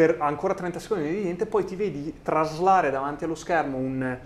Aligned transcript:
per 0.00 0.16
ancora 0.18 0.54
30 0.54 0.78
secondi 0.78 1.10
di 1.10 1.22
niente, 1.24 1.44
poi 1.44 1.62
ti 1.66 1.76
vedi 1.76 2.20
traslare 2.22 2.90
davanti 2.90 3.24
allo 3.24 3.34
schermo 3.34 3.76
un, 3.76 4.18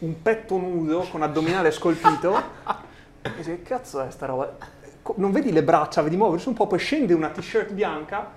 un 0.00 0.20
petto 0.20 0.58
nudo 0.58 1.06
con 1.10 1.22
addominale 1.22 1.70
scolpito 1.70 2.36
e 3.22 3.30
dici, 3.38 3.48
che 3.48 3.62
cazzo 3.62 4.02
è 4.02 4.10
sta 4.10 4.26
roba? 4.26 4.54
Non 5.14 5.32
vedi 5.32 5.50
le 5.50 5.62
braccia, 5.62 6.02
vedi 6.02 6.18
muoversi 6.18 6.48
un 6.48 6.52
po', 6.52 6.66
poi 6.66 6.78
scende 6.78 7.14
una 7.14 7.30
t-shirt 7.30 7.72
bianca, 7.72 8.32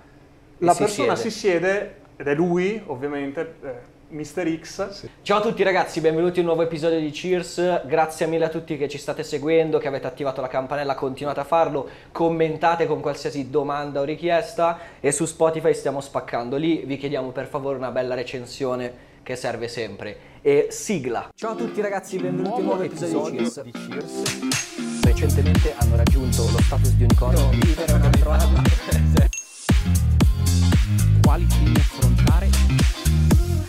la 0.56 0.72
si 0.72 0.78
persona 0.78 1.14
siede. 1.14 1.30
si 1.30 1.38
siede, 1.38 1.96
ed 2.16 2.26
è 2.26 2.34
lui, 2.34 2.82
ovviamente, 2.86 3.54
eh, 3.60 3.74
Mr. 4.08 4.60
X, 4.60 5.08
Ciao 5.22 5.38
a 5.38 5.40
tutti 5.40 5.64
ragazzi, 5.64 6.00
benvenuti 6.00 6.38
in 6.38 6.46
un 6.46 6.52
nuovo 6.52 6.62
episodio 6.62 7.00
di 7.00 7.10
Cheers. 7.10 7.86
Grazie 7.86 8.26
mille 8.26 8.44
a 8.44 8.48
tutti 8.48 8.76
che 8.76 8.88
ci 8.88 8.98
state 8.98 9.24
seguendo, 9.24 9.78
che 9.78 9.88
avete 9.88 10.06
attivato 10.06 10.40
la 10.40 10.46
campanella, 10.46 10.94
continuate 10.94 11.40
a 11.40 11.44
farlo, 11.44 11.88
commentate 12.12 12.86
con 12.86 13.00
qualsiasi 13.00 13.50
domanda 13.50 14.00
o 14.00 14.04
richiesta 14.04 14.78
e 15.00 15.10
su 15.10 15.24
Spotify 15.24 15.74
stiamo 15.74 16.00
spaccando. 16.00 16.56
Lì 16.56 16.84
vi 16.86 16.98
chiediamo 16.98 17.30
per 17.30 17.48
favore 17.48 17.78
una 17.78 17.90
bella 17.90 18.14
recensione 18.14 19.14
che 19.24 19.34
serve 19.34 19.66
sempre. 19.66 20.16
E 20.40 20.68
sigla. 20.70 21.30
Ciao 21.34 21.52
a 21.52 21.56
tutti 21.56 21.80
ragazzi, 21.80 22.16
benvenuti 22.18 22.60
in 22.60 22.60
un 22.60 22.64
nuovo 22.64 22.82
episodio 22.82 23.30
di 23.30 23.72
Cheers. 23.72 25.02
Recentemente 25.02 25.74
hanno 25.78 25.96
raggiunto 25.96 26.42
lo 26.42 26.60
status 26.60 26.92
di 26.92 27.02
unicorno. 27.02 27.50
quali 31.22 31.46
temi 31.48 31.74
affrontare 31.74 33.05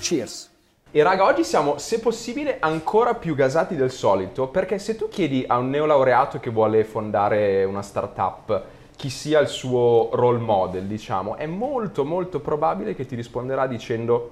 Cheers. 0.08 0.50
E 0.90 1.04
raga, 1.04 1.26
oggi 1.26 1.44
siamo, 1.44 1.78
se 1.80 2.00
possibile, 2.00 2.60
ancora 2.62 3.16
più 3.16 3.36
gasati 3.36 3.76
del 3.76 3.92
solito, 3.92 4.48
perché 4.48 4.80
se 4.80 4.96
tu 4.96 5.10
chiedi 5.10 5.44
a 5.46 5.58
un 5.58 5.70
neolaureato 5.70 6.40
che 6.40 6.50
vuole 6.50 6.86
fondare 6.86 7.66
una 7.66 7.82
startup 7.82 8.64
chi 8.96 9.10
sia 9.10 9.42
il 9.42 9.50
suo 9.50 10.08
role 10.14 10.40
model, 10.40 10.86
diciamo, 10.86 11.36
è 11.36 11.46
molto 11.46 12.06
molto 12.06 12.40
probabile 12.40 12.96
che 12.96 13.06
ti 13.06 13.16
risponderà 13.16 13.68
dicendo 13.68 14.32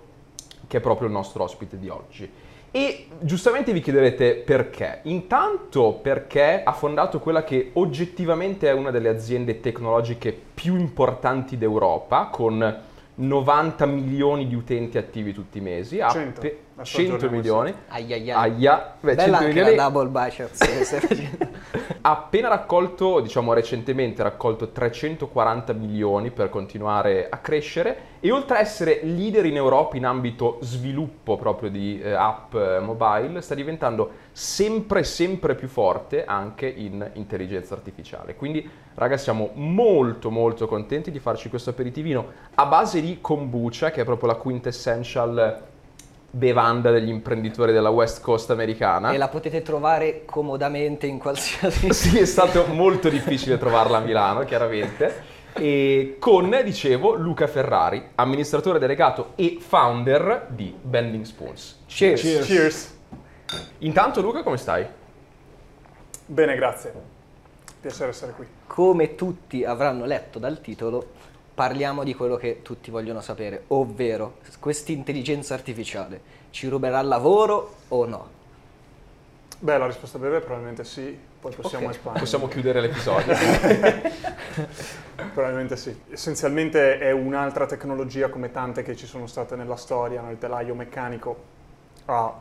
che 0.66 0.78
è 0.78 0.80
proprio 0.80 1.08
il 1.08 1.14
nostro 1.14 1.44
ospite 1.44 1.78
di 1.78 1.90
oggi. 1.90 2.32
E 2.72 3.08
giustamente 3.20 3.74
vi 3.74 3.82
chiederete 3.82 4.36
perché. 4.36 5.02
Intanto 5.04 6.00
perché 6.02 6.64
ha 6.64 6.72
fondato 6.72 7.20
quella 7.20 7.44
che 7.44 7.72
oggettivamente 7.74 8.70
è 8.70 8.72
una 8.72 8.92
delle 8.92 9.10
aziende 9.10 9.60
tecnologiche 9.60 10.32
più 10.54 10.78
importanti 10.78 11.58
d'Europa, 11.58 12.30
con 12.32 12.94
90 13.16 13.86
milioni 13.86 14.48
di 14.48 14.56
utenti 14.56 14.98
attivi 14.98 15.34
tutti 15.34 15.58
i 15.58 15.62
mesi. 15.62 16.00
Ha 16.00 16.10
100. 16.10 16.42
pe- 16.42 16.60
100 16.84 17.14
aggiorniamo 17.16 17.36
milioni. 17.36 17.74
Ai 17.88 18.14
ai 18.14 18.32
ai. 18.32 18.52
Aia, 18.52 18.96
beh, 19.00 19.16
Bella 19.16 19.38
100 19.38 19.46
anche 19.46 19.48
milioni. 19.48 19.76
la 19.76 19.90
double 19.90 20.10
biceps 20.10 20.58
che 20.58 20.84
stai 20.84 21.00
facendo. 21.00 21.54
Ha 22.06 22.12
appena 22.12 22.50
raccolto, 22.50 23.20
diciamo 23.20 23.54
recentemente, 23.54 24.22
raccolto 24.22 24.70
340 24.70 25.74
milioni 25.74 26.30
per 26.30 26.50
continuare 26.50 27.30
a 27.30 27.38
crescere 27.38 27.98
e 28.20 28.30
oltre 28.30 28.58
a 28.58 28.60
essere 28.60 29.00
leader 29.02 29.44
in 29.48 29.56
Europa 29.56 29.98
in 29.98 30.06
ambito 30.06 30.60
sviluppo 30.62 31.36
proprio 31.36 31.72
di 31.72 32.00
eh, 32.00 32.12
app 32.12 32.54
eh, 32.54 32.80
mobile, 32.80 33.42
sta 33.42 33.56
diventando 33.56 34.12
sempre 34.32 35.04
sempre 35.04 35.56
più 35.56 35.68
forte 35.68 36.26
anche 36.26 36.68
in 36.68 37.10
intelligenza 37.14 37.74
artificiale. 37.74 38.36
Quindi, 38.36 38.70
raga, 38.94 39.18
siamo 39.18 39.50
molto 39.56 40.30
molto 40.30 40.68
contenti 40.68 41.10
di 41.10 41.18
farci 41.18 41.50
questo 41.50 41.72
aperitivino 41.72 42.28
a 42.54 42.68
base 42.68 43.02
di 43.02 43.18
kombucha, 43.20 43.90
che 43.90 44.02
è 44.02 44.06
proprio 44.06 44.30
la 44.30 44.36
quintessential 44.36 45.74
bevanda 46.36 46.92
degli 46.92 47.08
imprenditori 47.08 47.72
della 47.72 47.90
West 47.90 48.22
Coast 48.22 48.50
americana. 48.50 49.12
e 49.12 49.18
la 49.18 49.30
potete 49.30 49.62
trovare 49.62 50.24
comodamente 50.26 51.08
in 51.08 51.18
qualsiasi 51.18 51.92
Sì, 51.94 52.20
è 52.20 52.26
stato 52.26 52.66
molto 52.66 53.08
difficile 53.08 53.58
trovarla 53.58 53.98
a 53.98 54.02
Milano, 54.02 54.44
chiaramente. 54.44 55.34
E 55.54 56.18
con, 56.20 56.60
dicevo, 56.66 57.16
Luca 57.16 57.48
Ferrari, 57.48 58.10
amministratore 58.16 58.80
delegato 58.80 59.32
e 59.36 59.60
founder 59.62 60.48
di 60.50 60.76
Bending 60.82 61.24
Spoons. 61.24 61.84
Cheers. 61.86 62.46
Cheers. 62.46 62.98
Intanto, 63.80 64.20
Luca, 64.20 64.44
come 64.44 64.58
stai? 64.58 64.86
Bene, 66.26 66.56
grazie. 66.56 66.92
Piacere 67.80 68.10
essere 68.10 68.34
qui. 68.34 68.46
Come 68.68 69.16
tutti 69.16 69.64
avranno 69.64 70.04
letto 70.04 70.38
dal 70.40 70.60
titolo, 70.60 71.12
parliamo 71.56 72.04
di 72.04 72.14
quello 72.14 72.36
che 72.36 72.62
tutti 72.62 72.92
vogliono 72.92 73.22
sapere, 73.22 73.64
ovvero 73.68 74.40
questa 74.60 74.92
intelligenza 74.92 75.54
artificiale 75.54 76.22
ci 76.52 76.68
ruberà 76.68 77.00
il 77.00 77.08
lavoro 77.08 77.76
o 77.88 78.06
no? 78.06 78.30
Beh, 79.58 79.78
la 79.78 79.88
risposta 79.88 80.20
breve 80.20 80.42
probabilmente 80.42 80.84
sì, 80.84 81.18
poi 81.40 81.54
possiamo 81.54 81.86
Ok. 81.86 81.92
espandere. 81.92 82.20
Possiamo 82.20 82.48
chiudere 82.48 82.82
l'episodio. 82.82 83.34
Probabilmente 85.34 85.78
sì. 85.78 85.98
Essenzialmente 86.10 87.00
è 87.00 87.12
un'altra 87.12 87.66
tecnologia 87.66 88.30
come 88.30 88.52
tante 88.52 88.84
che 88.84 88.96
ci 88.96 89.06
sono 89.06 89.28
state 89.28 89.56
nella 89.56 89.78
storia, 89.78 90.22
no? 90.22 90.30
il 90.30 90.38
telaio 90.38 90.76
meccanico 90.76 91.54
ha 92.06 92.38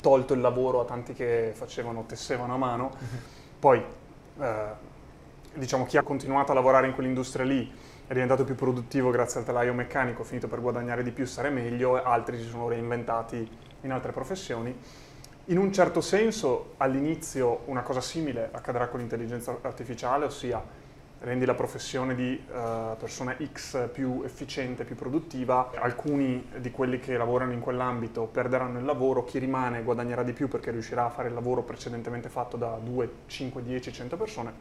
tolto 0.00 0.34
il 0.34 0.40
lavoro 0.40 0.80
a 0.80 0.84
tanti 0.84 1.12
che 1.12 1.50
facevano, 1.54 2.04
tessevano 2.06 2.54
a 2.54 2.56
mano, 2.56 2.92
poi 3.58 3.82
eh, 4.40 4.64
diciamo 5.54 5.84
chi 5.84 5.96
ha 5.96 6.02
continuato 6.02 6.52
a 6.52 6.54
lavorare 6.54 6.86
in 6.86 6.94
quell'industria 6.94 7.44
lì 7.44 7.70
è 8.08 8.14
diventato 8.14 8.42
più 8.42 8.54
produttivo 8.54 9.10
grazie 9.10 9.40
al 9.40 9.46
telaio 9.46 9.74
meccanico, 9.74 10.22
ha 10.22 10.24
finito 10.24 10.48
per 10.48 10.62
guadagnare 10.62 11.02
di 11.02 11.10
più, 11.10 11.26
stare 11.26 11.50
meglio, 11.50 12.02
altri 12.02 12.38
si 12.38 12.48
sono 12.48 12.66
reinventati 12.66 13.46
in 13.82 13.92
altre 13.92 14.12
professioni. 14.12 14.74
In 15.44 15.58
un 15.58 15.70
certo 15.70 16.00
senso, 16.00 16.72
all'inizio 16.78 17.60
una 17.66 17.82
cosa 17.82 18.00
simile 18.00 18.48
accadrà 18.50 18.88
con 18.88 19.00
l'intelligenza 19.00 19.54
artificiale, 19.60 20.24
ossia 20.24 20.62
rendi 21.20 21.44
la 21.44 21.52
professione 21.52 22.14
di 22.14 22.32
eh, 22.32 22.96
persona 22.98 23.36
X 23.52 23.90
più 23.90 24.22
efficiente, 24.24 24.84
più 24.84 24.96
produttiva, 24.96 25.72
alcuni 25.74 26.48
di 26.56 26.70
quelli 26.70 27.00
che 27.00 27.14
lavorano 27.14 27.52
in 27.52 27.60
quell'ambito 27.60 28.24
perderanno 28.24 28.78
il 28.78 28.86
lavoro, 28.86 29.24
chi 29.24 29.38
rimane 29.38 29.82
guadagnerà 29.82 30.22
di 30.22 30.32
più 30.32 30.48
perché 30.48 30.70
riuscirà 30.70 31.04
a 31.04 31.10
fare 31.10 31.28
il 31.28 31.34
lavoro 31.34 31.60
precedentemente 31.60 32.30
fatto 32.30 32.56
da 32.56 32.78
2, 32.82 33.10
5, 33.26 33.62
10, 33.62 33.92
100 33.92 34.16
persone, 34.16 34.52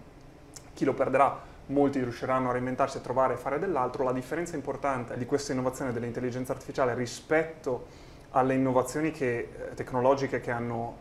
chi 0.73 0.83
lo 0.83 0.93
perderà, 0.93 1.55
molti 1.67 1.99
riusciranno 2.01 2.49
a 2.49 2.51
reinventarsi, 2.51 2.97
a 2.97 3.01
trovare 3.01 3.33
e 3.33 3.37
fare 3.37 3.59
dell'altro. 3.59 4.03
La 4.03 4.13
differenza 4.13 4.55
importante 4.55 5.17
di 5.17 5.25
questa 5.25 5.51
innovazione 5.51 5.91
dell'intelligenza 5.91 6.51
artificiale 6.51 6.93
rispetto 6.93 8.05
alle 8.31 8.53
innovazioni 8.53 9.11
che- 9.11 9.49
eh, 9.69 9.73
tecnologiche 9.73 10.39
che, 10.39 10.51
hanno, 10.51 10.97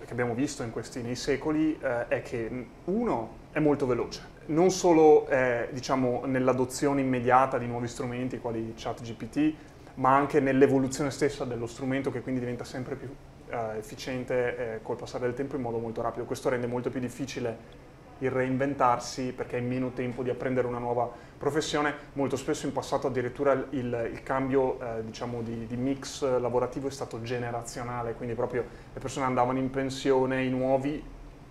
eh, 0.00 0.04
che 0.04 0.12
abbiamo 0.12 0.34
visto 0.34 0.62
in 0.62 0.70
questi 0.70 1.02
nei 1.02 1.16
secoli 1.16 1.78
eh, 1.80 2.08
è 2.08 2.22
che 2.22 2.66
uno 2.84 3.38
è 3.52 3.58
molto 3.58 3.86
veloce, 3.86 4.22
non 4.46 4.70
solo 4.70 5.26
eh, 5.28 5.68
diciamo, 5.72 6.22
nell'adozione 6.26 7.00
immediata 7.00 7.58
di 7.58 7.66
nuovi 7.66 7.88
strumenti 7.88 8.38
quali 8.38 8.74
ChatGPT, 8.76 9.54
ma 9.94 10.14
anche 10.14 10.40
nell'evoluzione 10.40 11.10
stessa 11.10 11.44
dello 11.44 11.66
strumento 11.66 12.10
che 12.10 12.20
quindi 12.20 12.40
diventa 12.40 12.64
sempre 12.64 12.94
più 12.94 13.08
eh, 13.50 13.78
efficiente 13.78 14.56
eh, 14.56 14.82
col 14.82 14.96
passare 14.96 15.24
del 15.24 15.34
tempo 15.34 15.56
in 15.56 15.62
modo 15.62 15.78
molto 15.78 16.00
rapido. 16.00 16.24
Questo 16.24 16.48
rende 16.48 16.66
molto 16.66 16.90
più 16.90 17.00
difficile 17.00 17.88
il 18.20 18.30
reinventarsi 18.30 19.32
perché 19.36 19.56
hai 19.56 19.62
meno 19.62 19.90
tempo 19.90 20.22
di 20.22 20.30
apprendere 20.30 20.66
una 20.66 20.78
nuova 20.78 21.10
professione. 21.36 21.94
Molto 22.14 22.36
spesso 22.36 22.66
in 22.66 22.72
passato 22.72 23.06
addirittura 23.06 23.52
il, 23.52 23.66
il- 23.70 24.22
cambio 24.22 24.80
eh, 24.80 25.04
diciamo 25.04 25.42
di, 25.42 25.66
di 25.66 25.76
mix 25.76 26.22
lavorativo 26.38 26.88
è 26.88 26.90
stato 26.90 27.22
generazionale, 27.22 28.14
quindi 28.14 28.34
proprio 28.34 28.64
le 28.92 29.00
persone 29.00 29.26
andavano 29.26 29.58
in 29.58 29.70
pensione, 29.70 30.44
i 30.44 30.50
nuovi 30.50 31.02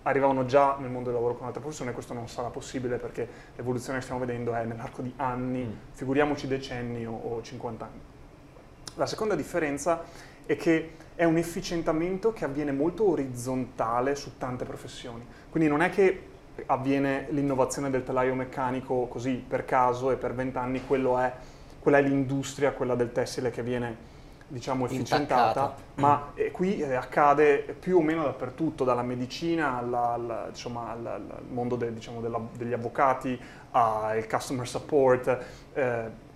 arrivavano 0.02 0.46
già 0.46 0.76
nel 0.78 0.90
mondo 0.90 1.10
del 1.10 1.14
lavoro 1.18 1.36
con 1.36 1.46
altre 1.46 1.60
professioni, 1.60 1.92
questo 1.92 2.14
non 2.14 2.26
sarà 2.28 2.48
possibile 2.48 2.96
perché 2.96 3.28
l'evoluzione 3.56 3.98
che 3.98 4.04
stiamo 4.04 4.24
vedendo 4.24 4.54
è 4.54 4.64
nell'arco 4.64 5.02
di 5.02 5.12
anni, 5.16 5.64
Mm. 5.64 5.72
figuriamoci 5.92 6.46
decenni 6.46 7.04
o, 7.06 7.12
o 7.12 7.42
50 7.42 7.84
anni. 7.84 8.00
La 8.94 9.06
seconda 9.06 9.34
differenza 9.34 10.02
è 10.46 10.56
che 10.56 10.92
è 11.14 11.24
un 11.24 11.36
efficientamento 11.36 12.32
che 12.32 12.44
avviene 12.44 12.72
molto 12.72 13.08
orizzontale 13.10 14.14
su 14.14 14.38
tante 14.38 14.64
professioni. 14.64 15.24
Quindi 15.50 15.68
non 15.68 15.82
è 15.82 15.90
che 15.90 16.28
avviene 16.66 17.26
l'innovazione 17.30 17.90
del 17.90 18.04
telaio 18.04 18.34
meccanico 18.34 19.06
così 19.06 19.42
per 19.46 19.64
caso 19.64 20.10
e 20.10 20.16
per 20.16 20.34
vent'anni, 20.34 20.84
quello 20.86 21.18
è, 21.18 21.32
quella 21.80 21.98
è 21.98 22.02
l'industria, 22.02 22.72
quella 22.72 22.94
del 22.94 23.12
tessile 23.12 23.50
che 23.50 23.62
viene 23.62 24.08
diciamo 24.46 24.84
efficientata, 24.86 25.50
Intaccata. 25.60 25.74
ma 25.96 26.32
eh, 26.34 26.50
qui 26.50 26.80
eh, 26.80 26.94
accade 26.94 27.76
più 27.78 27.98
o 27.98 28.02
meno 28.02 28.24
dappertutto, 28.24 28.82
dalla 28.82 29.02
medicina 29.02 29.78
alla- 29.78 30.08
alla- 30.12 30.46
insomma, 30.48 30.90
al, 30.90 31.06
al 31.06 31.42
mondo 31.48 31.76
de- 31.76 31.92
diciamo, 31.94 32.20
della- 32.20 32.40
degli 32.56 32.72
avvocati, 32.72 33.40
al 33.72 34.26
customer 34.26 34.66
support. 34.66 35.38
eh, 35.72 36.28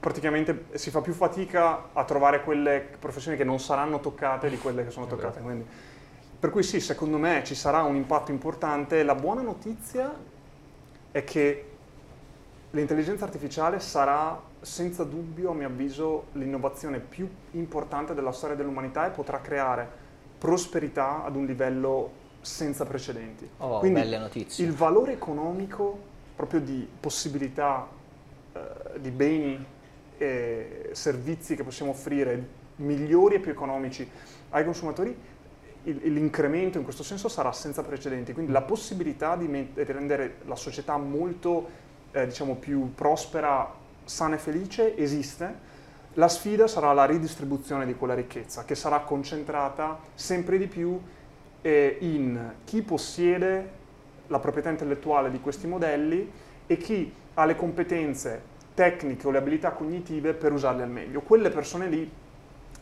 praticamente 0.00 0.64
si 0.74 0.90
fa 0.90 1.02
più 1.02 1.12
fatica 1.12 1.88
a 1.92 2.04
trovare 2.04 2.42
quelle 2.42 2.86
professioni 2.98 3.36
che 3.36 3.44
non 3.44 3.60
saranno 3.60 4.00
toccate 4.00 4.48
di 4.48 4.56
quelle 4.56 4.82
che 4.84 4.90
sono 4.90 5.06
toccate. 5.06 5.40
Quindi, 5.40 5.66
per 6.42 6.50
cui 6.50 6.64
sì, 6.64 6.80
secondo 6.80 7.18
me 7.18 7.44
ci 7.44 7.54
sarà 7.54 7.82
un 7.82 7.94
impatto 7.94 8.32
importante. 8.32 9.04
La 9.04 9.14
buona 9.14 9.42
notizia 9.42 10.12
è 11.12 11.22
che 11.22 11.70
l'intelligenza 12.70 13.24
artificiale 13.24 13.78
sarà 13.78 14.42
senza 14.60 15.04
dubbio, 15.04 15.52
a 15.52 15.54
mio 15.54 15.68
avviso, 15.68 16.24
l'innovazione 16.32 16.98
più 16.98 17.30
importante 17.52 18.12
della 18.12 18.32
storia 18.32 18.56
dell'umanità 18.56 19.06
e 19.06 19.10
potrà 19.10 19.40
creare 19.40 19.88
prosperità 20.36 21.22
ad 21.22 21.36
un 21.36 21.46
livello 21.46 22.10
senza 22.40 22.84
precedenti. 22.86 23.48
Oh, 23.58 23.78
Quindi 23.78 24.00
belle 24.00 24.18
notizie. 24.18 24.64
il 24.64 24.72
valore 24.72 25.12
economico 25.12 25.96
proprio 26.34 26.58
di 26.58 26.88
possibilità 26.98 27.86
eh, 28.52 28.98
di 28.98 29.12
beni 29.12 29.64
eh, 30.18 30.90
servizi 30.90 31.54
che 31.54 31.62
possiamo 31.62 31.92
offrire 31.92 32.60
migliori 32.76 33.36
e 33.36 33.38
più 33.38 33.52
economici 33.52 34.10
ai 34.50 34.64
consumatori, 34.64 35.16
l'incremento 35.84 36.78
in 36.78 36.84
questo 36.84 37.02
senso 37.02 37.28
sarà 37.28 37.52
senza 37.52 37.82
precedenti. 37.82 38.32
Quindi 38.32 38.52
la 38.52 38.62
possibilità 38.62 39.36
di, 39.36 39.48
met- 39.48 39.82
di 39.82 39.92
rendere 39.92 40.36
la 40.46 40.56
società 40.56 40.96
molto 40.96 41.68
eh, 42.12 42.26
diciamo, 42.26 42.54
più 42.56 42.94
prospera, 42.94 43.72
sana 44.04 44.36
e 44.36 44.38
felice 44.38 44.96
esiste. 44.96 45.70
La 46.14 46.28
sfida 46.28 46.66
sarà 46.66 46.92
la 46.92 47.06
ridistribuzione 47.06 47.86
di 47.86 47.94
quella 47.94 48.14
ricchezza, 48.14 48.64
che 48.64 48.74
sarà 48.74 49.00
concentrata 49.00 49.98
sempre 50.14 50.58
di 50.58 50.66
più 50.66 51.00
eh, 51.62 51.96
in 52.00 52.52
chi 52.64 52.82
possiede 52.82 53.80
la 54.26 54.38
proprietà 54.38 54.70
intellettuale 54.70 55.30
di 55.30 55.40
questi 55.40 55.66
modelli 55.66 56.30
e 56.66 56.76
chi 56.76 57.12
ha 57.34 57.44
le 57.44 57.56
competenze 57.56 58.50
tecniche 58.74 59.26
o 59.26 59.30
le 59.30 59.38
abilità 59.38 59.70
cognitive 59.70 60.34
per 60.34 60.52
usarli 60.52 60.82
al 60.82 60.90
meglio. 60.90 61.20
Quelle 61.22 61.50
persone 61.50 61.88
lì 61.88 62.10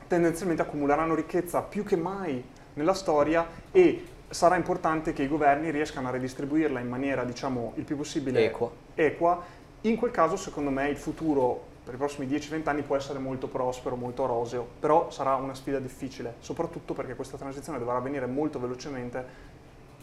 tendenzialmente 0.06 0.62
accumuleranno 0.62 1.14
ricchezza 1.14 1.62
più 1.62 1.84
che 1.84 1.96
mai 1.96 2.42
nella 2.80 2.94
storia 2.94 3.46
e 3.70 4.06
sarà 4.28 4.56
importante 4.56 5.12
che 5.12 5.22
i 5.22 5.28
governi 5.28 5.70
riescano 5.70 6.08
a 6.08 6.10
redistribuirla 6.10 6.80
in 6.80 6.88
maniera, 6.88 7.24
diciamo, 7.24 7.72
il 7.76 7.84
più 7.84 7.96
possibile 7.96 8.46
Equa. 8.46 8.70
equa. 8.94 9.42
In 9.82 9.96
quel 9.96 10.10
caso, 10.10 10.36
secondo 10.36 10.70
me, 10.70 10.88
il 10.88 10.96
futuro 10.96 11.68
per 11.84 11.94
i 11.94 11.96
prossimi 11.96 12.26
10-20 12.26 12.68
anni 12.68 12.82
può 12.82 12.96
essere 12.96 13.18
molto 13.18 13.48
prospero, 13.48 13.96
molto 13.96 14.26
roseo, 14.26 14.66
però 14.78 15.10
sarà 15.10 15.34
una 15.34 15.54
sfida 15.54 15.78
difficile, 15.78 16.34
soprattutto 16.40 16.94
perché 16.94 17.14
questa 17.14 17.36
transizione 17.36 17.78
dovrà 17.78 17.96
avvenire 17.96 18.26
molto 18.26 18.60
velocemente 18.60 19.48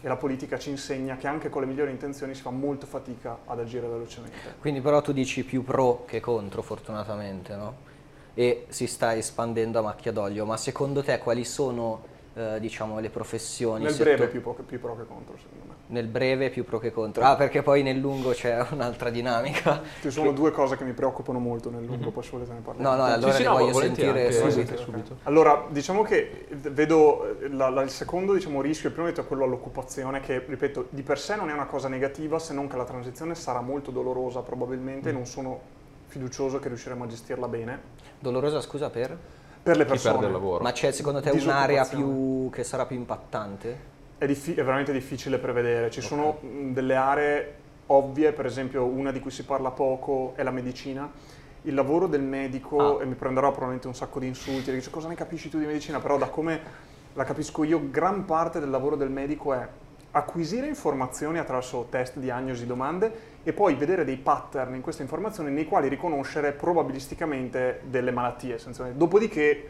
e 0.02 0.08
la 0.08 0.16
politica 0.16 0.60
ci 0.60 0.70
insegna 0.70 1.16
che 1.16 1.28
anche 1.28 1.50
con 1.50 1.62
le 1.62 1.68
migliori 1.68 1.92
intenzioni 1.92 2.36
si 2.36 2.42
fa 2.42 2.50
molto 2.50 2.86
fatica 2.86 3.40
ad 3.46 3.60
agire 3.60 3.88
velocemente. 3.88 4.56
Quindi 4.60 4.82
però 4.82 5.02
tu 5.02 5.12
dici 5.12 5.44
più 5.44 5.64
pro 5.64 6.04
che 6.06 6.20
contro, 6.20 6.62
fortunatamente, 6.62 7.56
no? 7.56 7.86
E 8.34 8.66
si 8.70 8.86
sta 8.86 9.16
espandendo 9.16 9.80
a 9.80 9.82
macchia 9.82 10.12
d'olio, 10.12 10.46
ma 10.46 10.58
secondo 10.58 11.02
te 11.02 11.18
quali 11.20 11.44
sono, 11.44 12.16
eh, 12.38 12.60
diciamo, 12.60 13.00
le 13.00 13.10
professioni? 13.10 13.84
Nel 13.84 13.96
breve 13.96 14.28
più, 14.28 14.42
più 14.42 14.80
pro 14.80 14.96
che 14.96 15.06
contro, 15.08 15.36
secondo 15.38 15.66
me. 15.68 15.74
Nel 15.88 16.06
breve 16.06 16.50
più 16.52 16.64
pro 16.64 16.78
che 16.78 16.92
contro. 16.92 17.24
Ah, 17.24 17.36
perché 17.36 17.64
poi 17.64 17.82
nel 17.82 17.98
lungo 17.98 18.32
c'è 18.32 18.64
un'altra 18.72 19.10
dinamica. 19.10 19.82
Ci 20.02 20.12
sono 20.12 20.32
due 20.32 20.52
cose 20.52 20.78
che 20.78 20.84
mi 20.84 20.94
preoccupano 20.94 21.40
molto 21.40 21.72
nel 21.72 21.84
lungo, 21.84 22.12
poi 22.12 22.24
se 22.24 22.30
volete 22.32 22.54
ne 22.54 22.60
parliamo. 22.60 22.90
No, 22.90 22.96
no, 22.96 23.04
allora 23.06 23.32
sì, 23.32 23.42
ne 23.42 23.48
no, 23.48 23.58
voglio 23.58 23.74
sentire 23.74 24.32
subito. 24.32 24.60
anche 24.60 24.78
subito. 24.78 25.18
Allora, 25.24 25.66
diciamo 25.70 26.04
che 26.04 26.46
vedo 26.50 27.40
eh, 27.40 27.50
la- 27.50 27.70
la- 27.70 27.82
il 27.82 27.90
secondo 27.90 28.34
diciamo, 28.34 28.62
rischio, 28.62 28.90
il 28.90 28.94
primo 28.94 29.10
detto 29.10 29.22
è 29.22 29.26
quello 29.26 29.44
all'occupazione, 29.44 30.20
che 30.20 30.44
ripeto, 30.46 30.88
di 30.90 31.02
per 31.02 31.18
sé 31.20 31.36
non 31.36 31.50
è 31.50 31.54
una 31.54 31.66
cosa 31.66 31.88
negativa, 31.88 32.38
se 32.38 32.54
non 32.54 32.68
che 32.68 32.78
la 32.78 32.86
transizione 32.86 33.34
sarà 33.34 33.62
molto 33.62 33.90
dolorosa 33.90 34.42
probabilmente 34.42 35.10
e 35.10 35.12
non 35.12 35.26
sono 35.26 35.60
fiducioso 36.06 36.60
che 36.60 36.68
riusciremo 36.68 37.04
a 37.04 37.08
gestirla 37.08 37.48
bene. 37.48 37.82
Dolorosa, 38.20 38.62
scusa, 38.62 38.90
per? 38.90 39.18
Per 39.68 39.76
le 39.76 39.84
Chi 39.84 39.90
persone. 39.90 40.14
perde 40.14 40.28
il 40.28 40.32
lavoro. 40.32 40.64
Ma 40.64 40.72
c'è 40.72 40.92
secondo 40.94 41.20
te 41.20 41.30
un'area 41.32 41.84
più 41.84 42.50
che 42.54 42.64
sarà 42.64 42.86
più 42.86 42.96
impattante? 42.96 43.96
È, 44.18 44.26
diffi- 44.26 44.54
è 44.54 44.64
veramente 44.64 44.94
difficile 44.94 45.40
prevedere. 45.40 45.90
Ci 45.92 46.00
sono 46.00 46.38
mh, 46.40 46.72
delle 46.72 46.96
aree 46.96 47.54
ovvie, 47.88 48.32
per 48.32 48.46
esempio 48.46 48.86
una 48.86 49.12
di 49.12 49.20
cui 49.20 49.30
si 49.30 49.44
parla 49.44 49.72
poco 49.72 50.32
è 50.38 50.44
la 50.44 50.52
medicina. 50.52 51.12
Il 51.64 51.74
lavoro 51.74 52.08
del 52.08 52.22
medico, 52.22 52.98
Ah. 52.98 53.02
e 53.04 53.06
mi 53.06 53.16
prenderò 53.16 53.48
probabilmente 53.50 53.88
un 53.88 53.94
sacco 53.96 54.20
di 54.20 54.28
insulti, 54.28 54.72
dice 54.72 54.90
cosa 54.90 55.10
ne 55.10 55.16
capisci 55.16 55.50
tu 55.50 55.60
di 55.60 55.66
medicina, 55.66 56.00
però 56.00 56.18
da 56.18 56.28
come 56.28 56.62
la 57.14 57.26
capisco 57.26 57.66
io, 57.66 57.90
gran 57.92 58.24
parte 58.24 58.62
del 58.62 58.70
lavoro 58.70 58.96
del 58.96 59.10
medico 59.10 59.54
è 59.54 59.68
acquisire 60.12 60.66
informazioni 60.68 61.40
attraverso 61.40 61.88
test, 61.90 62.20
diagnosi, 62.20 62.66
domande 62.66 63.12
e 63.48 63.54
poi 63.54 63.76
vedere 63.76 64.04
dei 64.04 64.18
pattern 64.18 64.76
in 64.76 64.82
queste 64.82 65.04
informazioni 65.04 65.50
nei 65.52 65.64
quali 65.64 65.88
riconoscere 65.88 66.52
probabilisticamente 66.52 67.80
delle 67.86 68.12
malattie. 68.12 68.56
essenzialmente. 68.56 69.00
Dopodiché 69.00 69.70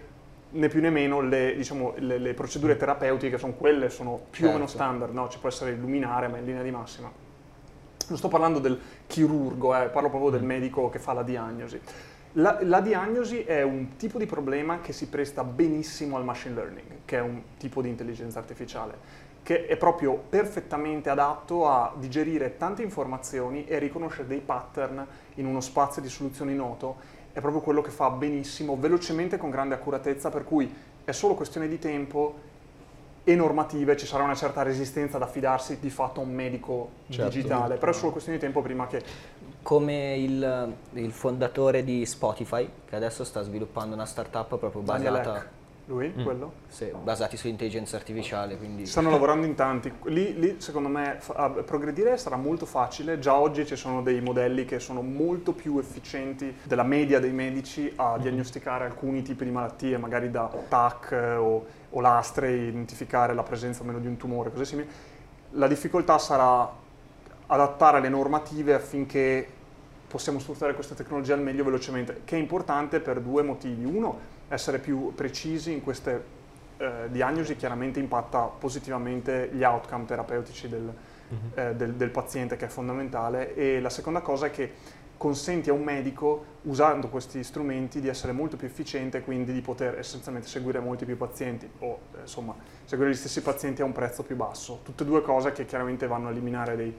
né 0.49 0.67
più 0.67 0.81
né 0.81 0.89
meno 0.89 1.21
le, 1.21 1.53
diciamo, 1.55 1.93
le- 1.97 2.17
le 2.17 2.33
procedure 2.33 2.75
terapeutiche 2.75 3.37
sono 3.37 3.53
quelle, 3.53 3.91
sono 3.91 4.19
più 4.31 4.47
o 4.47 4.51
meno 4.53 4.65
Certo. 4.65 4.81
standard, 4.81 5.13
no? 5.13 5.29
ci 5.29 5.37
può 5.37 5.49
essere 5.49 5.71
il 5.71 5.79
luminare, 5.79 6.27
ma 6.27 6.37
in 6.37 6.45
linea 6.45 6.63
di 6.63 6.71
massima. 6.71 7.11
Non 8.07 8.17
sto 8.17 8.29
parlando 8.29 8.57
del 8.57 8.79
chirurgo, 9.05 9.75
eh, 9.79 9.89
parlo 9.89 10.09
proprio 10.09 10.31
del 10.31 10.41
medico 10.43 10.89
che 10.89 10.97
fa 10.97 11.13
la 11.13 11.21
diagnosi. 11.21 11.79
La, 12.33 12.57
la 12.63 12.81
diagnosi 12.81 13.41
è 13.43 13.61
un 13.61 13.95
tipo 13.95 14.17
di 14.17 14.25
problema 14.25 14.79
che 14.79 14.91
si 14.91 15.07
presta 15.07 15.43
benissimo 15.43 16.17
al 16.17 16.23
machine 16.23 16.55
learning, 16.55 16.87
che 17.05 17.17
è 17.17 17.21
un 17.21 17.41
tipo 17.59 17.83
di 17.83 17.89
intelligenza 17.89 18.39
artificiale, 18.39 18.95
che 19.47 19.65
è 19.65 19.77
proprio 19.77 20.21
perfettamente 20.27 21.09
adatto 21.09 21.69
a 21.69 21.93
digerire 21.95 22.57
tante 22.57 22.81
informazioni 22.83 23.65
e 23.65 23.79
riconoscere 23.79 24.27
dei 24.27 24.41
pattern 24.41 25.07
in 25.35 25.45
uno 25.45 25.61
spazio 25.61 26.01
di 26.01 26.09
soluzioni 26.09 26.53
noto. 26.53 26.97
È 27.31 27.39
proprio 27.39 27.61
quello 27.61 27.81
che 27.81 27.89
fa 27.89 28.09
benissimo, 28.09 28.75
velocemente, 28.75 29.37
con 29.37 29.49
grande 29.49 29.73
accuratezza, 29.75 30.29
per 30.29 30.43
cui 30.43 30.69
è 31.01 31.13
solo 31.13 31.33
questione 31.35 31.69
di 31.69 31.79
tempo 31.79 32.35
e 33.23 33.35
normative, 33.35 33.95
ci 33.95 34.05
sarà 34.05 34.23
una 34.23 34.35
certa 34.35 34.63
resistenza 34.63 35.15
ad 35.15 35.23
affidarsi 35.23 35.79
di 35.79 35.89
fatto 35.89 36.19
a 36.19 36.23
un 36.23 36.33
medico 36.33 36.89
Certo. 37.07 37.31
digitale, 37.31 37.77
però 37.77 37.93
è 37.93 37.95
solo 37.95 38.11
questione 38.11 38.37
di 38.37 38.43
tempo 38.43 38.61
prima 38.61 38.85
che 38.87 39.01
Come 39.61 40.17
il, 40.17 40.73
il 40.91 41.11
fondatore 41.13 41.85
di 41.85 42.05
Spotify, 42.05 42.69
che 42.85 42.95
adesso 42.97 43.23
sta 43.23 43.41
sviluppando 43.43 43.95
una 43.95 44.05
startup 44.05 44.57
proprio 44.57 44.81
Daniel 44.81 45.13
basata, 45.13 45.37
Eck, 45.37 45.47
lui, 45.87 46.13
quello. 46.21 46.51
sì, 46.67 46.91
basati 47.01 47.37
su 47.37 47.47
intelligenza 47.47 47.95
artificiale, 47.95 48.57
quindi 48.57 48.85
Stanno 48.85 49.09
lavorando 49.11 49.45
in 49.45 49.55
tanti. 49.55 49.91
Lì, 50.05 50.37
lì, 50.37 50.55
secondo 50.59 50.89
me 50.89 51.15
fa- 51.19 51.33
a- 51.35 51.49
progredire 51.49 52.17
sarà 52.17 52.35
molto 52.35 52.65
facile. 52.65 53.19
Già 53.19 53.39
oggi 53.39 53.65
ci 53.65 53.77
sono 53.77 54.01
dei 54.01 54.19
modelli 54.19 54.65
che 54.65 54.79
sono 54.79 55.01
molto 55.01 55.53
più 55.53 55.79
efficienti 55.79 56.53
della 56.63 56.83
media 56.83 57.19
dei 57.19 57.31
medici 57.31 57.91
a 57.95 58.17
diagnosticare 58.17 58.83
alcuni 58.83 59.21
tipi 59.21 59.45
di 59.45 59.51
malattie, 59.51 59.97
magari 59.97 60.29
da 60.29 60.51
TAC 60.67 61.11
eh, 61.13 61.35
o, 61.35 61.65
o 61.89 62.01
lastre, 62.01 62.51
identificare 62.53 63.33
la 63.33 63.43
presenza 63.43 63.81
o 63.81 63.85
meno 63.85 63.99
di 63.99 64.07
un 64.07 64.17
tumore, 64.17 64.51
cose 64.51 64.65
simili. 64.65 64.89
La 65.51 65.67
difficoltà 65.67 66.17
sarà 66.17 66.69
adattare 67.47 68.01
le 68.01 68.09
normative 68.09 68.73
affinché 68.73 69.47
possiamo 70.05 70.39
sfruttare 70.39 70.73
questa 70.73 70.95
tecnologia 70.95 71.33
al 71.33 71.41
meglio 71.41 71.63
velocemente, 71.63 72.21
che 72.25 72.35
è 72.35 72.39
importante 72.39 72.99
per 72.99 73.21
due 73.21 73.41
motivi. 73.41 73.85
Uno, 73.85 74.35
essere 74.49 74.79
più 74.79 75.13
precisi 75.13 75.71
in 75.71 75.81
queste 75.83 76.35
eh, 76.77 77.09
diagnosi 77.09 77.55
chiaramente 77.55 77.99
impatta 77.99 78.41
positivamente 78.41 79.49
gli 79.51 79.63
outcome 79.63 80.05
terapeutici 80.05 80.67
del, 80.69 80.93
eh, 81.55 81.75
del- 81.75 81.95
del 81.95 82.09
paziente, 82.09 82.55
che 82.55 82.65
è 82.65 82.69
fondamentale. 82.69 83.55
E 83.55 83.79
la 83.81 83.89
seconda 83.89 84.21
cosa 84.21 84.45
è 84.45 84.51
che 84.51 84.71
consenti 85.17 85.71
a 85.71 85.73
un 85.73 85.81
medico, 85.81 86.45
usando 86.63 87.07
questi 87.07 87.43
strumenti, 87.43 87.99
di 87.99 88.07
essere 88.07 88.31
molto 88.31 88.55
più 88.55 88.67
efficiente 88.67 89.17
e 89.17 89.21
quindi 89.23 89.51
di 89.51 89.61
poter 89.61 89.97
essenzialmente 89.97 90.47
seguire 90.47 90.79
molti 90.79 91.05
più 91.05 91.17
pazienti 91.17 91.67
o 91.79 91.99
eh, 92.13 92.21
insomma 92.21 92.53
seguire 92.85 93.11
gli 93.11 93.15
stessi 93.15 93.41
pazienti 93.41 93.81
a 93.81 93.85
un 93.85 93.91
prezzo 93.91 94.21
più 94.21 94.35
basso. 94.35 94.81
Tutte 94.83 95.01
e 95.01 95.05
due 95.07 95.23
cose 95.23 95.51
che 95.53 95.65
chiaramente 95.65 96.05
vanno 96.05 96.27
a 96.27 96.31
eliminare 96.31 96.75
dei 96.75 96.95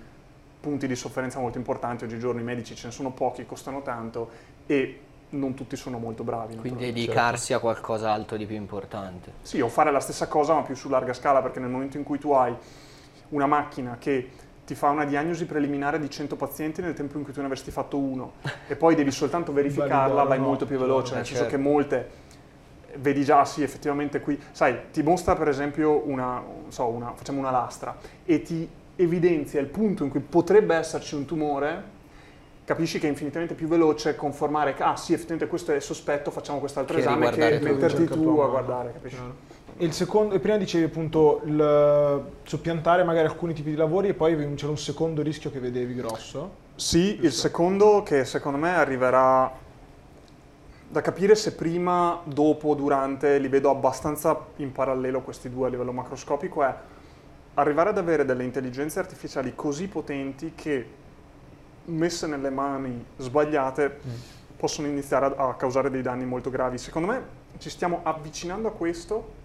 punti 0.61 0.88
di 0.88 0.97
sofferenza 0.97 1.38
molto 1.38 1.59
importanti. 1.59 2.02
Oggigiorno 2.02 2.40
i 2.40 2.45
medici 2.45 2.75
ce 2.75 2.88
ne 2.88 2.93
sono 2.93 3.12
pochi, 3.12 3.47
costano 3.47 3.83
tanto 3.83 4.28
e 4.67 5.00
non 5.31 5.55
tutti 5.55 5.77
sono 5.77 5.99
molto 5.99 6.25
bravi. 6.25 6.57
quindi 6.57 6.85
dedicarsi 6.87 7.53
a 7.53 7.59
qualcos'altro 7.59 8.37
di 8.37 8.47
più 8.47 8.57
importante. 8.57 9.33
Sì, 9.43 9.61
o 9.61 9.69
fare 9.69 9.91
la 9.91 10.01
stessa 10.01 10.27
cosa 10.29 10.55
ma 10.55 10.63
più 10.63 10.75
su 10.75 10.89
larga 10.89 11.13
scala, 11.13 11.43
perché 11.43 11.61
nel 11.61 11.71
momento 11.71 11.97
in 11.99 12.05
cui 12.05 12.19
tu 12.19 12.33
hai 12.33 12.55
una 13.31 13.47
macchina 13.47 13.97
che 13.99 14.31
ti 14.65 14.75
fa 14.75 14.91
una 14.91 15.05
diagnosi 15.05 15.47
preliminare 15.47 15.99
di 15.99 16.11
100 16.11 16.37
pazienti 16.37 16.83
nel 16.83 16.95
tempo 16.95 17.17
in 17.19 17.25
cui 17.25 17.33
tu 17.33 17.41
ne 17.41 17.47
avresti 17.47 17.71
fatto 17.71 17.97
uno 17.99 18.33
e 18.67 18.77
poi 18.77 18.95
devi 18.95 19.11
soltanto 19.11 19.53
verificarla, 19.55 20.23
vai 20.25 20.39
molto 20.39 20.67
più 20.67 20.79
veloce, 20.79 21.15
nel 21.15 21.23
Eh, 21.23 21.27
senso 21.27 21.43
certo. 21.43 21.57
che 21.57 21.63
molte 21.63 22.11
vedi 22.97 23.23
già 23.25 23.45
sì 23.45 23.63
effettivamente 23.63 24.21
qui, 24.21 24.39
sai, 24.51 24.91
ti 24.93 25.03
mostra 25.03 25.35
per 25.37 25.49
esempio 25.49 26.03
una, 26.09 26.35
non 26.41 26.71
so, 26.73 26.87
una, 26.87 27.13
facciamo 27.15 27.39
una 27.39 27.51
lastra 27.51 27.97
e 28.25 28.43
ti 28.43 28.69
evidenzia 28.97 29.61
il 29.61 29.67
punto 29.67 30.05
in 30.05 30.11
cui 30.11 30.21
potrebbe 30.21 30.75
esserci 30.75 31.15
un 31.15 31.25
tumore, 31.25 31.97
capisci 32.69 32.99
che 32.99 33.07
è 33.07 33.09
infinitamente 33.09 33.55
più 33.55 33.67
veloce 33.67 34.15
conformare 34.15 34.75
ah 34.77 34.95
sì 34.95 35.15
effettivamente 35.15 35.49
questo 35.49 35.73
è 35.73 35.81
sospetto, 35.81 36.31
facciamo 36.31 36.59
quest'altro 36.59 36.97
Che 36.97 37.01
esame 37.01 37.31
che 37.31 37.59
metterti 37.61 37.97
Cerca 37.97 38.15
tu 38.15 38.39
a 38.41 38.47
guardare, 38.47 38.93
capisci? 38.93 39.17
E 39.79 39.85
il 39.87 39.95
secondo, 39.95 40.35
e 40.35 40.39
prima 40.39 40.59
dicevi 40.59 40.85
appunto 40.85 41.41
il 41.47 42.25
soppiantare 42.43 43.05
magari 43.05 43.27
alcuni 43.27 43.55
tipi 43.55 43.71
di 43.71 43.77
lavori 43.77 44.09
e 44.09 44.15
poi 44.15 44.37
c'era 44.55 44.71
un 44.71 44.77
secondo 44.77 45.23
rischio 45.23 45.51
che 45.51 45.61
vedevi 45.61 45.95
grosso. 45.95 46.67
Sì, 46.75 47.19
il 47.23 47.33
secondo 47.33 48.03
che 48.03 48.27
secondo 48.27 48.59
me 48.59 48.75
arriverà 48.75 49.51
da 50.91 51.01
capire 51.01 51.37
se 51.37 51.55
prima, 51.55 52.21
dopo, 52.25 52.75
durante, 52.75 53.39
li 53.39 53.49
vedo 53.49 53.71
abbastanza 53.71 54.39
in 54.57 54.73
parallelo 54.73 55.23
questi 55.23 55.49
due 55.49 55.69
a 55.69 55.71
livello 55.71 55.93
macroscopico, 55.93 56.63
è 56.63 56.75
arrivare 57.55 57.89
ad 57.89 57.99
avere 57.99 58.27
delle 58.27 58.45
intelligenze 58.45 58.99
artificiali 58.99 59.55
così 59.55 59.89
potenti 59.89 60.53
che 60.55 60.98
messe 61.88 62.26
nelle 62.26 62.50
mani 62.50 63.04
sbagliate 63.16 63.99
possono 64.57 64.88
iniziare 64.88 65.26
a, 65.37 65.49
a 65.49 65.54
causare 65.54 65.90
dei 65.90 66.02
danni 66.02 66.25
molto 66.25 66.50
gravi. 66.50 66.78
Secondo 66.78 67.09
me 67.09 67.23
ci 67.59 67.71
stiamo 67.71 68.00
avvicinando 68.02 68.68
a 68.68 68.73
questo 68.73 69.37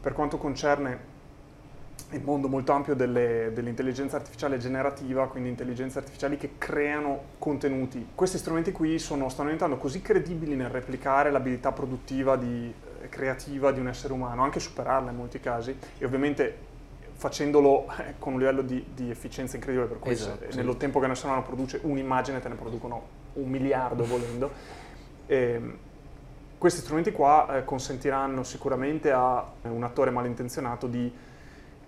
per 0.00 0.12
quanto 0.12 0.36
concerne 0.38 1.12
il 2.10 2.22
mondo 2.22 2.48
molto 2.48 2.72
ampio 2.72 2.94
delle- 2.94 3.50
dell'intelligenza 3.52 4.16
artificiale 4.16 4.58
generativa, 4.58 5.26
quindi 5.26 5.48
intelligenze 5.48 5.98
artificiali 5.98 6.36
che 6.36 6.52
creano 6.58 7.22
contenuti. 7.38 8.10
Questi 8.14 8.38
strumenti 8.38 8.70
qui 8.70 8.98
sono, 8.98 9.28
stanno 9.28 9.50
diventando 9.50 9.76
così 9.76 10.00
credibili 10.00 10.54
nel 10.54 10.68
replicare 10.68 11.30
l'abilità 11.30 11.72
produttiva 11.72 12.36
di, 12.36 12.72
eh, 13.02 13.08
creativa 13.08 13.72
di 13.72 13.80
un 13.80 13.88
essere 13.88 14.12
umano, 14.12 14.42
anche 14.44 14.60
superarla 14.60 15.10
in 15.10 15.16
molti 15.16 15.40
casi, 15.40 15.76
e 15.98 16.04
ovviamente 16.04 16.72
facendolo 17.24 17.86
eh, 17.98 18.14
con 18.18 18.34
un 18.34 18.38
livello 18.38 18.60
di, 18.60 18.84
di 18.92 19.08
efficienza 19.08 19.56
incredibile, 19.56 19.88
per 19.88 19.98
cui 19.98 20.14
se- 20.14 20.24
Esatto, 20.24 20.50
sì. 20.50 20.56
nello 20.58 20.76
tempo 20.76 20.98
che 20.98 21.06
un 21.06 21.12
essere 21.12 21.28
umano 21.28 21.42
produce 21.42 21.80
un'immagine 21.82 22.38
te 22.38 22.50
ne 22.50 22.54
producono 22.54 23.02
un 23.34 23.48
miliardo 23.48 24.04
volendo. 24.04 24.50
Ehm, 25.26 25.78
questi 26.58 26.80
strumenti 26.80 27.12
qua 27.12 27.56
eh, 27.56 27.64
consentiranno 27.64 28.42
sicuramente 28.42 29.10
a 29.10 29.42
un 29.62 29.82
attore 29.82 30.10
malintenzionato 30.10 30.86
di 30.86 31.10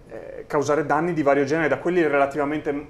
eh, 0.09 0.45
causare 0.47 0.87
danni 0.87 1.13
di 1.13 1.23
vario 1.23 1.45
genere, 1.45 1.69
da 1.69 1.79
quelli 1.79 2.03
relativamente 2.07 2.87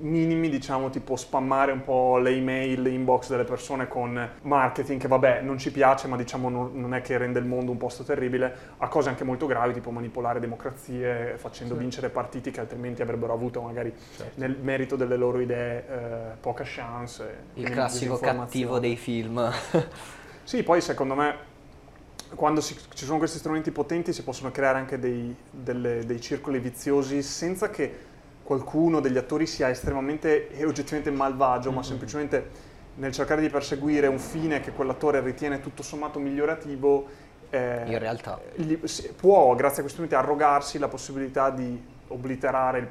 minimi, 0.00 0.48
diciamo, 0.48 0.90
tipo 0.90 1.16
spammare 1.16 1.72
un 1.72 1.82
po' 1.82 2.18
le 2.18 2.30
email, 2.30 2.82
l'inbox 2.82 3.28
delle 3.28 3.44
persone 3.44 3.88
con 3.88 4.30
marketing 4.42 5.00
che 5.00 5.08
vabbè 5.08 5.40
non 5.42 5.58
ci 5.58 5.70
piace, 5.70 6.08
ma 6.08 6.16
diciamo 6.16 6.48
non, 6.48 6.70
non 6.74 6.94
è 6.94 7.00
che 7.02 7.16
rende 7.18 7.38
il 7.38 7.44
mondo 7.44 7.70
un 7.70 7.76
posto 7.76 8.02
terribile, 8.02 8.54
a 8.78 8.88
cose 8.88 9.08
anche 9.08 9.24
molto 9.24 9.46
gravi, 9.46 9.72
tipo 9.72 9.90
manipolare 9.90 10.40
democrazie, 10.40 11.34
facendo 11.36 11.74
vincere 11.74 12.08
partiti 12.08 12.50
che 12.50 12.60
altrimenti 12.60 13.02
avrebbero 13.02 13.32
avuto 13.32 13.60
magari 13.60 13.92
nel 14.34 14.56
merito 14.60 14.96
delle 14.96 15.16
loro 15.16 15.40
idee 15.40 15.84
eh, 15.88 16.36
poca 16.40 16.64
chance. 16.66 17.28
Il 17.54 17.70
classico 17.70 18.18
cattivo 18.18 18.78
dei 18.78 18.96
film. 18.96 19.50
Sì, 20.42 20.64
poi 20.64 20.80
secondo 20.80 21.14
me 21.14 21.36
quando 22.34 22.60
si- 22.60 22.76
ci 22.94 23.04
sono 23.04 23.18
questi 23.18 23.38
strumenti 23.38 23.70
potenti 23.70 24.12
si 24.12 24.24
possono 24.24 24.50
creare 24.50 24.78
anche 24.78 24.98
dei, 24.98 25.34
delle- 25.50 26.04
dei 26.04 26.20
circoli 26.20 26.58
viziosi 26.58 27.22
senza 27.22 27.70
che 27.70 28.08
qualcuno 28.50 28.98
degli 28.98 29.16
attori 29.16 29.46
sia 29.46 29.68
estremamente 29.68 30.50
e 30.50 30.64
oggettivamente 30.64 31.12
malvagio, 31.12 31.70
ma 31.70 31.84
semplicemente 31.84 32.48
nel 32.96 33.12
cercare 33.12 33.42
di 33.42 33.48
perseguire 33.48 34.08
un 34.08 34.18
fine 34.18 34.58
che 34.58 34.72
quell'attore 34.72 35.20
ritiene 35.20 35.60
tutto 35.60 35.84
sommato 35.84 36.18
migliorativo, 36.18 37.06
eh, 37.48 37.84
In 37.86 37.98
realtà. 38.00 38.40
gli- 38.56 38.74
può, 39.14 39.54
grazie 39.54 39.78
a 39.78 39.82
questi 39.82 39.90
strumenti, 39.90 40.16
arrogarsi 40.16 40.78
la 40.80 40.88
possibilità 40.88 41.50
di 41.50 41.80
obliterare 42.08 42.78
il, 42.78 42.88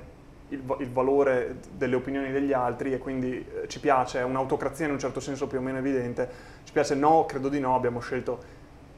il 0.62 0.76
il 0.80 0.90
valore 0.92 1.58
delle 1.74 1.96
opinioni 1.98 2.32
degli 2.32 2.54
altri 2.54 2.94
e 2.94 2.98
quindi 2.98 3.36
eh, 3.36 3.68
ci 3.68 3.82
piace, 3.82 4.20
è 4.20 4.24
un'autocrazia 4.24 4.86
in 4.86 4.94
un 4.94 5.00
certo 5.00 5.20
senso 5.20 5.46
più 5.48 5.58
o 5.58 5.62
meno 5.62 5.80
evidente, 5.80 6.30
ci 6.64 6.72
piace 6.72 6.96
no, 6.96 7.26
credo 7.26 7.50
di 7.50 7.60
no, 7.60 7.76
abbiamo 7.76 8.00
scelto 8.00 8.40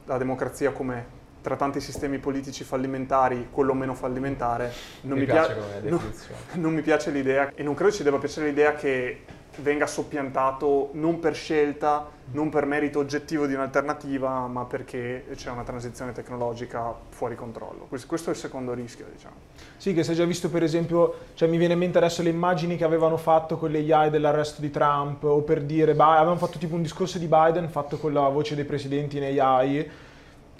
la 0.05 0.19
democrazia 0.19 0.71
come 0.73 1.19
tra 1.41 1.55
tanti 1.55 1.79
sistemi 1.79 2.19
politici 2.19 2.63
fallimentari, 2.63 3.47
quello 3.51 3.73
meno 3.73 3.93
fallimentare, 3.93 4.71
non 5.01 5.17
mi, 5.17 5.25
Mi 5.25 5.31
piace 5.31 5.53
pia- 5.53 5.61
come 5.61 5.73
no- 5.89 5.97
definizione. 5.97 6.39
non 6.61 6.73
mi 6.73 6.81
piace 6.81 7.11
l'idea 7.11 7.51
e 7.53 7.63
non 7.63 7.73
credo 7.73 7.91
ci 7.91 8.03
debba 8.03 8.17
piacere 8.17 8.47
l'idea 8.47 8.73
che 8.75 9.21
venga 9.57 9.85
soppiantato 9.85 10.91
non 10.93 11.19
per 11.19 11.35
scelta, 11.35 12.09
non 12.31 12.47
per 12.49 12.65
merito 12.65 12.99
oggettivo 12.99 13.45
di 13.47 13.53
un'alternativa, 13.53 14.47
ma 14.47 14.63
perché 14.63 15.25
c'è 15.35 15.49
una 15.49 15.63
transizione 15.63 16.13
tecnologica 16.13 16.93
fuori 17.09 17.35
controllo. 17.35 17.85
Questo, 17.89 18.07
questo 18.07 18.29
è 18.29 18.33
il 18.33 18.39
secondo 18.39 18.73
rischio, 18.73 19.07
diciamo. 19.13 19.35
Sì, 19.75 19.93
che 19.93 20.03
si 20.03 20.11
è 20.11 20.13
già 20.13 20.23
visto 20.23 20.49
per 20.49 20.63
esempio, 20.63 21.15
cioè 21.33 21.49
mi 21.49 21.57
viene 21.57 21.73
in 21.73 21.79
mente 21.79 21.97
adesso 21.97 22.21
le 22.21 22.29
immagini 22.29 22.77
che 22.77 22.85
avevano 22.85 23.17
fatto 23.17 23.57
con 23.57 23.71
le 23.71 23.79
AI 23.93 24.09
dell'arresto 24.09 24.61
di 24.61 24.69
Trump, 24.71 25.23
o 25.23 25.41
per 25.41 25.61
dire, 25.63 25.93
Bi- 25.95 26.01
avevano 26.01 26.37
fatto 26.37 26.57
tipo 26.57 26.75
un 26.75 26.81
discorso 26.81 27.17
di 27.17 27.27
Biden 27.27 27.67
fatto 27.67 27.97
con 27.97 28.13
la 28.13 28.29
voce 28.29 28.55
dei 28.55 28.63
presidenti 28.65 29.17
in 29.17 29.37
AI, 29.37 29.89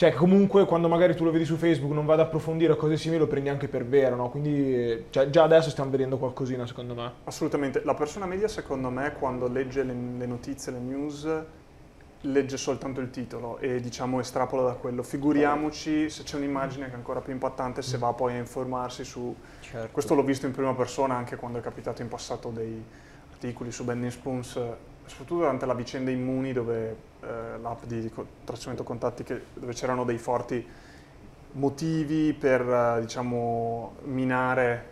cioè 0.01 0.13
comunque 0.13 0.65
quando 0.65 0.87
magari 0.87 1.15
tu 1.15 1.23
lo 1.23 1.29
vedi 1.29 1.45
su 1.45 1.57
Facebook 1.57 1.93
non 1.93 2.07
vai 2.07 2.15
ad 2.15 2.21
approfondire 2.21 2.75
cose 2.75 2.97
simili 2.97 3.19
lo 3.19 3.27
prendi 3.27 3.49
anche 3.49 3.67
per 3.67 3.85
vero, 3.85 4.15
no? 4.15 4.31
Quindi 4.31 5.05
cioè, 5.11 5.29
già 5.29 5.43
adesso 5.43 5.69
stiamo 5.69 5.91
vedendo 5.91 6.17
qualcosina 6.17 6.65
secondo 6.65 6.95
me. 6.95 7.11
Assolutamente. 7.25 7.83
La 7.85 7.93
persona 7.93 8.25
media, 8.25 8.47
secondo 8.47 8.89
me, 8.89 9.13
quando 9.13 9.47
legge 9.47 9.83
le, 9.83 9.93
le 10.17 10.25
notizie, 10.25 10.71
le 10.71 10.79
news, 10.79 11.27
legge 12.21 12.57
soltanto 12.57 12.99
il 12.99 13.11
titolo 13.11 13.59
e 13.59 13.79
diciamo 13.79 14.19
estrapola 14.19 14.63
da 14.63 14.73
quello. 14.73 15.03
Figuriamoci 15.03 16.09
se 16.09 16.23
c'è 16.23 16.37
un'immagine 16.37 16.87
che 16.87 16.93
è 16.93 16.95
ancora 16.95 17.21
più 17.21 17.33
impattante 17.33 17.83
se 17.83 17.99
va 17.99 18.11
poi 18.13 18.33
a 18.33 18.37
informarsi 18.37 19.03
su... 19.03 19.35
Certo. 19.59 19.89
Questo 19.91 20.15
l'ho 20.15 20.23
visto 20.23 20.47
in 20.47 20.51
prima 20.51 20.73
persona 20.73 21.13
anche 21.13 21.35
quando 21.35 21.59
è 21.59 21.61
capitato 21.61 22.01
in 22.01 22.07
passato 22.07 22.49
dei 22.49 22.83
articoli 23.29 23.71
su 23.71 23.83
Bending 23.83 24.11
Spoons, 24.11 24.59
soprattutto 25.11 25.41
durante 25.41 25.65
la 25.65 25.73
vicenda 25.73 26.09
Immuni 26.09 26.53
dove 26.53 26.95
eh, 27.21 27.57
l'app 27.61 27.83
di 27.83 28.09
tracciamento 28.45 28.83
contatti 28.83 29.23
che- 29.23 29.41
dove 29.53 29.73
c'erano 29.73 30.05
dei 30.05 30.17
forti 30.17 30.65
motivi 31.53 32.33
per 32.33 32.61
eh, 32.61 33.01
diciamo 33.01 33.95
minare 34.03 34.89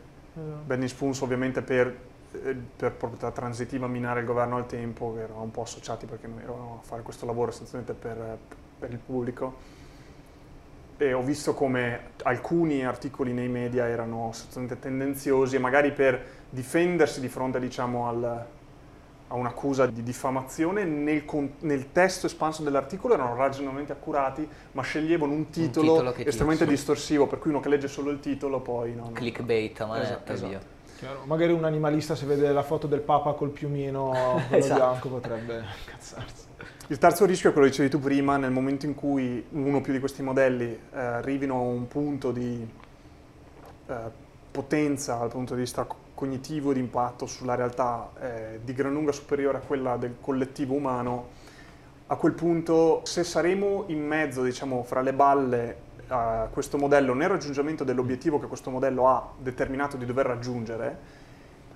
Bending 0.66 0.90
Spoons 0.90 1.22
ovviamente 1.22 1.62
per, 1.62 1.94
eh, 2.32 2.56
per 2.76 2.94
proprietà 2.94 3.32
transitiva 3.32 3.88
minare 3.88 4.22
il 4.22 4.26
governo 4.26 4.58
al 4.58 4.68
tempo, 4.68 5.14
che 5.14 5.22
eravamo 5.22 5.44
un 5.44 5.52
po' 5.52 5.64
associati 5.64 6.06
perché 6.06 6.28
noi 6.28 6.44
eravamo 6.44 6.80
a 6.82 6.86
fare 6.86 7.02
questo 7.02 7.26
lavoro 7.26 7.52
essenzialmente 7.52 7.94
per, 7.94 8.38
per 8.78 8.92
il 8.92 9.00
pubblico. 9.00 9.78
E 10.98 11.14
ho 11.14 11.22
visto 11.22 11.54
come 11.54 12.12
alcuni 12.24 12.86
articoli 12.86 13.32
nei 13.32 13.48
media 13.48 13.88
erano 13.88 14.32
sostanzialmente 14.34 14.80
tendenziosi 14.80 15.56
e 15.56 15.60
magari 15.60 15.92
per 15.92 16.22
difendersi 16.50 17.20
di 17.22 17.30
fronte 17.30 17.60
diciamo, 17.60 18.08
al- 18.08 18.46
a 19.32 19.36
un'accusa 19.36 19.86
di 19.86 20.02
diffamazione, 20.04 20.84
nel, 20.84 21.24
con- 21.24 21.54
nel 21.60 21.92
testo 21.92 22.26
espanso 22.26 22.64
dell'articolo 22.64 23.14
erano 23.14 23.36
ragionamenti 23.36 23.92
accurati, 23.92 24.48
ma 24.72 24.82
sceglievano 24.82 25.34
un 25.34 25.50
titolo, 25.50 25.92
titolo 25.94 26.12
che 26.12 26.24
ti- 26.24 26.30
estremamente 26.30 26.66
distorsivo, 26.66 27.28
per 27.28 27.40
cui 27.40 27.52
uno 27.52 27.60
che 27.60 27.70
legge 27.70 27.88
solo 27.88 28.10
il 28.10 28.20
titolo 28.20 28.60
poi 28.60 28.96
non... 28.96 29.14
Clickbait 29.14 29.80
a 29.82 29.86
manetta 29.86 30.08
Esatto, 30.10 30.32
esatto. 30.34 30.50
via. 30.50 30.60
Chiaro. 30.98 31.22
Magari 31.26 31.54
un 31.54 31.64
animalista 31.64 32.16
se 32.16 32.26
vede 32.26 32.52
la 32.52 32.64
foto 32.64 32.88
del 32.88 33.00
papa 33.02 33.34
col 33.34 33.52
piumino 33.52 34.10
quello 34.50 34.64
Esatto. 34.64 34.80
bianco 34.80 35.10
potrebbe 35.10 35.64
incazzarsi. 35.86 36.48
Il 36.88 36.98
terzo 36.98 37.26
rischio 37.26 37.52
è 37.52 37.54
quello 37.54 37.68
che 37.68 37.74
dicevi 37.74 37.90
tu 37.92 38.00
prima, 38.00 38.36
nel 38.38 38.50
momento 38.52 38.88
in 38.88 38.96
cui 38.96 39.46
uno 39.52 39.78
o 39.78 39.82
più 39.82 39.94
di 39.94 40.00
questi 40.00 40.24
modelli 40.24 40.66
eh, 40.66 41.00
arrivino 41.00 41.54
a 41.56 41.60
un 41.60 41.88
punto 41.88 42.32
di 42.32 42.68
eh, 43.88 43.96
potenza 44.52 45.18
dal 45.18 45.30
punto 45.30 45.54
di 45.54 45.62
vista 45.62 45.86
cognitivo 46.20 46.74
di 46.74 46.82
impatto 46.82 47.26
sulla 47.26 47.56
realtà 47.56 48.12
eh, 48.20 48.60
di 48.62 48.74
gran 48.74 48.92
lunga 48.92 49.14
superiore 49.14 49.60
a 49.60 49.62
quella 49.62 49.96
del 49.96 50.16
collettivo 50.20 50.74
umano, 50.74 51.30
a 52.08 52.18
quel 52.18 52.34
punto 52.34 53.00
se 53.06 53.24
saremo 53.24 53.86
in 53.88 54.06
mezzo, 54.06 54.44
diciamo, 54.44 54.84
fra 54.84 55.00
le 55.00 55.14
balle 55.14 55.88
a 56.08 56.50
questo 56.52 56.78
modello 56.78 57.14
nel 57.14 57.30
raggiungimento 57.30 57.86
dell'obiettivo 57.86 58.38
che 58.38 58.48
questo 58.48 58.70
modello 58.70 59.08
ha 59.08 59.32
determinato 59.38 59.96
di 59.96 60.06
dover 60.06 60.26
raggiungere, 60.26 60.98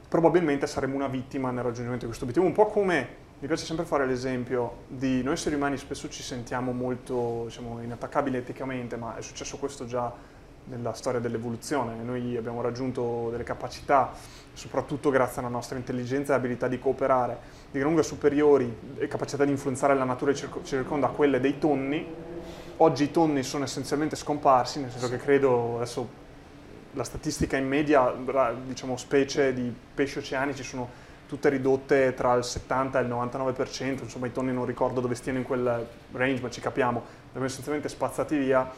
probabilmente 0.09 0.67
saremo 0.67 0.93
una 0.93 1.07
vittima 1.07 1.49
nel 1.49 1.63
raggiungimento 1.63 2.01
di 2.01 2.07
questo 2.07 2.25
obiettivo. 2.25 2.45
Un 2.45 2.53
po' 2.53 2.65
come 2.65 3.07
mi 3.39 3.47
piace 3.47 3.63
sempre 3.63 3.85
fare 3.85 4.05
l'esempio 4.05 4.79
di 4.89 5.23
noi 5.23 5.35
esseri 5.35 5.55
umani 5.55 5.77
spesso 5.77 6.09
ci 6.09 6.21
sentiamo 6.21 6.73
molto 6.73 7.43
diciamo, 7.45 7.81
inattaccabili 7.81 8.35
eticamente, 8.35 8.97
ma 8.97 9.15
è 9.15 9.21
successo 9.21 9.57
questo 9.57 9.85
già 9.85 10.13
nella 10.65 10.93
storia 10.93 11.19
dell'evoluzione. 11.19 11.95
Noi 12.03 12.37
abbiamo 12.37 12.61
raggiunto 12.61 13.29
delle 13.31 13.43
capacità, 13.43 14.11
soprattutto 14.53 15.09
grazie 15.09 15.41
alla 15.41 15.49
nostra 15.49 15.77
intelligenza 15.77 16.33
e 16.33 16.35
abilità 16.35 16.67
di 16.67 16.79
cooperare, 16.79 17.37
di 17.71 17.79
gran 17.79 17.89
lunga 17.89 18.03
superiori 18.03 18.75
e 18.97 19.07
capacità 19.07 19.45
di 19.45 19.51
influenzare 19.51 19.95
la 19.95 20.03
natura 20.03 20.31
che 20.31 20.37
circo- 20.37 20.61
ci 20.63 20.75
circonda 20.75 21.07
a 21.07 21.09
quelle 21.09 21.39
dei 21.39 21.57
tonni. 21.57 22.05
Oggi 22.77 23.03
i 23.03 23.11
tonni 23.11 23.43
sono 23.43 23.63
essenzialmente 23.63 24.15
scomparsi, 24.15 24.79
nel 24.79 24.91
senso 24.91 25.09
che 25.09 25.17
credo 25.17 25.75
adesso 25.75 26.21
la 26.93 27.03
statistica 27.03 27.57
in 27.57 27.67
media, 27.67 28.13
diciamo, 28.65 28.97
specie 28.97 29.53
di 29.53 29.73
pesci 29.93 30.19
oceanici 30.19 30.63
sono 30.63 31.01
tutte 31.27 31.49
ridotte 31.49 32.13
tra 32.13 32.33
il 32.35 32.43
70 32.43 32.99
e 32.99 33.03
il 33.03 33.09
99%, 33.09 34.03
insomma 34.03 34.27
i 34.27 34.31
tonni 34.31 34.53
non 34.53 34.65
ricordo 34.65 35.01
dove 35.01 35.15
stiano 35.15 35.39
in 35.39 35.43
quel 35.43 35.87
range, 36.11 36.41
ma 36.41 36.49
ci 36.51 36.61
capiamo, 36.61 37.03
vengono 37.25 37.45
essenzialmente 37.45 37.89
spazzati 37.89 38.37
via. 38.37 38.69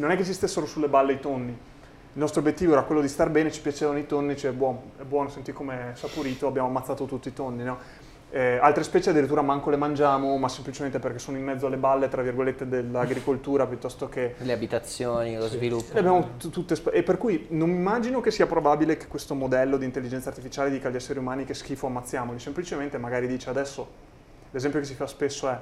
Non 0.00 0.10
è 0.10 0.16
che 0.16 0.24
ci 0.24 0.32
stessero 0.32 0.64
sulle 0.64 0.88
balle 0.88 1.12
i 1.12 1.20
tonni, 1.20 1.50
il 1.50 2.18
nostro 2.18 2.40
obiettivo 2.40 2.72
era 2.72 2.82
quello 2.82 3.02
di 3.02 3.08
star 3.08 3.28
bene, 3.28 3.52
ci 3.52 3.60
piacevano 3.60 3.98
i 3.98 4.06
tonni, 4.06 4.34
cioè 4.34 4.50
buono, 4.52 4.92
è 4.98 5.02
buono, 5.02 5.28
senti 5.28 5.52
come 5.52 5.92
è 5.92 5.94
saporito, 5.94 6.46
abbiamo 6.46 6.68
ammazzato 6.68 7.04
tutti 7.04 7.28
i 7.28 7.32
tonni, 7.34 7.62
no? 7.62 7.78
Eh, 8.32 8.58
altre 8.62 8.82
specie 8.84 9.10
addirittura 9.10 9.42
manco 9.42 9.68
le 9.68 9.76
mangiamo, 9.76 10.34
ma 10.38 10.48
semplicemente 10.48 10.98
perché 11.00 11.18
sono 11.18 11.36
in 11.36 11.44
mezzo 11.44 11.66
alle 11.66 11.76
balle, 11.76 12.08
tra 12.08 12.22
virgolette, 12.22 12.66
dell'agricoltura 12.66 13.66
piuttosto 13.66 14.08
che 14.08 14.36
Le 14.38 14.52
abitazioni, 14.52 15.36
lo 15.36 15.48
sviluppo. 15.48 15.98
abbiamo 15.98 16.30
t- 16.38 16.48
tutte 16.48 16.76
sp- 16.76 16.94
e 16.94 17.02
per 17.02 17.18
cui 17.18 17.46
non 17.50 17.68
immagino 17.68 18.20
che 18.20 18.30
sia 18.30 18.46
probabile 18.46 18.96
che 18.96 19.06
questo 19.06 19.34
modello 19.34 19.76
di 19.76 19.84
intelligenza 19.84 20.30
artificiale 20.30 20.70
dica 20.70 20.88
agli 20.88 20.96
esseri 20.96 21.18
umani 21.18 21.44
che 21.44 21.52
schifo 21.54 21.88
ammazziamoli, 21.88 22.38
semplicemente 22.38 22.96
magari 22.96 23.26
dice 23.26 23.50
adesso, 23.50 23.86
l'esempio 24.50 24.80
che 24.80 24.86
si 24.86 24.94
fa 24.94 25.06
spesso 25.06 25.48
è 25.48 25.58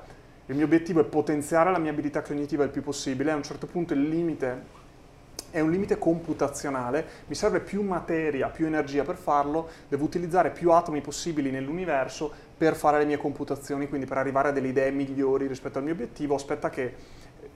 il 0.49 0.57
mio 0.57 0.65
obiettivo 0.65 1.01
è 1.01 1.05
potenziare 1.05 1.71
la 1.71 1.79
mia 1.79 1.91
abilità 1.91 2.23
cognitiva 2.23 2.65
il 2.65 2.71
più 2.71 2.83
possibile, 2.83 3.31
a 3.31 3.37
un 3.37 3.43
certo 3.43 3.67
punto 3.67 3.95
il 3.95 4.09
limite 4.09 4.77
è 5.51 5.61
un 5.61 5.71
limite 5.71 5.97
computazionale, 5.97 7.07
mi 7.27 7.35
serve 7.35 7.61
più 7.61 7.83
materia, 7.83 8.49
più 8.49 8.67
energia 8.67 9.03
per 9.03 9.17
farlo, 9.17 9.69
devo 9.89 10.05
utilizzare 10.05 10.51
più 10.51 10.73
atomi 10.73 11.01
possibili 11.01 11.51
nell'universo 11.51 12.31
per 12.57 12.75
fare 12.75 12.99
le 12.99 13.07
mie 13.07 13.17
computazioni, 13.17 13.89
quindi 13.89 14.07
per 14.07 14.19
arrivare 14.19 14.49
a 14.49 14.53
delle 14.53 14.69
idee 14.69 14.91
migliori 14.91 15.47
rispetto 15.47 15.79
al 15.79 15.85
mio 15.85 15.95
obiettivo, 15.95 16.35
aspetta 16.35 16.69
che 16.69 16.95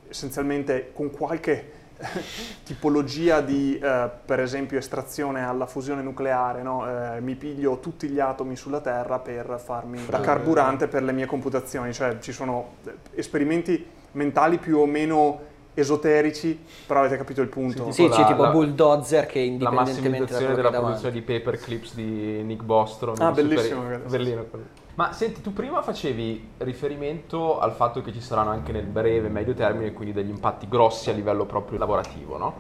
essenzialmente 0.09 0.91
con 0.95 1.11
qualche 1.11 1.81
tipologia 2.65 3.41
di, 3.41 3.79
eh, 3.79 4.11
per 4.25 4.41
esempio, 4.41 4.79
estrazione 4.79 5.45
alla 5.45 5.67
fusione 5.67 6.03
nucleare, 6.03 6.63
no? 6.63 6.87
Eh, 7.17 7.21
mi 7.21 7.35
piglio 7.35 7.79
tutti 7.79 8.09
gli 8.09 8.21
atomi 8.21 8.57
sulla 8.57 8.81
Terra 8.81 9.19
per 9.19 9.61
farmi 9.63 10.05
da 10.09 10.21
carburante 10.21 10.89
per 10.89 11.03
le 11.03 11.13
mie 11.13 11.27
computazioni, 11.27 11.93
cioè 11.93 12.19
ci 12.19 12.33
sono 12.33 12.75
eh, 12.87 12.93
esperimenti 13.15 13.85
mentali 14.13 14.59
più 14.59 14.79
o 14.79 14.87
meno 14.87 15.51
esoterici, 15.75 16.63
però 16.87 17.01
avete 17.01 17.17
capito 17.17 17.41
il 17.41 17.49
punto. 17.49 17.87
Sì, 17.87 18.03
Sì, 18.03 18.09
la- 18.09 18.17
c'è 18.17 18.27
tipo 18.27 18.43
la- 18.43 18.51
bulldozer 18.51 19.25
che 19.27 19.39
La 19.39 19.45
indipendentemente 19.47 20.01
da 20.01 20.11
massimizzazione 20.11 20.55
della 20.55 20.71
davanti. 20.71 20.99
produzione 21.01 21.15
di 21.15 21.23
paperclips 21.23 21.95
di 21.95 22.43
Nick 22.43 22.63
Bostrom. 22.63 23.15
Ah, 23.15 23.29
super- 23.29 23.35
bellissimo, 23.35 23.83
ragazzi. 23.85 24.09
Bellino 24.17 24.45
quello. 24.45 24.65
Ma 24.95 25.13
senti, 25.13 25.41
tu 25.41 25.53
prima 25.53 25.81
facevi 25.81 26.51
riferimento 26.59 27.59
al 27.59 27.73
fatto 27.73 28.03
che 28.03 28.13
ci 28.13 28.21
saranno 28.21 28.51
anche 28.51 28.73
nel 28.73 28.85
breve 28.85 29.29
e 29.29 29.31
medio 29.31 29.55
termine, 29.55 29.93
quindi 29.93 30.13
degli 30.13 30.29
impatti 30.29 30.69
grossi 30.69 31.09
a 31.09 31.15
livello 31.15 31.47
proprio 31.47 31.79
lavorativo, 31.79 32.37
no? 32.37 32.55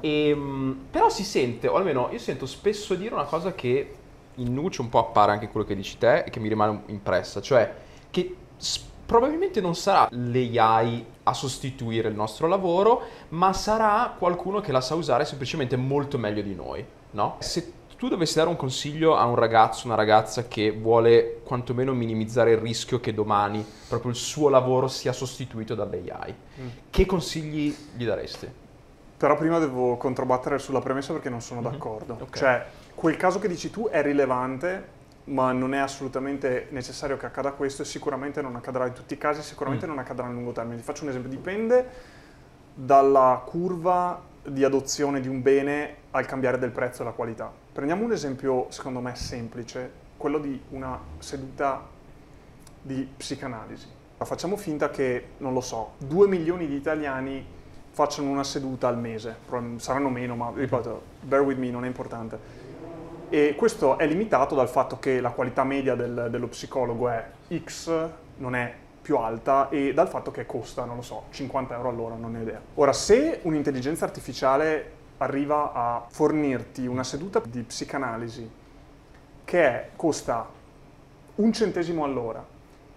E, 0.00 0.34
mh, 0.34 0.86
però 0.90 1.10
si 1.10 1.24
sente, 1.24 1.68
o 1.68 1.74
almeno 1.74 2.08
io 2.10 2.18
sento 2.18 2.46
spesso 2.46 2.94
dire 2.94 3.12
una 3.12 3.24
cosa 3.24 3.54
che 3.54 3.94
in 4.36 4.54
Nuce 4.54 4.80
un 4.80 4.88
po' 4.88 4.98
appare 4.98 5.32
anche 5.32 5.48
quello 5.48 5.66
che 5.66 5.74
dici 5.74 5.98
te 5.98 6.20
e 6.20 6.30
che 6.30 6.40
mi 6.40 6.48
rimane 6.48 6.84
impressa, 6.86 7.42
cioè 7.42 7.74
che 8.10 8.34
probabilmente 9.04 9.60
non 9.60 9.74
sarà 9.74 10.08
l'AI 10.10 11.04
a 11.24 11.34
sostituire 11.34 12.08
il 12.08 12.14
nostro 12.14 12.46
lavoro, 12.46 13.02
ma 13.30 13.52
sarà 13.52 14.14
qualcuno 14.18 14.60
che 14.60 14.72
la 14.72 14.80
sa 14.80 14.94
usare 14.94 15.24
semplicemente 15.24 15.76
molto 15.76 16.16
meglio 16.18 16.42
di 16.42 16.54
noi, 16.54 16.84
no? 17.10 17.36
Se 17.40 17.72
tu 17.98 18.08
dovessi 18.08 18.36
dare 18.36 18.48
un 18.48 18.54
consiglio 18.54 19.16
a 19.16 19.24
un 19.24 19.34
ragazzo, 19.34 19.86
una 19.86 19.96
ragazza 19.96 20.46
che 20.46 20.70
vuole 20.70 21.40
quantomeno 21.42 21.92
minimizzare 21.92 22.52
il 22.52 22.58
rischio 22.58 23.00
che 23.00 23.12
domani 23.12 23.66
proprio 23.88 24.12
il 24.12 24.16
suo 24.16 24.48
lavoro 24.48 24.86
sia 24.86 25.12
sostituito 25.12 25.74
dall'AI, 25.74 26.34
che 26.90 27.06
consigli 27.06 27.74
gli 27.96 28.04
daresti? 28.04 28.48
Però 29.16 29.36
prima 29.36 29.58
devo 29.58 29.96
controbattere 29.96 30.60
sulla 30.60 30.78
premessa 30.78 31.12
perché 31.12 31.28
non 31.28 31.40
sono 31.40 31.60
d'accordo. 31.60 32.16
Ok. 32.20 32.38
Cioè, 32.38 32.66
quel 32.94 33.16
caso 33.16 33.40
che 33.40 33.48
dici 33.48 33.68
tu 33.68 33.88
è 33.88 34.00
rilevante, 34.00 34.96
ma 35.24 35.50
non 35.50 35.74
è 35.74 35.78
assolutamente 35.78 36.68
necessario 36.70 37.16
che 37.16 37.26
accada 37.26 37.50
questo 37.50 37.82
e 37.82 37.84
sicuramente 37.84 38.40
non 38.40 38.54
accadrà 38.54 38.86
in 38.86 38.92
tutti 38.92 39.14
i 39.14 39.18
casi, 39.18 39.42
sicuramente 39.42 39.86
non 39.86 39.98
accadrà 39.98 40.26
a 40.26 40.30
lungo 40.30 40.52
termine. 40.52 40.76
Ti 40.76 40.84
faccio 40.84 41.02
un 41.02 41.08
esempio, 41.08 41.30
dipende 41.30 41.88
dalla 42.74 43.42
curva 43.44 44.22
di 44.44 44.62
adozione 44.62 45.20
di 45.20 45.26
un 45.26 45.42
bene 45.42 45.96
al 46.12 46.26
cambiare 46.26 46.58
del 46.58 46.70
prezzo 46.70 47.02
e 47.02 47.04
la 47.04 47.10
qualità. 47.10 47.52
Prendiamo 47.72 48.04
un 48.04 48.12
esempio, 48.12 48.66
secondo 48.70 49.00
me, 49.00 49.14
semplice, 49.14 49.90
quello 50.16 50.38
di 50.38 50.60
una 50.70 50.98
seduta 51.18 51.86
di 52.80 53.08
psicanalisi. 53.16 53.86
Facciamo 54.18 54.56
finta 54.56 54.90
che, 54.90 55.28
non 55.38 55.52
lo 55.52 55.60
so, 55.60 55.92
2 55.98 56.26
milioni 56.26 56.66
di 56.66 56.74
italiani 56.74 57.56
facciano 57.90 58.30
una 58.30 58.44
seduta 58.44 58.88
al 58.88 58.98
mese, 58.98 59.36
saranno 59.76 60.08
meno, 60.08 60.34
ma 60.34 60.52
ripeto, 60.54 61.02
bear 61.20 61.42
with 61.42 61.58
me, 61.58 61.70
non 61.70 61.84
è 61.84 61.86
importante. 61.86 62.66
E 63.28 63.54
questo 63.56 63.98
è 63.98 64.06
limitato 64.06 64.54
dal 64.54 64.68
fatto 64.68 64.98
che 64.98 65.20
la 65.20 65.30
qualità 65.30 65.62
media 65.62 65.94
del- 65.94 66.28
dello 66.30 66.48
psicologo 66.48 67.08
è 67.08 67.24
X, 67.64 68.08
non 68.38 68.54
è 68.54 68.74
più 69.02 69.16
alta, 69.16 69.68
e 69.68 69.92
dal 69.94 70.08
fatto 70.08 70.30
che 70.30 70.46
costa, 70.46 70.84
non 70.84 70.96
lo 70.96 71.02
so, 71.02 71.24
50 71.30 71.74
euro 71.74 71.88
all'ora, 71.88 72.14
non 72.14 72.32
ne 72.32 72.38
ho 72.38 72.42
idea. 72.42 72.60
Ora, 72.74 72.92
se 72.92 73.40
un'intelligenza 73.42 74.04
artificiale 74.04 74.96
arriva 75.18 75.72
a 75.72 76.04
fornirti 76.08 76.86
una 76.86 77.04
seduta 77.04 77.42
di 77.46 77.62
psicanalisi 77.62 78.48
che 79.44 79.64
è- 79.64 79.88
costa 79.96 80.46
un 81.36 81.52
centesimo 81.52 82.04
all'ora 82.04 82.44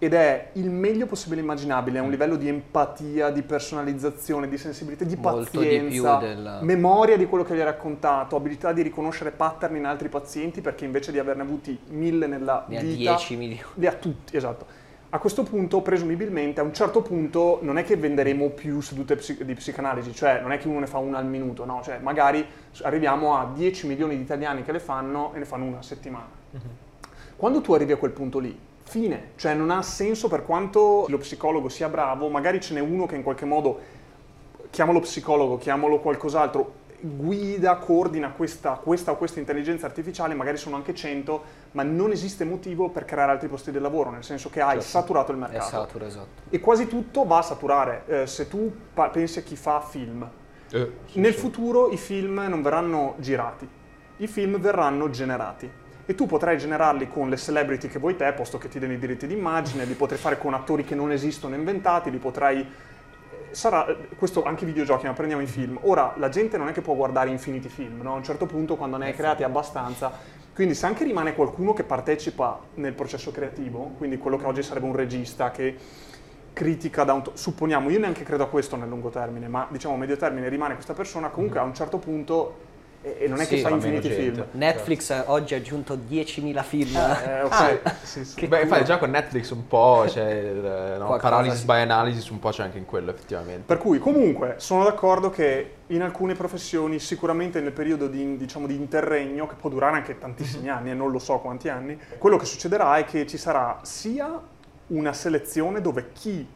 ed 0.04 0.14
è 0.16 0.50
il 0.54 0.72
meglio 0.72 1.06
possibile 1.06 1.42
immaginabile 1.42 2.00
a 2.00 2.02
un 2.02 2.10
livello 2.10 2.36
di 2.36 2.48
empatia, 2.48 3.30
di 3.30 3.44
personalizzazione, 3.44 4.50
di 4.50 4.58
sensibilità, 4.58 5.04
di 5.06 5.16
Molto 5.16 5.60
di 5.60 5.68
pazienza, 5.68 6.18
più 6.18 6.28
del- 6.28 6.58
memoria 6.62 7.18
di 7.18 7.28
quello 7.28 7.44
che 7.44 7.54
gli 7.56 7.60
hai 7.60 7.66
raccontato, 7.66 8.36
abilità 8.36 8.74
di 8.74 8.82
riconoscere 8.82 9.30
pattern 9.30 9.76
in 9.76 9.86
altri 9.86 10.10
pazienti 10.10 10.62
perché 10.62 10.86
invece 10.86 11.12
di 11.12 11.20
averne 11.20 11.44
avuti 11.44 11.78
mille 11.90 12.26
nella 12.26 12.66
Ne 12.68 12.78
ha 12.78 12.82
vita 12.82 13.12
10 13.12 13.36
milioni. 13.36 13.64
li 13.76 13.86
ha 13.86 13.94
tutti, 13.94 14.36
esatto. 14.36 14.66
A 15.14 15.20
questo 15.20 15.44
punto, 15.44 15.82
presumibilmente, 15.82 16.62
a 16.62 16.64
un 16.64 16.74
certo 16.74 17.02
punto 17.02 17.60
non 17.64 17.78
è 17.78 17.84
che 17.84 17.98
venderemo 17.98 18.52
più 18.52 18.80
sedute 18.80 19.20
di 19.42 19.54
psicanalisi, 19.56 20.14
cioè 20.16 20.40
non 20.40 20.54
è 20.54 20.58
che 20.58 20.70
uno 20.70 20.80
ne 20.80 20.88
fa 20.88 21.00
una 21.00 21.18
al 21.18 21.26
minuto, 21.26 21.66
no, 21.66 21.82
cioè 21.84 21.98
magari 21.98 22.46
arriviamo 22.84 23.38
a 23.38 23.52
10 23.54 23.88
milioni 23.88 24.16
di 24.16 24.22
italiani 24.22 24.64
che 24.64 24.72
le 24.72 24.80
fanno 24.80 25.34
e 25.34 25.40
ne 25.40 25.44
fanno 25.46 25.66
una 25.66 25.80
a 25.80 25.82
settimana. 25.82 26.30
Quando 27.36 27.60
tu 27.60 27.74
arrivi 27.74 27.92
a 27.92 27.98
quel 27.98 28.12
punto 28.12 28.40
lì, 28.40 28.58
fine, 28.84 29.32
cioè 29.36 29.54
non 29.54 29.70
ha 29.70 29.82
senso 29.82 30.30
per 30.30 30.46
quanto 30.46 31.06
lo 31.10 31.18
psicologo 31.18 31.68
sia 31.68 31.90
bravo, 31.90 32.30
magari 32.30 32.62
ce 32.62 32.74
n'è 32.74 32.80
uno 32.80 33.06
che 33.06 33.16
in 33.16 33.24
qualche 33.24 33.44
modo, 33.44 33.80
chiamalo 34.70 35.02
psicologo, 35.02 35.58
chiamalo 35.58 36.00
qualcos'altro, 36.00 36.74
guida, 37.02 37.76
coordina 37.78 38.32
questa, 38.32 38.72
questa 38.74 39.12
o 39.12 39.18
questa 39.18 39.40
intelligenza 39.40 39.86
artificiale, 39.86 40.34
magari 40.34 40.58
sono 40.58 40.76
anche 40.76 40.94
100, 40.94 41.44
ma 41.72 41.84
non 41.84 42.12
esiste 42.12 42.44
motivo 42.46 42.90
per 42.90 43.06
creare 43.06 43.32
altri 43.32 43.48
posti 43.48 43.72
di 43.72 43.80
lavoro, 43.80 44.10
nel 44.12 44.24
senso 44.24 44.50
che 44.50 44.62
hai 44.62 44.82
saturato 44.82 45.32
il 45.32 45.38
È 45.38 45.42
mercato. 45.42 45.66
saturo, 45.66 46.06
esatto. 46.06 46.42
E 46.50 46.60
quasi 46.60 46.88
tutto 46.88 47.26
va 47.26 47.40
a 47.40 47.42
saturare. 47.42 48.04
Eh, 48.06 48.28
se 48.28 48.48
tu 48.48 48.72
pa- 48.94 49.10
pensi 49.10 49.40
a 49.40 49.42
chi 49.42 49.56
fa 49.56 49.80
film, 49.82 50.28
Eh, 50.74 50.92
nel 51.14 51.34
futuro 51.34 51.90
i 51.92 51.98
film 51.98 52.46
non 52.48 52.62
verranno 52.62 53.16
girati, 53.18 53.68
i 54.18 54.28
film 54.28 54.58
verranno 54.60 55.10
generati. 55.10 55.70
E 56.06 56.16
tu 56.16 56.26
potrai 56.26 56.58
generarli 56.58 57.08
con 57.10 57.30
le 57.30 57.38
celebrity 57.38 57.88
che 57.88 58.00
vuoi 58.00 58.16
te, 58.16 58.32
posto 58.34 58.58
che 58.58 58.68
ti 58.70 58.80
danno 58.80 58.94
i 58.94 58.98
diritti 58.98 59.28
d'immagine, 59.28 59.86
li 59.86 59.94
potrai 59.94 60.18
fare 60.18 60.38
con 60.38 60.54
attori 60.54 60.84
che 60.84 60.96
non 60.96 61.12
esistono 61.12 61.56
inventati, 61.56 62.10
li 62.10 62.18
potrai... 62.18 62.68
Sarà, 63.52 63.86
questo 64.18 64.44
anche 64.44 64.64
i 64.64 64.68
videogiochi, 64.68 65.06
ma 65.06 65.14
prendiamo 65.14 65.42
i 65.42 65.48
film. 65.48 65.78
Ora, 65.82 66.14
la 66.18 66.30
gente 66.30 66.58
non 66.58 66.68
è 66.70 66.72
che 66.72 66.82
può 66.82 66.96
guardare 66.96 67.30
infiniti 67.30 67.70
film, 67.70 68.02
no? 68.02 68.14
A 68.14 68.16
un 68.16 68.24
certo 68.24 68.46
punto, 68.46 68.76
quando 68.76 68.98
ne 68.98 69.08
hai 69.08 69.14
creati 69.14 69.44
abbastanza... 69.44 70.40
Quindi 70.54 70.74
se 70.76 70.86
anche 70.86 71.06
rimane 71.06 71.34
qualcuno 71.34 71.74
che 71.74 71.84
partecipa 71.84 72.60
nel 72.76 72.94
processo 72.94 73.32
creativo, 73.32 73.94
quindi 73.98 74.18
quello 74.18 74.38
che 74.38 74.46
oggi 74.46 74.62
sarebbe 74.62 74.86
un 74.86 74.96
regista 74.96 75.50
che 75.50 75.76
critica 76.54 77.04
da 77.06 77.14
un... 77.14 77.24
to- 77.24 77.32
supponiamo, 77.36 77.90
io 77.90 78.00
neanche 78.00 78.24
credo 78.24 78.44
a 78.44 78.48
questo 78.48 78.76
nel 78.76 78.90
lungo 78.90 79.10
termine, 79.10 79.48
ma 79.48 79.68
diciamo 79.70 79.96
a 79.96 79.98
medio 79.98 80.18
termine 80.18 80.50
rimane 80.50 80.74
questa 80.74 80.94
persona, 80.94 81.30
comunque 81.30 81.60
a 81.60 81.64
un 81.64 81.74
certo 81.74 81.98
punto... 81.98 82.70
E, 83.04 83.26
non 83.28 83.40
è 83.40 83.46
Sì, 83.46 83.56
che 83.56 83.62
fa 83.62 83.70
infiniti 83.70 84.10
film. 84.10 84.46
Netflix 84.52 85.10
eh, 85.10 85.24
oggi 85.26 85.56
ha 85.56 85.58
aggiunto 85.58 85.96
10.000 85.96 86.64
film. 86.64 86.96
Eh, 86.96 87.42
ok, 87.42 87.80
sì, 88.04 88.24
sì. 88.24 88.36
Che 88.36 88.48
Beh, 88.48 88.62
infatti 88.62 88.84
già 88.86 89.00
con 89.00 89.10
Netflix 89.10 89.50
un 89.50 89.68
po' 89.68 90.04
c'è 90.08 90.32
il, 90.32 90.98
no, 91.00 91.18
paralysis 91.18 91.62
sì. 91.62 91.66
by 91.66 91.82
analysis, 91.82 92.30
un 92.30 92.40
po' 92.40 92.50
c'è 92.52 92.64
anche 92.64 92.78
in 92.78 92.86
quello 92.86 93.10
effettivamente. 93.10 93.64
Per 93.66 93.80
cui 93.80 93.98
comunque 93.98 94.56
sono 94.58 94.84
d'accordo 94.84 95.32
che 95.32 95.74
in 95.88 96.04
alcune 96.04 96.36
professioni, 96.36 97.00
sicuramente 97.00 97.60
nel 97.60 97.72
periodo 97.72 98.08
di, 98.08 98.38
diciamo, 98.38 98.68
di 98.68 98.76
interregno, 98.76 99.48
che 99.48 99.56
può 99.56 99.70
durare 99.70 99.96
anche 99.96 100.20
tantissimi 100.20 100.70
anni 100.70 100.92
e 100.92 100.94
non 100.94 101.10
lo 101.10 101.20
so 101.20 101.40
quanti 101.40 101.70
anni, 101.70 102.00
quello 102.20 102.38
che 102.38 102.46
succederà 102.46 102.98
è 102.98 103.06
che 103.06 103.26
ci 103.26 103.38
sarà 103.38 103.80
sia 103.82 104.40
una 104.88 105.14
selezione 105.14 105.82
dove 105.82 106.12
chi 106.14 106.48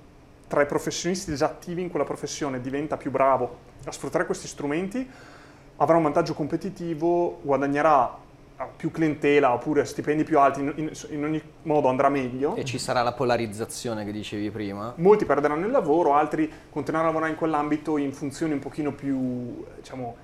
tra 0.48 0.62
i 0.62 0.66
professionisti 0.66 1.36
già 1.36 1.46
attivi 1.46 1.82
in 1.82 1.90
quella 1.90 2.06
professione 2.06 2.62
diventa 2.62 2.98
più 2.98 3.10
bravo 3.10 3.74
a 3.86 3.92
sfruttare 3.92 4.26
questi 4.26 4.48
strumenti, 4.48 5.10
avrà 5.78 5.98
un 5.98 6.04
vantaggio 6.04 6.34
competitivo, 6.34 7.40
guadagnerà 7.42 8.24
più 8.78 8.90
clientela 8.90 9.54
oppure 9.54 9.84
stipendi 9.84 10.24
più 10.24 10.40
alti, 10.40 10.62
in, 10.62 10.92
in- 11.10 11.24
ogni 11.26 11.42
modo 11.64 11.90
andrà 11.90 12.08
meglio. 12.08 12.56
E 12.56 12.64
ci 12.64 12.78
sarà 12.78 13.02
la 13.02 13.12
polarizzazione 13.12 14.06
che 14.06 14.12
dicevi 14.12 14.50
prima. 14.50 14.94
Molti 14.98 15.26
perderanno 15.26 15.66
il 15.66 15.72
lavoro, 15.72 16.14
altri 16.14 16.50
continueranno 16.70 17.10
a 17.10 17.12
lavorare 17.12 17.32
in 17.32 17.38
quell'ambito 17.38 17.98
in 17.98 18.14
funzioni 18.14 18.54
un 18.54 18.60
pochino 18.60 18.94
più, 18.94 19.66
diciamo, 19.76 20.16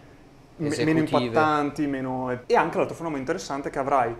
me- 0.58 0.84
meno 0.84 1.00
impattanti, 1.00 1.88
meno... 1.88 2.32
E 2.46 2.56
anche 2.56 2.78
l'altro 2.78 2.96
fenomeno 2.96 3.20
interessante 3.20 3.68
è 3.68 3.72
che 3.72 3.80
avrai 3.80 4.16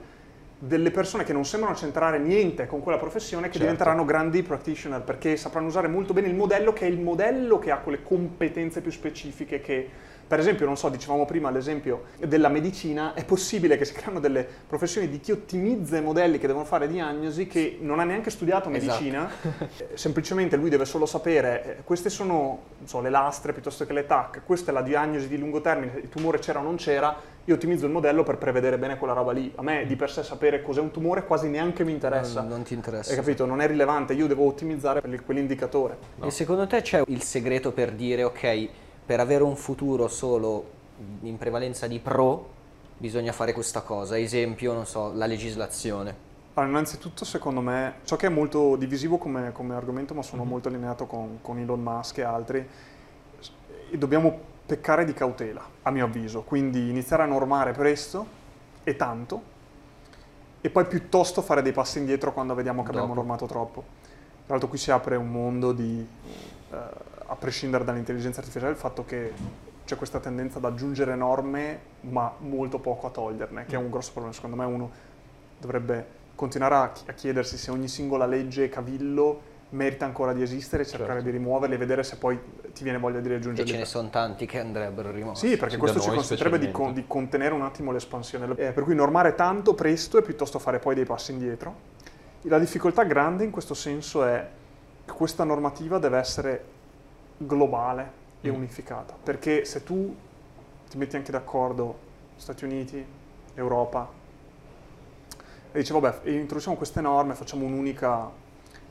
delle 0.64 0.92
persone 0.92 1.24
che 1.24 1.34
non 1.34 1.44
sembrano 1.44 1.76
centrare 1.76 2.20
niente 2.20 2.68
con 2.68 2.82
quella 2.82 3.00
professione 3.00 3.48
che 3.48 3.54
Certo. 3.54 3.64
diventeranno 3.64 4.06
grandi 4.06 4.44
practitioner 4.44 5.02
perché 5.02 5.36
sapranno 5.36 5.68
usare 5.68 5.88
molto 5.88 6.14
bene 6.14 6.28
il 6.28 6.36
modello 6.36 6.72
che 6.72 6.86
è 6.86 6.90
il 6.90 7.00
modello 7.00 7.58
che 7.58 7.72
ha 7.72 7.78
quelle 7.78 8.04
competenze 8.04 8.80
più 8.82 8.92
specifiche 8.92 9.60
che 9.60 9.90
per 10.32 10.40
esempio, 10.40 10.66
non 10.66 10.78
so, 10.78 10.88
dicevamo 10.88 11.26
prima 11.26 11.52
l'esempio 11.52 12.04
della 12.18 12.48
medicina, 12.48 13.14
è 13.14 13.26
possibile 13.26 13.78
che 13.78 13.84
si 13.84 13.92
creano 13.92 14.22
delle 14.22 14.48
professioni 14.66 15.10
di 15.10 15.20
chi 15.20 15.34
ottimizza 15.34 15.98
i 15.98 16.02
modelli 16.02 16.38
che 16.38 16.48
devono 16.48 16.64
fare 16.64 16.88
diagnosi 16.88 17.48
che 17.48 17.80
non 17.82 18.00
ha 18.00 18.06
neanche 18.06 18.30
studiato 18.30 18.70
Esatto. 18.70 18.86
medicina, 18.86 19.30
eh, 19.76 19.90
semplicemente 19.96 20.56
lui 20.56 20.70
deve 20.70 20.86
solo 20.86 21.06
sapere, 21.06 21.80
eh, 21.80 21.84
queste 21.84 22.10
sono 22.10 22.60
non 22.78 22.88
so, 22.88 23.02
le 23.02 23.10
lastre 23.10 23.52
piuttosto 23.52 23.86
che 23.86 23.92
le 23.92 24.06
TAC, 24.06 24.44
questa 24.46 24.72
è 24.72 24.74
la 24.74 24.82
diagnosi 24.82 25.28
di 25.28 25.38
lungo 25.38 25.60
termine, 25.60 26.00
il 26.02 26.08
tumore 26.08 26.40
c'era 26.40 26.60
o 26.60 26.64
non 26.64 26.78
c'era, 26.78 27.14
io 27.44 27.56
ottimizzo 27.56 27.86
il 27.86 27.92
modello 27.92 28.24
per 28.24 28.38
prevedere 28.38 28.78
bene 28.78 28.98
quella 28.98 29.14
roba 29.14 29.32
lì. 29.32 29.52
A 29.56 29.64
me 29.64 29.86
di 29.86 29.96
per 29.96 30.12
sé 30.12 30.24
sapere 30.24 30.62
cos'è 30.62 30.80
un 30.80 30.92
tumore 30.92 31.26
quasi 31.26 31.50
neanche 31.50 31.84
mi 31.84 31.92
interessa. 31.92 32.40
Non, 32.42 32.50
non 32.50 32.64
ti 32.64 32.76
interessa. 32.76 33.10
Hai 33.10 33.18
capito? 33.18 33.46
Non 33.46 33.62
è 33.62 33.68
rilevante, 33.68 34.14
io 34.14 34.28
devo 34.28 34.46
ottimizzare 34.46 35.02
quel- 35.02 35.24
quell'indicatore. 35.26 35.98
E 36.22 36.30
secondo 36.30 36.68
te 36.68 36.82
c'è 36.82 37.02
il 37.08 37.22
segreto 37.22 37.72
per 37.72 37.92
dire, 37.94 38.24
ok, 38.24 38.70
per 39.12 39.20
avere 39.20 39.44
un 39.44 39.58
futuro 39.58 40.08
solo 40.08 40.64
in 41.24 41.38
prevalenza 41.38 41.86
di 41.86 42.00
pro, 42.00 42.48
bisogna 42.98 43.34
fare 43.34 43.52
questa 43.52 43.82
cosa? 43.82 44.18
Esempio, 44.18 44.72
non 44.72 44.86
so, 44.86 45.12
la 45.14 45.26
legislazione. 45.26 46.16
Allora, 46.54 46.72
innanzitutto, 46.72 47.26
secondo 47.26 47.60
me, 47.60 47.96
ciò 48.06 48.16
che 48.16 48.28
è 48.28 48.30
molto 48.30 48.78
divisivo 48.78 49.18
come, 49.18 49.52
come 49.52 49.76
argomento, 49.76 50.14
ma 50.14 50.22
sono 50.22 50.46
molto 50.46 50.70
allineato 50.70 51.08
con, 51.08 51.40
con 51.42 51.58
Elon 51.58 51.82
Musk 51.82 52.20
e 52.20 52.22
altri, 52.22 52.66
e 53.90 53.98
dobbiamo 53.98 54.34
peccare 54.66 55.04
di 55.04 55.14
cautela, 55.14 55.62
a 55.82 55.92
mio 55.92 56.06
avviso, 56.06 56.44
quindi 56.44 56.88
iniziare 56.88 57.24
a 57.24 57.26
normare 57.26 57.74
presto 57.74 58.26
e 58.86 58.96
tanto 58.96 59.42
e 60.62 60.70
poi 60.70 60.86
piuttosto 60.86 61.42
fare 61.42 61.62
dei 61.62 61.74
passi 61.74 62.00
indietro 62.00 62.32
quando 62.32 62.54
vediamo 62.54 62.82
che 62.82 62.92
abbiamo 62.92 63.08
Dopo. 63.08 63.20
normato 63.20 63.46
troppo. 63.46 63.84
Tra 64.46 64.54
l'altro 64.54 64.70
qui 64.70 64.78
si 64.78 64.90
apre 64.90 65.18
un 65.18 65.30
mondo 65.30 65.74
di, 65.74 66.08
eh, 66.72 67.10
a 67.32 67.36
prescindere 67.36 67.86
dall'intelligenza 67.86 68.40
artificiale, 68.42 68.74
il 68.74 68.78
fatto 68.78 69.06
che 69.06 69.32
c'è 69.86 69.96
questa 69.96 70.20
tendenza 70.20 70.58
ad 70.58 70.66
aggiungere 70.66 71.16
norme 71.16 71.80
ma 72.02 72.32
molto 72.40 72.78
poco 72.80 73.08
a 73.08 73.10
toglierne, 73.10 73.66
che 73.66 73.76
è 73.76 73.78
un 73.78 73.90
grosso 73.90 74.12
problema. 74.12 74.36
Secondo 74.36 74.58
me 74.58 74.66
uno 74.66 74.92
dovrebbe 75.58 76.20
continuare 76.36 76.76
a, 76.76 76.92
chi- 76.92 77.04
a 77.10 77.14
chiedersi 77.14 77.58
se 77.58 77.72
ogni 77.72 77.88
singola 77.88 78.26
legge 78.26 78.68
cavillo 78.68 79.50
merita 79.70 80.04
ancora 80.04 80.34
di 80.34 80.42
esistere, 80.42 80.84
cercare 80.84 81.14
Certo. 81.22 81.26
di 81.30 81.32
rimuoverle 81.38 81.76
e 81.76 81.78
vedere 81.78 82.04
se 82.04 82.18
poi 82.18 82.38
ti 82.74 82.84
viene 82.84 82.98
voglia 82.98 83.22
di 83.22 83.30
E 83.30 83.36
aggiungere 83.36 83.66
ce 83.66 83.78
ne 83.78 83.86
sono 83.86 84.10
tanti 84.10 84.46
che 84.46 84.60
andrebbero 84.60 85.12
rimossi. 85.12 85.48
sì, 85.48 85.56
perché 85.56 85.78
questo 85.78 86.02
ci 86.02 86.10
consentirebbe 86.10 86.60
di, 86.60 86.70
con- 86.72 86.92
di 86.92 87.06
contenere 87.08 87.54
un 87.54 87.62
attimo 87.62 87.94
l'espansione. 87.94 88.54
Eh, 88.58 88.74
per 88.74 88.84
cui 88.84 88.94
normare 88.96 89.36
tanto 89.36 89.74
presto 89.74 90.18
e 90.18 90.22
piuttosto 90.22 90.60
fare 90.60 90.80
poi 90.80 90.96
dei 90.96 91.06
passi 91.06 91.32
indietro. 91.32 91.74
La 92.42 92.60
difficoltà 92.60 93.04
grande 93.04 93.46
in 93.46 93.52
questo 93.52 93.74
senso 93.74 94.26
è 94.26 94.46
che 95.06 95.12
questa 95.14 95.46
normativa 95.46 95.98
deve 95.98 96.18
essere 96.18 96.64
globale 97.46 98.20
e 98.42 98.50
Mm. 98.52 98.56
unificata. 98.56 99.16
Perché 99.22 99.66
se 99.66 99.84
tu 99.84 100.16
ti 100.90 100.98
metti 100.98 101.16
anche 101.16 101.32
d'accordo 101.32 102.10
Stati 102.36 102.66
Uniti, 102.66 103.04
Europa, 103.56 104.10
e 105.74 105.80
dici 105.80 105.94
vabbè, 105.94 106.28
introduciamo 106.30 106.76
queste 106.76 107.02
norme, 107.02 107.34
facciamo 107.36 107.66
un'unica, 107.66 108.30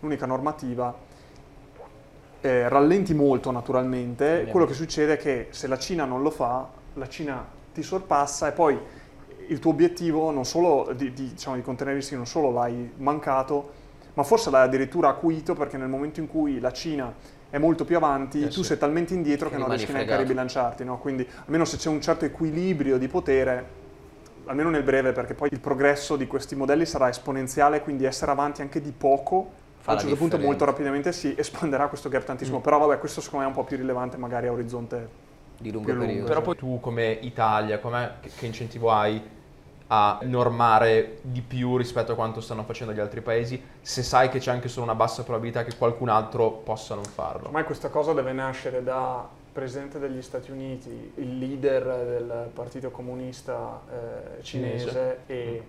un'unica 0.00 0.26
normativa, 0.26 0.94
eh, 2.40 2.68
rallenti 2.68 3.12
molto 3.12 3.50
naturalmente, 3.50 4.24
Ovviamente. 4.24 4.50
quello 4.50 4.66
che 4.66 4.72
succede 4.74 5.14
è 5.14 5.16
che 5.18 5.48
se 5.50 5.66
la 5.66 5.78
Cina 5.78 6.04
non 6.04 6.22
lo 6.22 6.30
fa, 6.30 6.66
la 6.94 7.08
Cina 7.08 7.44
ti 7.74 7.82
sorpassa 7.82 8.48
e 8.48 8.52
poi 8.52 8.78
il 9.48 9.58
tuo 9.58 9.72
obiettivo 9.72 10.30
non 10.30 10.44
solo 10.46 10.92
di, 10.94 11.12
di, 11.12 11.30
diciamo, 11.30 11.56
di 11.56 11.62
contenere 11.62 11.96
i 11.96 12.00
rischi 12.00 12.14
non 12.14 12.26
solo 12.26 12.50
l'hai 12.50 12.92
mancato, 12.96 13.72
ma 14.14 14.22
forse 14.22 14.50
l'hai 14.50 14.64
addirittura 14.64 15.08
acuito 15.08 15.54
perché 15.54 15.76
nel 15.76 15.88
momento 15.88 16.20
in 16.20 16.28
cui 16.28 16.60
la 16.60 16.72
Cina 16.72 17.12
è 17.50 17.58
molto 17.58 17.84
più 17.84 17.96
avanti, 17.96 18.42
Eh 18.42 18.46
tu 18.48 18.62
sì. 18.62 18.64
sei 18.64 18.78
talmente 18.78 19.12
indietro 19.12 19.48
Che 19.48 19.54
che 19.54 19.60
non 19.60 19.68
riesci 19.68 19.92
neanche 19.92 20.14
a 20.14 20.16
ribilanciarti, 20.16 20.84
no? 20.84 20.98
Quindi 20.98 21.28
almeno 21.44 21.64
se 21.64 21.76
c'è 21.76 21.88
un 21.88 22.00
certo 22.00 22.24
equilibrio 22.24 22.96
di 22.96 23.08
potere, 23.08 23.78
almeno 24.46 24.70
nel 24.70 24.82
breve, 24.84 25.12
perché 25.12 25.34
poi 25.34 25.48
il 25.50 25.60
progresso 25.60 26.16
di 26.16 26.26
questi 26.26 26.54
modelli 26.54 26.86
sarà 26.86 27.08
esponenziale, 27.08 27.82
quindi 27.82 28.04
essere 28.04 28.30
avanti 28.30 28.62
anche 28.62 28.80
di 28.80 28.92
poco, 28.96 29.50
a 29.84 29.92
un 29.94 29.98
certo 29.98 30.16
punto 30.16 30.38
molto 30.38 30.64
rapidamente 30.64 31.12
si 31.12 31.34
espanderà 31.36 31.88
questo 31.88 32.08
gap 32.08 32.24
tantissimo. 32.24 32.58
Mm. 32.58 32.62
Però 32.62 32.78
vabbè, 32.78 32.98
questo 32.98 33.20
secondo 33.20 33.46
me 33.46 33.52
è 33.52 33.56
un 33.56 33.60
po' 33.60 33.66
più 33.66 33.76
rilevante 33.76 34.16
magari 34.16 34.46
a 34.46 34.52
orizzonte 34.52 35.08
di 35.58 35.72
lungo 35.72 35.90
lungo. 35.90 36.04
periodo. 36.06 36.28
Però 36.28 36.40
poi 36.42 36.56
tu 36.56 36.78
come 36.80 37.18
Italia, 37.22 37.78
com'è- 37.80 38.12
che, 38.20 38.30
che 38.36 38.46
incentivo 38.46 38.90
hai 38.92 39.20
a 39.92 40.20
normare 40.22 41.18
di 41.22 41.40
più 41.40 41.76
rispetto 41.76 42.12
a 42.12 42.14
quanto 42.14 42.40
stanno 42.40 42.62
facendo 42.62 42.92
gli 42.92 43.00
altri 43.00 43.20
paesi, 43.22 43.60
se 43.80 44.04
sai 44.04 44.28
che 44.28 44.38
c'è 44.38 44.52
anche 44.52 44.68
solo 44.68 44.84
una 44.84 44.94
bassa 44.94 45.24
probabilità 45.24 45.64
che 45.64 45.76
qualcun 45.76 46.08
altro 46.08 46.50
possa 46.50 46.94
non 46.94 47.02
farlo? 47.04 47.46
Ormai 47.46 47.64
questa 47.64 47.88
cosa 47.88 48.12
deve 48.12 48.32
nascere 48.32 48.84
da 48.84 49.26
presidente 49.52 49.98
degli 49.98 50.22
Stati 50.22 50.52
Uniti, 50.52 51.12
il 51.16 51.38
leader 51.38 51.82
del 52.06 52.50
Partito 52.54 52.90
Comunista 52.92 53.80
eh, 53.90 54.42
cinese 54.44 54.88
Cinese. 54.88 55.18
e 55.26 55.62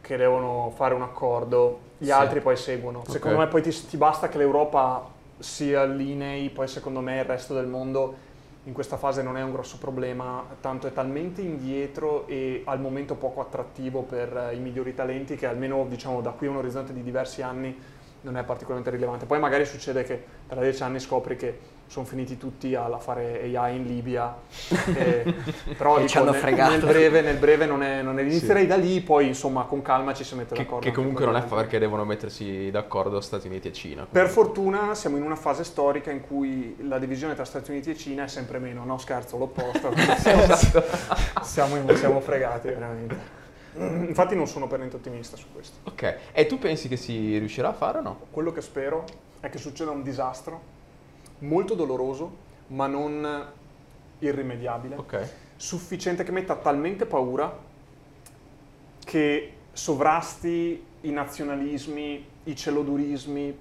che 0.00 0.16
devono 0.16 0.70
fare 0.76 0.94
un 0.94 1.02
accordo, 1.02 1.80
gli 1.98 2.04
Sì. 2.04 2.10
altri 2.12 2.40
poi 2.40 2.56
seguono. 2.56 3.02
Secondo 3.08 3.38
Ok. 3.38 3.44
me 3.44 3.48
poi 3.50 3.62
ti, 3.62 3.86
ti 3.86 3.96
basta 3.96 4.28
che 4.28 4.38
l'Europa 4.38 5.04
si 5.38 5.74
allinei, 5.74 6.48
poi 6.50 6.68
secondo 6.68 7.00
me 7.00 7.18
il 7.18 7.24
resto 7.24 7.54
del 7.54 7.66
mondo 7.66 8.14
in 8.64 8.72
questa 8.72 8.96
fase 8.96 9.22
non 9.22 9.36
è 9.36 9.42
un 9.42 9.52
grosso 9.52 9.76
problema, 9.78 10.42
tanto 10.60 10.86
è 10.86 10.92
talmente 10.92 11.42
indietro 11.42 12.26
e 12.26 12.62
al 12.64 12.80
momento 12.80 13.14
poco 13.14 13.40
attrattivo 13.40 14.02
per 14.02 14.34
eh, 14.50 14.56
i 14.56 14.58
migliori 14.58 14.94
talenti 14.94 15.36
che 15.36 15.46
almeno 15.46 15.84
diciamo 15.88 16.22
da 16.22 16.30
qui 16.30 16.46
a 16.46 16.50
un 16.50 16.56
orizzonte 16.56 16.92
di 16.94 17.02
diversi 17.02 17.42
anni 17.42 17.78
non 18.24 18.36
è 18.36 18.42
particolarmente 18.42 18.90
rilevante. 18.90 19.26
Poi 19.26 19.38
magari 19.38 19.64
succede 19.64 20.02
che 20.04 20.24
tra 20.48 20.60
dieci 20.60 20.82
anni 20.82 20.98
scopri 21.00 21.36
che 21.36 21.72
sono 21.86 22.06
finiti 22.06 22.38
tutti 22.38 22.74
a 22.74 22.88
fare 22.98 23.42
AI 23.42 23.76
in 23.76 23.84
Libia, 23.84 24.34
e- 24.96 25.34
però 25.76 25.96
E 25.96 25.98
dico, 25.98 26.08
ci 26.08 26.16
hanno 26.18 26.30
nel, 26.30 26.40
fregato. 26.40 26.70
nel 26.72 26.80
breve, 26.80 27.20
nel 27.20 27.36
breve 27.36 27.66
non 27.66 27.82
è, 27.82 28.00
non 28.02 28.18
è- 28.18 28.22
inizierei 28.22 28.66
da 28.66 28.76
lì, 28.76 29.00
poi 29.02 29.26
insomma 29.28 29.64
con 29.64 29.82
calma 29.82 30.14
ci 30.14 30.24
si 30.24 30.34
mette 30.34 30.54
Che, 30.54 30.62
d'accordo. 30.62 30.80
che 30.80 30.88
anche 30.88 30.98
comunque 30.98 31.24
non 31.26 31.36
è 31.36 31.44
perché 31.44 31.78
devono 31.78 32.04
mettersi 32.04 32.70
d'accordo 32.70 33.20
Stati 33.20 33.46
Uniti 33.48 33.68
e 33.68 33.72
Cina. 33.72 34.06
Per 34.10 34.28
comunque. 34.30 34.32
fortuna 34.32 34.94
siamo 34.94 35.18
in 35.18 35.22
una 35.22 35.36
fase 35.36 35.62
storica 35.62 36.10
in 36.10 36.22
cui 36.22 36.74
la 36.88 36.98
divisione 36.98 37.34
tra 37.34 37.44
Stati 37.44 37.70
Uniti 37.70 37.90
e 37.90 37.96
Cina 37.96 38.24
è 38.24 38.28
sempre 38.28 38.58
meno, 38.58 38.84
no 38.84 38.96
scherzo, 38.98 39.36
l'opposto. 39.36 39.92
Esatto. 39.94 40.82
siamo, 41.42 41.94
siamo 41.94 42.20
fregati 42.20 42.68
veramente. 42.68 43.42
Infatti 43.76 44.36
non 44.36 44.46
sono 44.46 44.66
per 44.68 44.78
niente 44.78 44.96
ottimista 44.96 45.36
su 45.36 45.46
questo. 45.52 45.78
Ok, 45.90 46.16
e 46.32 46.46
tu 46.46 46.58
pensi 46.58 46.86
che 46.88 46.96
si 46.96 47.36
riuscirà 47.38 47.68
a 47.70 47.72
fare 47.72 47.98
o 47.98 48.02
no? 48.02 48.20
Quello 48.30 48.52
che 48.52 48.60
spero 48.60 49.04
è 49.40 49.48
che 49.50 49.58
succeda 49.58 49.90
un 49.90 50.02
disastro 50.02 50.60
molto 51.38 51.74
doloroso, 51.74 52.36
ma 52.68 52.86
non 52.86 53.46
irrimediabile, 54.20 54.94
Ok. 54.96 55.28
sufficiente 55.56 56.22
che 56.22 56.30
metta 56.32 56.54
talmente 56.56 57.04
paura 57.04 57.72
che 59.04 59.52
sovrasti 59.72 60.82
i 61.02 61.10
nazionalismi, 61.10 62.26
i 62.44 62.56
celodurismi 62.56 63.58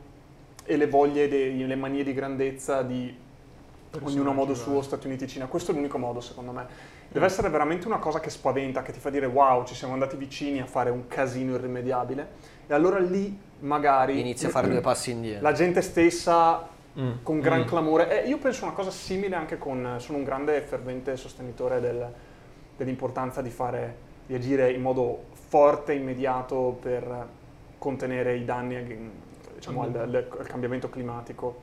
e 0.66 0.78
le 0.78 0.88
voglie, 0.88 1.28
dei- 1.28 1.66
le 1.66 1.76
manie 1.76 2.04
di 2.04 2.14
grandezza 2.14 2.82
di 2.84 3.14
ognuno 4.02 4.30
a 4.30 4.34
modo 4.34 4.54
suo, 4.56 4.82
Stati 4.82 5.08
Uniti 5.08 5.28
Cina. 5.28 5.48
Questo 5.48 5.72
è 5.72 5.74
l'unico 5.74 5.98
modo, 5.98 6.22
secondo 6.22 6.52
me. 6.52 6.68
Deve 7.14 7.28
essere 7.28 7.48
veramente 7.50 7.86
una 7.86 8.00
cosa 8.00 8.20
che 8.20 8.32
spaventa, 8.32 8.82
che 8.82 8.92
ti 8.92 9.00
fa 9.00 9.12
dire 9.12 9.28
wow, 9.28 9.66
ci 9.66 9.76
siamo 9.76 9.94
andati 9.94 10.16
vicini 10.16 10.60
a 10.60 10.66
fare 10.66 10.90
un 10.90 11.08
casino 11.08 11.54
irrimediabile. 11.54 12.28
E 12.66 12.74
allora 12.74 12.98
lì 12.98 13.40
magari 13.60 14.20
Inizia 14.20 14.48
a 14.48 14.52
fare 14.52 14.68
due 14.68 14.82
passi 14.82 15.12
indietro. 15.12 15.44
la 15.44 15.52
gente 15.54 15.82
stessa 15.84 16.68
Mm. 17.00 17.12
con 17.24 17.40
gran 17.40 17.62
Mm. 17.62 17.66
clamore. 17.66 18.24
Eh, 18.24 18.28
io 18.28 18.38
penso 18.40 18.66
una 18.66 18.74
cosa 18.74 18.90
simile 18.92 19.36
anche 19.36 19.58
con. 19.60 19.96
Sono 20.00 20.18
un 20.18 20.24
grande 20.24 20.58
e 20.58 20.62
fervente 20.62 21.16
sostenitore 21.16 21.80
del- 21.80 22.08
dell'importanza 22.78 23.42
di 23.44 23.50
fare, 23.52 23.96
di 24.26 24.34
agire 24.36 24.72
in 24.72 24.82
modo 24.82 25.26
forte 25.34 25.92
e 25.92 25.96
immediato 25.96 26.78
per 26.82 27.28
contenere 27.78 28.36
i 28.38 28.46
danni 28.46 29.12
diciamo, 29.56 29.84
al, 29.84 29.96
al- 29.96 30.28
al 30.40 30.48
cambiamento 30.48 30.90
climatico, 30.90 31.62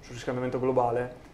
sul 0.00 0.14
riscaldamento 0.14 0.58
globale. 0.60 1.24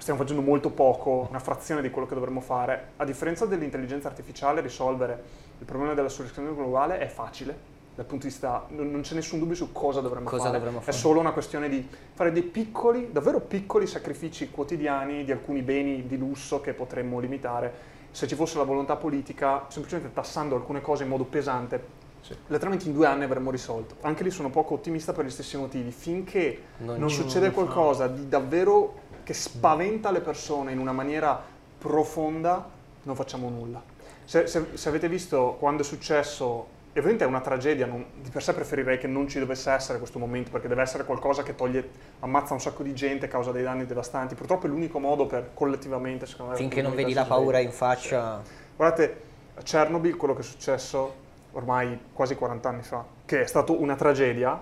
Stiamo 0.00 0.18
facendo 0.18 0.40
molto 0.40 0.70
poco, 0.70 1.26
una 1.28 1.38
frazione 1.40 1.82
di 1.82 1.90
quello 1.90 2.06
che 2.08 2.14
dovremmo 2.14 2.40
fare. 2.40 2.92
A 2.96 3.04
differenza 3.04 3.44
dell'intelligenza 3.44 4.08
artificiale, 4.08 4.62
risolvere 4.62 5.22
il 5.58 5.66
problema 5.66 5.92
del 5.92 6.10
surriscaldamento 6.10 6.62
globale 6.64 6.98
è 6.98 7.06
facile. 7.06 7.68
Dal 7.94 8.06
punto 8.06 8.24
di 8.26 8.30
vista, 8.32 8.64
non 8.68 9.00
c'è 9.02 9.14
nessun 9.14 9.38
dubbio 9.40 9.54
su 9.54 9.72
cosa 9.72 10.00
dovremmo 10.00 10.26
Cosa 10.30 10.44
fare. 10.44 10.56
dovremmo 10.56 10.78
È 10.78 10.82
fare. 10.84 10.96
solo 10.96 11.20
una 11.20 11.32
questione 11.32 11.68
di 11.68 11.86
fare 12.14 12.32
dei 12.32 12.42
piccoli, 12.44 13.10
davvero 13.12 13.40
piccoli 13.40 13.86
sacrifici 13.86 14.48
quotidiani 14.50 15.22
di 15.22 15.32
alcuni 15.32 15.60
beni 15.60 16.06
di 16.06 16.16
lusso 16.16 16.62
che 16.62 16.72
potremmo 16.72 17.18
limitare. 17.20 17.70
Se 18.10 18.26
ci 18.26 18.34
fosse 18.36 18.56
la 18.56 18.64
volontà 18.64 18.96
politica, 18.96 19.66
semplicemente 19.68 20.14
tassando 20.14 20.54
alcune 20.54 20.80
cose 20.80 21.02
in 21.02 21.10
modo 21.10 21.24
pesante, 21.24 21.98
Sì. 22.22 22.34
letteralmente 22.46 22.86
in 22.86 22.94
due 22.94 23.06
anni 23.06 23.24
avremmo 23.24 23.50
risolto. 23.50 23.96
Anche 24.00 24.22
lì 24.22 24.30
sono 24.30 24.48
poco 24.48 24.72
ottimista 24.74 25.12
per 25.12 25.26
gli 25.26 25.30
stessi 25.30 25.58
motivi. 25.58 25.90
Finché 25.90 26.58
Non 26.78 26.98
non, 26.98 27.10
succede 27.10 27.50
qualcosa 27.50 28.06
di 28.06 28.28
davvero 28.28 29.08
che 29.30 29.36
spaventa 29.36 30.10
le 30.10 30.22
persone 30.22 30.72
in 30.72 30.80
una 30.80 30.90
maniera 30.90 31.40
profonda, 31.78 32.68
non 33.04 33.14
facciamo 33.14 33.48
nulla. 33.48 33.80
Se, 34.24 34.48
se- 34.48 34.70
se 34.72 34.88
avete 34.88 35.08
visto 35.08 35.54
quando 35.60 35.82
è 35.82 35.84
successo, 35.84 36.66
e 36.92 36.98
ovviamente 36.98 37.22
è 37.22 37.28
una 37.28 37.40
tragedia, 37.40 37.86
non- 37.86 38.04
di 38.20 38.28
per 38.28 38.42
sé 38.42 38.52
preferirei 38.54 38.98
che 38.98 39.06
non 39.06 39.28
ci 39.28 39.38
dovesse 39.38 39.70
essere 39.70 39.98
questo 39.98 40.18
momento, 40.18 40.50
perché 40.50 40.66
deve 40.66 40.82
essere 40.82 41.04
qualcosa 41.04 41.44
che 41.44 41.54
toglie, 41.54 41.88
ammazza 42.18 42.54
un 42.54 42.60
sacco 42.60 42.82
di 42.82 42.92
gente, 42.92 43.28
causa 43.28 43.52
dei 43.52 43.62
danni 43.62 43.86
devastanti. 43.86 44.34
Purtroppo 44.34 44.66
è 44.66 44.68
l'unico 44.68 44.98
modo 44.98 45.26
per 45.26 45.50
collettivamente, 45.54 46.26
secondo 46.26 46.50
me, 46.50 46.58
Finché 46.58 46.82
non 46.82 46.96
vedi 46.96 47.12
la 47.12 47.24
paura 47.24 47.60
in 47.60 47.70
faccia, 47.70 48.42
Guardate, 48.74 49.20
a 49.54 49.62
Chernobyl, 49.62 50.16
quello 50.16 50.34
che 50.34 50.40
è 50.40 50.44
successo 50.44 51.14
ormai 51.52 51.96
quasi 52.12 52.34
40 52.34 52.68
anni 52.68 52.82
fa, 52.82 53.04
che 53.24 53.42
è 53.42 53.46
stato 53.46 53.80
una 53.80 53.94
tragedia, 53.94 54.60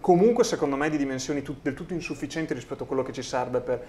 comunque 0.00 0.44
secondo 0.44 0.76
me 0.76 0.88
di 0.90 0.96
dimensioni 0.96 1.42
tut- 1.42 1.62
del 1.62 1.74
tutto 1.74 1.92
insufficienti 1.92 2.54
rispetto 2.54 2.84
a 2.84 2.86
quello 2.86 3.02
che 3.02 3.12
ci 3.12 3.22
serve 3.22 3.60
per... 3.60 3.84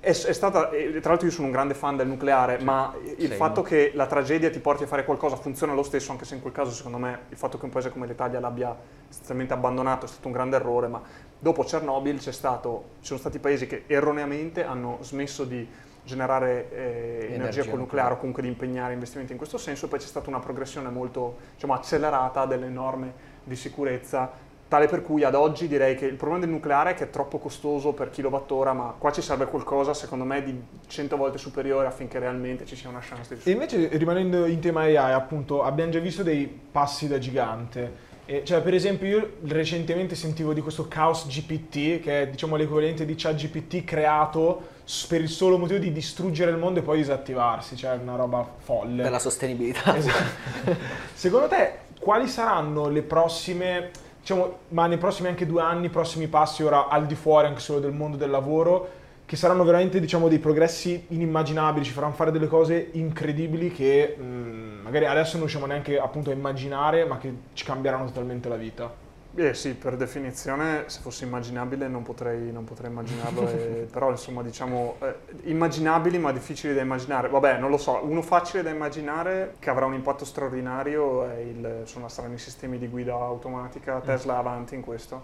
È, 0.00 0.08
è 0.08 0.12
stata, 0.12 0.68
tra 0.68 1.10
l'altro 1.10 1.26
io 1.26 1.32
sono 1.32 1.46
un 1.46 1.52
grande 1.52 1.74
fan 1.74 1.94
del 1.96 2.06
nucleare, 2.06 2.58
ma 2.62 2.94
il 3.02 3.24
Same. 3.24 3.34
fatto 3.34 3.60
che 3.60 3.92
la 3.94 4.06
tragedia 4.06 4.48
ti 4.48 4.58
porti 4.58 4.84
a 4.84 4.86
fare 4.86 5.04
qualcosa 5.04 5.36
funziona 5.36 5.74
lo 5.74 5.82
stesso, 5.82 6.10
anche 6.10 6.24
se 6.24 6.34
in 6.34 6.40
quel 6.40 6.54
caso 6.54 6.70
secondo 6.70 6.96
me 6.96 7.20
il 7.28 7.36
fatto 7.36 7.58
che 7.58 7.66
un 7.66 7.70
paese 7.70 7.90
come 7.90 8.06
l'Italia 8.06 8.40
l'abbia 8.40 8.74
sostanzialmente 9.08 9.52
abbandonato 9.52 10.06
è 10.06 10.08
stato 10.08 10.26
un 10.26 10.32
grande 10.32 10.56
errore, 10.56 10.88
ma 10.88 11.02
dopo 11.38 11.64
Chernobyl 11.64 12.18
c'è 12.18 12.32
stato, 12.32 12.84
ci 13.00 13.08
sono 13.08 13.18
stati 13.18 13.38
paesi 13.38 13.66
che 13.66 13.84
erroneamente 13.86 14.64
hanno 14.64 14.98
smesso 15.02 15.44
di 15.44 15.68
generare 16.02 16.70
eh, 16.70 16.76
energia, 16.76 17.34
Energia 17.34 17.68
col 17.68 17.78
nucleare 17.80 18.14
o 18.14 18.16
comunque 18.16 18.42
di 18.42 18.48
impegnare 18.48 18.94
investimenti 18.94 19.32
in 19.32 19.38
questo 19.38 19.58
senso 19.58 19.84
e 19.84 19.88
poi 19.88 19.98
c'è 19.98 20.06
stata 20.06 20.30
una 20.30 20.38
progressione 20.38 20.88
molto 20.88 21.36
diciamo, 21.54 21.74
accelerata 21.74 22.46
delle 22.46 22.68
norme 22.68 23.12
di 23.44 23.54
sicurezza 23.54 24.48
Tale 24.70 24.86
per 24.86 25.02
cui 25.02 25.24
ad 25.24 25.34
oggi 25.34 25.66
direi 25.66 25.96
che 25.96 26.06
il 26.06 26.14
problema 26.14 26.44
del 26.44 26.54
nucleare 26.54 26.92
è 26.92 26.94
che 26.94 27.02
è 27.02 27.10
troppo 27.10 27.38
costoso 27.38 27.90
per 27.92 28.08
kilowattora, 28.08 28.72
ma 28.72 28.94
qua 28.96 29.10
ci 29.10 29.20
serve 29.20 29.46
qualcosa, 29.46 29.94
secondo 29.94 30.24
me, 30.24 30.44
di 30.44 30.56
100 30.86 31.16
volte 31.16 31.38
superiore 31.38 31.88
affinché 31.88 32.20
realmente 32.20 32.64
ci 32.64 32.76
sia 32.76 32.88
una 32.88 33.00
chance 33.00 33.34
di 33.34 33.40
E 33.42 33.50
invece, 33.50 33.88
rimanendo 33.88 34.46
in 34.46 34.60
tema 34.60 34.82
AI, 34.82 35.12
appunto, 35.12 35.64
abbiamo 35.64 35.90
già 35.90 35.98
visto 35.98 36.22
dei 36.22 36.46
passi 36.46 37.08
da 37.08 37.18
gigante. 37.18 38.08
E, 38.26 38.44
cioè, 38.44 38.60
per 38.60 38.74
esempio, 38.74 39.08
io 39.08 39.32
recentemente 39.42 40.14
sentivo 40.14 40.52
di 40.52 40.60
questo 40.60 40.86
Chaos 40.86 41.26
GPT, 41.26 41.98
che 41.98 42.22
è 42.22 42.28
diciamo 42.28 42.54
l'equivalente 42.54 43.04
di 43.04 43.16
ChatGPT 43.16 43.82
creato 43.82 44.68
s- 44.84 45.04
per 45.06 45.20
il 45.20 45.28
solo 45.28 45.58
motivo 45.58 45.80
di 45.80 45.90
distruggere 45.90 46.52
il 46.52 46.58
mondo 46.58 46.78
e 46.78 46.82
poi 46.84 46.98
disattivarsi, 46.98 47.74
cioè 47.74 47.98
una 48.00 48.14
roba 48.14 48.48
folle. 48.58 49.02
Per 49.02 49.10
la 49.10 49.18
sostenibilità. 49.18 49.96
Esatto. 49.96 50.76
Secondo 51.12 51.48
te, 51.48 51.72
quali 51.98 52.28
saranno 52.28 52.88
le 52.88 53.02
prossime, 53.02 53.90
diciamo, 54.20 54.58
ma 54.68 54.86
nei 54.86 54.98
prossimi 54.98 55.28
anche 55.28 55.46
due 55.46 55.62
anni, 55.62 55.88
prossimi 55.88 56.28
passi 56.28 56.62
ora 56.62 56.88
al 56.88 57.06
di 57.06 57.14
fuori 57.14 57.46
anche 57.46 57.60
solo 57.60 57.80
del 57.80 57.92
mondo 57.92 58.16
del 58.16 58.30
lavoro, 58.30 58.98
che 59.26 59.36
saranno 59.36 59.64
veramente, 59.64 60.00
diciamo, 60.00 60.28
dei 60.28 60.38
progressi 60.38 61.06
inimmaginabili, 61.08 61.84
ci 61.84 61.92
faranno 61.92 62.14
fare 62.14 62.32
delle 62.32 62.48
cose 62.48 62.88
incredibili 62.92 63.70
che 63.70 64.16
mh, 64.18 64.82
magari 64.82 65.06
adesso 65.06 65.32
non 65.32 65.40
riusciamo 65.40 65.66
neanche 65.66 65.98
appunto 65.98 66.30
a 66.30 66.32
immaginare, 66.32 67.04
ma 67.04 67.18
che 67.18 67.32
ci 67.52 67.64
cambieranno 67.64 68.06
totalmente 68.06 68.48
la 68.48 68.56
vita. 68.56 69.08
Eh 69.32 69.54
sì, 69.54 69.74
per 69.74 69.96
definizione, 69.96 70.84
se 70.86 71.00
fosse 71.00 71.24
immaginabile 71.24 71.86
non 71.86 72.02
potrei, 72.02 72.50
non 72.50 72.64
potrei 72.64 72.90
immaginarlo, 72.90 73.48
e- 73.48 73.86
però 73.90 74.10
insomma 74.10 74.42
diciamo 74.42 74.96
eh, 75.00 75.14
immaginabili 75.44 76.18
ma 76.18 76.32
difficili 76.32 76.74
da 76.74 76.80
immaginare. 76.80 77.28
Vabbè, 77.28 77.58
non 77.58 77.70
lo 77.70 77.76
so, 77.76 78.00
uno 78.02 78.22
facile 78.22 78.64
da 78.64 78.70
immaginare 78.70 79.54
che 79.60 79.70
avrà 79.70 79.86
un 79.86 79.94
impatto 79.94 80.24
straordinario 80.24 81.28
è 81.28 81.36
il, 81.36 81.82
sono, 81.84 82.06
i 82.06 82.38
sistemi 82.38 82.78
di 82.78 82.88
guida 82.88 83.14
automatica, 83.14 84.00
Tesla 84.00 84.34
è 84.34 84.38
avanti 84.38 84.74
in 84.74 84.80
questo, 84.80 85.22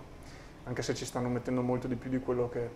anche 0.64 0.83
se 0.83 0.95
ci 0.95 1.05
stanno 1.05 1.29
mettendo 1.29 1.62
molto 1.62 1.88
di 1.88 1.97
più 1.97 2.09
di 2.09 2.21
quello 2.21 2.49
che 2.49 2.69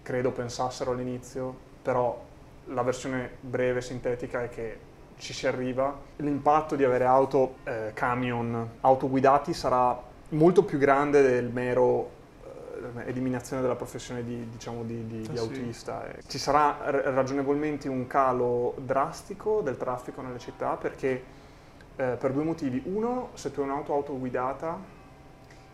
credo 0.00 0.30
pensassero 0.30 0.92
all'inizio, 0.92 1.54
però 1.82 2.18
la 2.66 2.82
versione 2.82 3.30
breve, 3.40 3.82
sintetica 3.82 4.42
è 4.42 4.48
che 4.48 4.78
ci 5.18 5.34
si 5.34 5.46
arriva. 5.46 5.94
L'impatto 6.16 6.76
di 6.76 6.84
avere 6.84 7.04
auto, 7.04 7.56
eh, 7.64 7.90
camion 7.92 8.70
autoguidati 8.80 9.52
sarà 9.52 10.10
molto 10.32 10.64
più 10.64 10.78
grande 10.78 11.22
del 11.22 11.48
mero 11.50 12.10
eh, 12.44 13.08
eliminazione 13.08 13.62
della 13.62 13.74
professione 13.76 14.22
di, 14.24 14.48
diciamo, 14.50 14.82
di, 14.82 15.06
di- 15.06 15.20
di 15.22 15.28
Ah, 15.30 15.32
sì. 15.36 15.38
autista. 15.38 16.06
Eh, 16.10 16.22
Ci 16.26 16.38
sarà 16.38 16.78
ragionevolmente 16.84 17.88
un 17.88 18.06
calo 18.06 18.74
drastico 18.78 19.60
del 19.62 19.76
traffico 19.76 20.20
nelle 20.22 20.38
città 20.38 20.76
perché 20.76 21.22
eh, 21.96 22.16
per 22.18 22.32
due 22.32 22.44
motivi. 22.44 22.82
Uno, 22.86 23.30
se 23.34 23.50
tu 23.52 23.60
hai 23.60 23.66
un'auto 23.68 23.92
autoguidata 23.92 24.78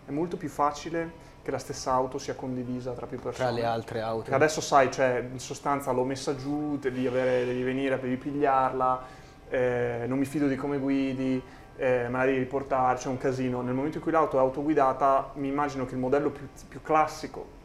è 0.07 0.11
molto 0.11 0.37
più 0.37 0.49
facile 0.49 1.27
che 1.43 1.51
la 1.51 1.59
stessa 1.59 1.93
auto 1.93 2.19
sia 2.19 2.35
condivisa 2.35 2.93
tra 2.93 3.07
più 3.07 3.19
persone. 3.19 3.49
Tra 3.49 3.57
le 3.57 3.65
altre 3.65 4.01
auto. 4.01 4.23
Perché 4.23 4.35
adesso 4.35 4.61
sai, 4.61 4.91
cioè, 4.91 5.27
in 5.31 5.39
sostanza 5.39 5.93
l'ho 5.93 6.05
messa 6.05 6.35
giù, 6.37 6.77
devi, 6.79 7.07
avere- 7.07 7.45
devi 7.47 7.63
venire, 7.63 7.99
devi 8.01 8.17
pigliarla, 8.17 9.03
eh, 9.49 10.05
non 10.07 10.19
mi 10.19 10.25
fido 10.27 10.47
di 10.47 10.57
come 10.57 10.79
guidi, 10.79 11.41
eh, 11.79 12.09
devi 12.11 12.39
riportare, 12.39 12.99
c'è 12.99 13.09
un 13.09 13.19
casino. 13.19 13.63
Nel 13.63 13.73
momento 13.75 13.97
in 13.99 14.03
cui 14.03 14.13
l'auto 14.13 14.37
è 14.37 14.41
autoguidata, 14.41 15.31
mi 15.35 15.49
immagino 15.49 15.87
che 15.87 15.95
il 15.95 16.01
modello 16.01 16.31
più, 16.31 16.47
più 16.69 16.83
classico 16.83 17.57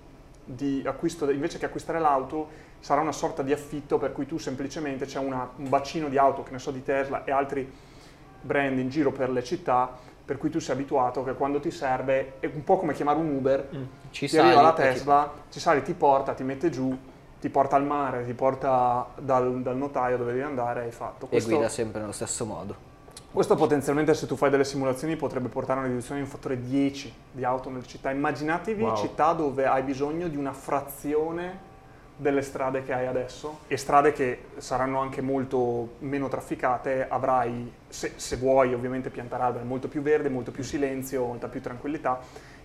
di 0.46 0.84
acquisto, 0.86 1.30
invece 1.30 1.58
che 1.58 1.66
acquistare 1.66 2.00
l'auto, 2.00 2.48
sarà 2.80 3.02
una 3.02 3.12
sorta 3.12 3.42
di 3.44 3.52
affitto 3.54 3.98
per 3.98 4.12
cui 4.12 4.26
tu 4.26 4.38
semplicemente 4.38 5.06
c'è 5.06 5.20
una- 5.20 5.50
un 5.56 5.70
bacino 5.70 6.10
di 6.10 6.18
auto, 6.18 6.44
che 6.44 6.52
ne 6.52 6.60
so, 6.60 6.70
di 6.72 6.84
Tesla 6.84 7.24
e 7.24 7.32
altri 7.32 7.72
brand 8.42 8.78
in 8.78 8.90
giro 8.90 9.12
per 9.12 9.30
le 9.30 9.44
città, 9.44 9.90
per 10.26 10.38
cui 10.38 10.50
tu 10.50 10.60
sei 10.60 10.76
abituato 10.76 11.24
che 11.24 11.34
quando 11.34 11.60
ti 11.60 11.72
serve, 11.72 12.34
è 12.40 12.50
un 12.54 12.64
po' 12.64 12.78
come 12.78 12.94
chiamare 12.94 13.20
un 13.20 13.34
Uber, 13.36 13.70
Ci 14.12 14.28
ti 14.28 14.38
arriva 14.38 14.62
la 14.62 14.74
Tesla, 14.74 15.32
ci 15.50 15.60
sali, 15.60 15.82
ti 15.82 15.94
porta, 15.94 16.34
ti 16.34 16.44
mette 16.44 16.70
giù, 16.70 16.98
ti 17.40 17.50
porta 17.50 17.76
al 17.78 17.86
mare, 17.86 18.26
ti 18.26 18.34
porta 18.34 19.08
dal, 19.18 19.62
dal 19.62 19.76
notaio 19.78 20.18
dove 20.18 20.32
devi 20.32 20.44
andare 20.44 20.82
e 20.82 20.86
hai 20.86 20.92
fatto. 20.92 21.26
E 21.26 21.30
Questo, 21.30 21.50
guida 21.50 21.70
sempre 21.70 22.02
nello 22.02 22.14
stesso 22.14 22.46
modo. 22.46 22.92
Questo 23.34 23.56
potenzialmente 23.56 24.14
se 24.14 24.28
tu 24.28 24.36
fai 24.36 24.52
delle 24.52 24.64
simulazioni 24.64 25.16
potrebbe 25.16 25.48
portare 25.48 25.80
a 25.80 25.82
una 25.82 25.92
riduzione 25.92 26.22
di 26.22 26.26
un 26.28 26.32
fattore 26.32 26.62
10 26.62 27.14
di 27.32 27.44
auto 27.44 27.72
nelle 27.72 27.88
città. 27.88 28.12
Immaginatevi 28.12 28.84
Wow. 28.84 28.96
città 28.96 29.34
dove 29.34 29.66
hai 29.66 29.82
bisogno 29.82 30.28
di 30.28 30.38
una 30.38 30.54
frazione 30.54 31.72
delle 32.16 32.44
strade 32.44 32.84
che 32.84 32.94
hai 32.94 33.08
adesso 33.08 33.62
e 33.68 33.76
strade 33.76 34.14
che 34.14 34.44
saranno 34.58 35.00
anche 35.00 35.22
molto 35.22 35.94
meno 36.00 36.28
trafficate, 36.28 37.08
avrai, 37.10 37.74
se, 37.88 38.14
se 38.18 38.38
vuoi 38.38 38.72
ovviamente 38.72 39.10
piantare 39.10 39.42
alberi, 39.42 39.66
molto 39.66 39.88
più 39.88 40.04
verde, 40.04 40.30
molto 40.30 40.52
più 40.52 40.64
silenzio, 40.64 41.26
molta 41.26 41.48
più 41.48 41.60
tranquillità 41.60 42.20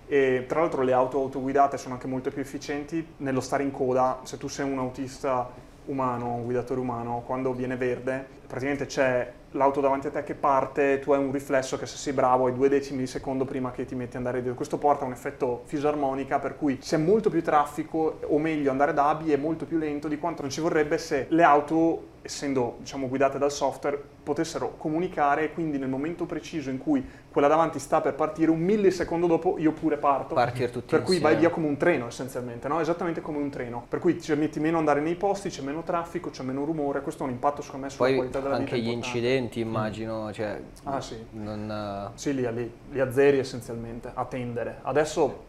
e 0.06 0.44
tra 0.46 0.60
l'altro 0.60 0.82
le 0.82 0.92
auto 0.92 1.18
autoguidate 1.18 1.78
sono 1.78 1.94
anche 1.94 2.06
molto 2.06 2.30
più 2.30 2.42
efficienti 2.42 3.14
nello 3.18 3.40
stare 3.40 3.62
in 3.62 3.70
coda, 3.70 4.20
se 4.24 4.36
tu 4.36 4.48
sei 4.48 4.70
un 4.70 4.78
autista 4.78 5.48
umano, 5.86 6.34
un 6.34 6.44
guidatore 6.44 6.80
umano, 6.80 7.22
quando 7.24 7.54
viene 7.54 7.76
verde, 7.76 8.36
praticamente 8.48 8.86
c'è 8.86 9.32
l'auto 9.52 9.80
davanti 9.80 10.08
a 10.08 10.10
te 10.10 10.22
che 10.24 10.34
parte, 10.34 10.98
tu 10.98 11.12
hai 11.12 11.22
un 11.22 11.30
riflesso 11.32 11.78
che 11.78 11.86
se 11.86 11.96
sei 11.96 12.12
bravo 12.12 12.46
hai 12.46 12.54
due 12.54 12.68
decimi 12.68 12.98
di 13.00 13.06
secondo 13.06 13.44
prima 13.44 13.70
che 13.70 13.84
ti 13.84 13.94
metti 13.94 14.10
ad 14.10 14.16
andare 14.16 14.38
dietro. 14.38 14.56
Questo 14.56 14.78
porta 14.78 15.04
a 15.04 15.06
un 15.06 15.12
effetto 15.12 15.62
fisarmonica 15.64 16.38
per 16.38 16.56
cui 16.56 16.78
c'è 16.78 16.96
molto 16.96 17.30
più 17.30 17.42
traffico, 17.42 18.18
o 18.24 18.38
meglio 18.38 18.70
andare 18.70 18.92
da 18.92 19.08
ABI 19.10 19.32
è 19.32 19.36
molto 19.36 19.64
più 19.64 19.78
lento 19.78 20.08
di 20.08 20.18
quanto 20.18 20.42
non 20.42 20.50
ci 20.50 20.60
vorrebbe 20.60 20.98
se 20.98 21.26
le 21.28 21.42
auto, 21.42 22.06
essendo 22.22 22.76
diciamo, 22.80 23.08
guidate 23.08 23.38
dal 23.38 23.52
software, 23.52 24.00
potessero 24.22 24.74
comunicare 24.76 25.44
e 25.44 25.52
quindi 25.52 25.78
nel 25.78 25.88
momento 25.88 26.26
preciso 26.26 26.68
in 26.68 26.78
cui 26.78 27.06
quella 27.30 27.48
davanti 27.48 27.78
sta 27.78 28.00
per 28.00 28.14
partire, 28.14 28.50
un 28.50 28.60
millisecondo 28.60 29.26
dopo 29.26 29.56
io 29.58 29.72
pure 29.72 29.96
parto. 29.96 30.34
Partire 30.34 30.70
tutti 30.70 30.94
Per 30.94 31.02
cui 31.02 31.18
vai 31.18 31.32
insieme. 31.32 31.38
via 31.38 31.50
come 31.50 31.66
un 31.68 31.76
treno 31.76 32.06
essenzialmente, 32.08 32.68
no? 32.68 32.80
esattamente 32.80 33.20
come 33.20 33.38
un 33.38 33.48
treno. 33.48 33.86
Per 33.88 33.98
cui 34.00 34.20
ci 34.20 34.34
metti 34.34 34.60
meno 34.60 34.76
andare 34.76 35.00
nei 35.00 35.14
posti, 35.14 35.48
c'è 35.48 35.62
meno 35.62 35.82
traffico, 35.82 36.30
c'è 36.30 36.42
meno 36.42 36.64
rumore, 36.64 37.00
questo 37.00 37.22
ha 37.22 37.26
un 37.26 37.32
impatto 37.32 37.62
secondo 37.62 37.86
me 37.86 37.92
sulla 37.92 38.08
Poi 38.08 38.16
qualità 38.16 38.37
della 38.42 38.58
vita. 38.58 38.70
anche 38.70 38.78
gli 38.78 38.88
importante. 38.88 39.18
incidenti, 39.18 39.60
immagino, 39.60 40.32
cioè, 40.32 40.60
Ah 40.84 41.00
sì, 41.00 41.24
non, 41.32 41.70
eh, 41.70 42.18
sì 42.18 42.34
li, 42.34 42.52
li, 42.52 42.72
li 42.90 43.00
azzeri 43.00 43.38
essenzialmente, 43.38 44.10
a 44.12 44.24
tendere. 44.24 44.78
Adesso 44.82 45.44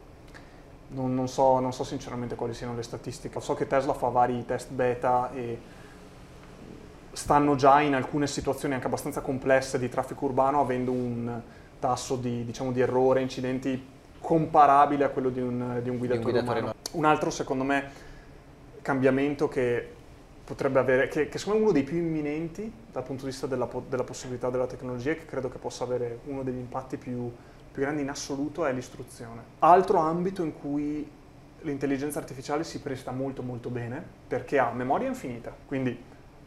non, 0.90 1.14
non 1.14 1.28
so, 1.28 1.60
non 1.60 1.74
so 1.74 1.84
sinceramente 1.84 2.36
quali 2.36 2.54
siano 2.54 2.76
le 2.76 2.84
statistiche, 2.84 3.40
so 3.40 3.54
che 3.54 3.68
Tesla 3.68 3.94
fa 3.94 4.08
vari 4.08 4.46
test 4.46 4.72
beta 4.72 5.32
e 5.34 5.60
stanno 7.12 7.56
già 7.56 7.82
in 7.82 7.96
alcune 7.96 8.28
situazioni 8.28 8.74
anche 8.76 8.88
abbastanza 8.88 9.22
complesse 9.22 9.80
di 9.80 9.90
traffico 9.90 10.26
urbano 10.26 10.62
avendo 10.62 10.92
un 10.92 11.42
tasso 11.80 12.16
di, 12.16 12.46
diciamo, 12.46 12.72
di 12.72 12.82
errore, 12.82 13.22
incidenti 13.22 13.98
comparabile 14.20 15.06
a 15.06 15.10
quello 15.10 15.30
di 15.30 15.42
un, 15.42 15.80
di 15.82 15.90
un 15.90 15.98
guidatore, 15.98 16.24
guidatore 16.24 16.60
umano. 16.60 16.76
Un 16.92 17.06
altro 17.06 17.30
secondo 17.30 17.64
me 17.64 18.08
cambiamento 18.82 19.48
che 19.48 19.96
potrebbe 20.50 20.80
avere, 20.80 21.08
che, 21.10 21.30
che 21.30 21.38
secondo 21.38 21.60
me 21.60 21.66
è 21.66 21.70
uno 21.70 21.80
dei 21.80 21.84
più 21.88 21.98
imminenti 21.98 22.72
dal 22.92 23.04
punto 23.04 23.26
di 23.26 23.30
vista 23.30 23.46
della, 23.46 23.70
della 23.88 24.04
possibilità 24.04 24.50
della 24.50 24.66
tecnologia 24.66 25.12
e 25.12 25.18
che 25.18 25.26
credo 25.26 25.48
che 25.48 25.60
possa 25.60 25.84
avere 25.84 26.22
uno 26.26 26.42
degli 26.42 26.58
impatti 26.58 26.98
più, 26.98 27.32
più 27.72 27.82
grandi 27.84 28.02
in 28.02 28.10
assoluto 28.10 28.66
è 28.66 28.74
l'istruzione. 28.74 29.44
Altro 29.60 30.00
ambito 30.00 30.42
in 30.44 30.60
cui 30.60 31.08
l'intelligenza 31.62 32.18
artificiale 32.18 32.64
si 32.64 32.80
presta 32.82 33.12
molto 33.12 33.44
molto 33.44 33.70
bene 33.70 34.04
perché 34.28 34.58
ha 34.58 34.72
memoria 34.72 35.08
infinita, 35.08 35.56
quindi 35.68 35.96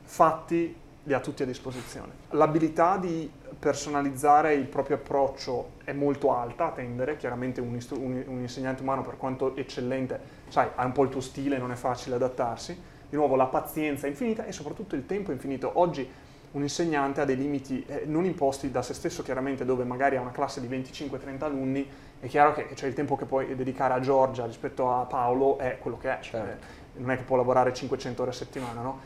fatti 0.03 0.75
li 1.05 1.13
ha 1.13 1.21
tutti 1.21 1.45
a 1.45 1.47
disposizione. 1.47 2.11
L'abilità 2.31 2.97
di 2.97 3.31
personalizzare 3.57 4.55
il 4.55 4.67
proprio 4.67 4.97
approccio 4.97 5.75
è 5.85 5.93
molto 5.93 6.35
alta 6.35 6.67
a 6.67 6.71
tendere, 6.73 7.17
chiaramente 7.17 7.61
un, 7.61 7.79
un- 7.91 8.25
un 8.27 8.41
insegnante 8.41 8.83
umano 8.83 9.03
per 9.03 9.17
quanto 9.17 9.55
eccellente, 9.55 10.19
sai, 10.49 10.71
ha 10.75 10.85
un 10.85 10.93
po' 10.93 11.05
il 11.05 11.11
tuo 11.11 11.21
stile, 11.21 11.57
non 11.59 11.71
è 11.71 11.77
facile 11.77 12.17
adattarsi. 12.17 12.91
Di 13.13 13.19
nuovo 13.19 13.37
la 13.37 13.45
pazienza 13.45 14.07
infinita 14.07 14.47
e 14.47 14.53
soprattutto 14.53 14.95
il 14.95 15.05
tempo 15.05 15.33
infinito. 15.33 15.73
Oggi 15.75 16.11
un 16.53 16.63
insegnante 16.63 17.21
ha 17.21 17.27
dei 17.27 17.37
limiti 17.37 17.85
eh, 17.87 18.05
non 18.07 18.25
imposti 18.25 18.71
da 18.71 18.81
se 18.81 18.95
stesso 18.95 19.23
chiaramente 19.23 19.67
dove 19.67 19.85
magari 19.85 20.17
ha 20.17 20.23
una 20.23 20.31
classe 20.31 20.67
di 20.67 20.67
25-30 20.67 21.43
alunni, 21.45 21.87
è 22.19 22.27
chiaro 22.27 22.55
che 22.55 22.71
cioè, 22.75 22.89
il 22.89 22.95
tempo 22.95 23.15
che 23.15 23.27
puoi 23.27 23.55
dedicare 23.55 23.93
a 23.93 24.01
Giorgia 24.01 24.47
rispetto 24.47 24.91
a 24.91 25.05
Paolo 25.05 25.59
è 25.59 25.77
quello 25.79 25.99
che 25.99 26.09
è, 26.09 26.23
Certo. 26.23 26.65
Eh, 26.97 27.01
non 27.01 27.11
è 27.11 27.19
che 27.19 27.25
può 27.25 27.37
lavorare 27.37 27.75
500 27.75 28.23
ore 28.23 28.31
a 28.31 28.35
settimana, 28.35 28.81
no? 28.81 29.01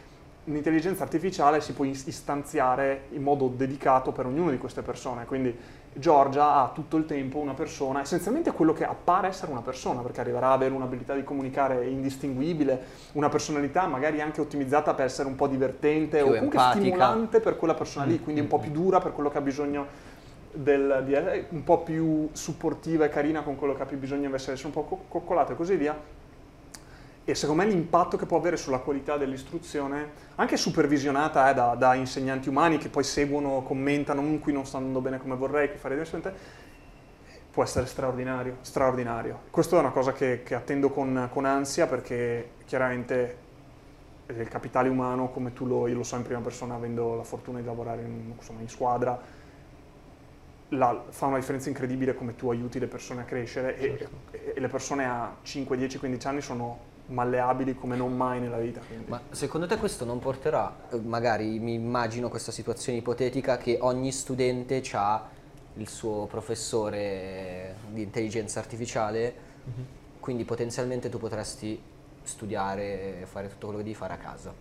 Un'intelligenza 0.46 1.02
artificiale 1.02 1.61
si 1.61 1.72
può 1.72 1.85
is- 1.85 2.06
istanziare 2.06 3.06
in 3.11 3.22
modo 3.22 3.48
dedicato 3.48 4.12
per 4.12 4.26
ognuna 4.26 4.52
di 4.52 4.59
queste 4.59 4.80
persone, 4.82 5.24
quindi 5.24 5.56
Giorgia 5.92 6.54
ha 6.54 6.70
tutto 6.72 6.96
il 6.96 7.04
tempo 7.04 7.38
una 7.38 7.54
persona, 7.54 8.00
essenzialmente 8.00 8.52
quello 8.52 8.72
che 8.72 8.85
appare 8.85 9.26
essere 9.26 9.50
una 9.50 9.62
persona, 9.62 10.02
perché 10.02 10.20
arriverà 10.20 10.48
ad 10.48 10.52
avere 10.52 10.72
un'abilità 10.74 11.14
di 11.14 11.24
comunicare 11.24 11.87
indistinguibile, 11.87 12.80
una 13.12 13.28
personalità 13.28 13.88
magari 13.88 14.20
anche 14.20 14.40
ottimizzata 14.40 14.94
per 14.94 15.06
essere 15.06 15.26
un 15.26 15.35
po' 15.35 15.48
divertente 15.48 16.20
o 16.20 16.26
comunque 16.26 16.59
empatica. 16.59 16.78
stimolante 16.78 17.40
per 17.40 17.56
quella 17.56 17.74
persona 17.74 18.04
lì, 18.04 18.20
quindi 18.20 18.40
un 18.40 18.46
po' 18.46 18.61
più 18.61 18.70
dura 18.70 19.00
per 19.00 19.12
quello 19.12 19.30
che 19.30 19.38
ha 19.38 19.42
bisogno 19.42 19.87
del, 20.52 21.02
di 21.04 21.14
un 21.56 21.64
po' 21.64 21.78
più 21.80 22.28
supportiva 22.30 23.04
e 23.04 23.09
carina 23.09 23.42
con 23.42 23.56
quello 23.56 23.74
che 23.74 23.82
ha 23.82 23.87
più 23.87 23.98
bisogno 23.98 24.26
invece 24.26 24.46
di 24.46 24.52
essere 24.52 24.68
un 24.68 24.74
po' 24.74 24.85
co- 24.85 25.04
coccolato 25.09 25.52
e 25.52 25.56
così 25.56 25.74
via. 25.74 25.98
E 27.28 27.34
secondo 27.34 27.64
me 27.64 27.68
l'impatto 27.68 28.16
che 28.16 28.24
può 28.24 28.36
avere 28.38 28.56
sulla 28.56 28.78
qualità 28.78 29.16
dell'istruzione, 29.16 30.10
anche 30.36 30.56
supervisionata 30.56 31.50
eh, 31.50 31.54
da, 31.54 31.74
da 31.74 31.94
insegnanti 31.96 32.48
umani 32.48 32.78
che 32.78 32.88
poi 32.88 33.02
seguono, 33.02 33.62
commentano, 33.64 34.22
"Mm, 34.22 34.36
qui 34.36 34.52
non 34.52 34.64
sta 34.64 34.76
andando 34.76 35.00
bene 35.00 35.18
come 35.18 35.34
vorrei, 35.34 35.68
qui 35.68 35.76
fare 35.76 35.94
diversamente, 35.94 36.32
può 37.50 37.64
essere 37.64 37.86
straordinario, 37.86 38.58
straordinario. 38.60 39.40
Questo 39.50 39.76
è 39.76 39.80
una 39.80 39.90
cosa 39.90 40.12
che, 40.12 40.44
che 40.44 40.54
attendo 40.54 40.88
con, 40.90 41.28
con 41.32 41.44
ansia 41.46 41.88
perché 41.88 42.50
chiaramente 42.64 43.38
il 44.28 44.46
capitale 44.48 44.88
umano, 44.88 45.28
come 45.30 45.52
tu 45.52 45.66
lo, 45.66 45.88
io 45.88 45.96
lo 45.96 46.04
so 46.04 46.14
in 46.14 46.22
prima 46.22 46.40
persona, 46.40 46.76
avendo 46.76 47.16
la 47.16 47.24
fortuna 47.24 47.58
di 47.58 47.64
lavorare 47.66 48.02
in, 48.02 48.34
insomma, 48.36 48.60
in 48.60 48.68
squadra, 48.68 49.20
la- 50.68 51.02
fa 51.08 51.26
una 51.26 51.38
differenza 51.38 51.68
incredibile 51.70 52.14
come 52.14 52.36
tu 52.36 52.50
aiuti 52.50 52.78
le 52.78 52.86
persone 52.86 53.22
a 53.22 53.24
crescere 53.24 53.76
e, 53.78 54.08
e- 54.30 54.52
e 54.54 54.60
le 54.60 54.68
persone 54.68 55.06
a 55.08 55.34
5, 55.42 55.76
10, 55.76 55.98
15 55.98 56.26
anni 56.28 56.40
sono 56.40 56.94
malleabili 57.06 57.74
come 57.74 57.96
non 57.96 58.16
mai 58.16 58.40
nella 58.40 58.58
vita. 58.58 58.80
quindi- 58.86 59.08
Ma 59.10 59.20
secondo 59.30 59.66
te 59.66 59.76
questo 59.76 60.04
non 60.04 60.18
porterà, 60.18 60.88
eh, 60.90 60.96
magari 61.00 61.58
mi 61.58 61.74
immagino 61.74 62.28
questa 62.28 62.52
situazione 62.52 62.98
ipotetica 62.98 63.56
che 63.58 63.78
ogni 63.80 64.12
studente 64.12 64.82
ha 64.92 65.28
il 65.74 65.88
suo 65.88 66.26
professore 66.26 67.76
di 67.90 68.02
intelligenza 68.02 68.58
artificiale, 68.58 69.34
quindi 70.20 70.44
potenzialmente 70.44 71.08
tu 71.08 71.18
potresti 71.18 71.80
studiare 72.22 73.20
e 73.20 73.26
fare 73.26 73.48
tutto 73.48 73.66
quello 73.66 73.78
che 73.78 73.84
devi 73.84 73.96
fare 73.96 74.14
a 74.14 74.16
casa. 74.16 74.52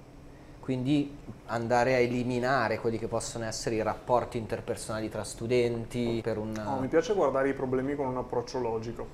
Quindi 0.59 1.15
andare 1.45 1.93
a 1.93 1.97
eliminare 1.99 2.79
quelli 2.79 2.97
che 2.97 3.07
possono 3.07 3.45
essere 3.45 3.75
i 3.75 3.83
rapporti 3.83 4.37
interpersonali 4.39 5.09
tra 5.09 5.23
studenti 5.23 6.21
per 6.23 6.37
un... 6.39 6.51
No, 6.51 6.79
mi 6.79 6.87
piace 6.87 7.13
guardare 7.13 7.49
i 7.49 7.53
problemi 7.53 7.95
con 7.95 8.07
un 8.07 8.17
approccio 8.17 8.59
logico. 8.59 9.05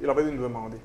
Io 0.00 0.06
la 0.06 0.12
vedo 0.12 0.28
in 0.28 0.36
due 0.36 0.48
modi. 0.48 0.80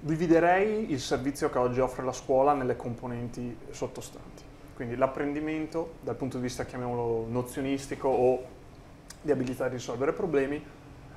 Dividerei 0.00 0.92
il 0.92 1.00
servizio 1.00 1.50
che 1.50 1.58
oggi 1.58 1.80
offre 1.80 2.04
la 2.04 2.12
scuola 2.12 2.52
nelle 2.54 2.76
componenti 2.76 3.56
sottostanti. 3.70 4.42
Quindi 4.74 4.94
l'apprendimento 4.94 5.94
dal 6.00 6.14
punto 6.14 6.36
di 6.36 6.44
vista, 6.44 6.64
chiamiamolo, 6.64 7.26
nozionistico 7.28 8.08
o 8.08 8.42
di 9.20 9.32
abilità 9.32 9.68
di 9.68 9.74
risolvere 9.74 10.12
problemi, 10.12 10.64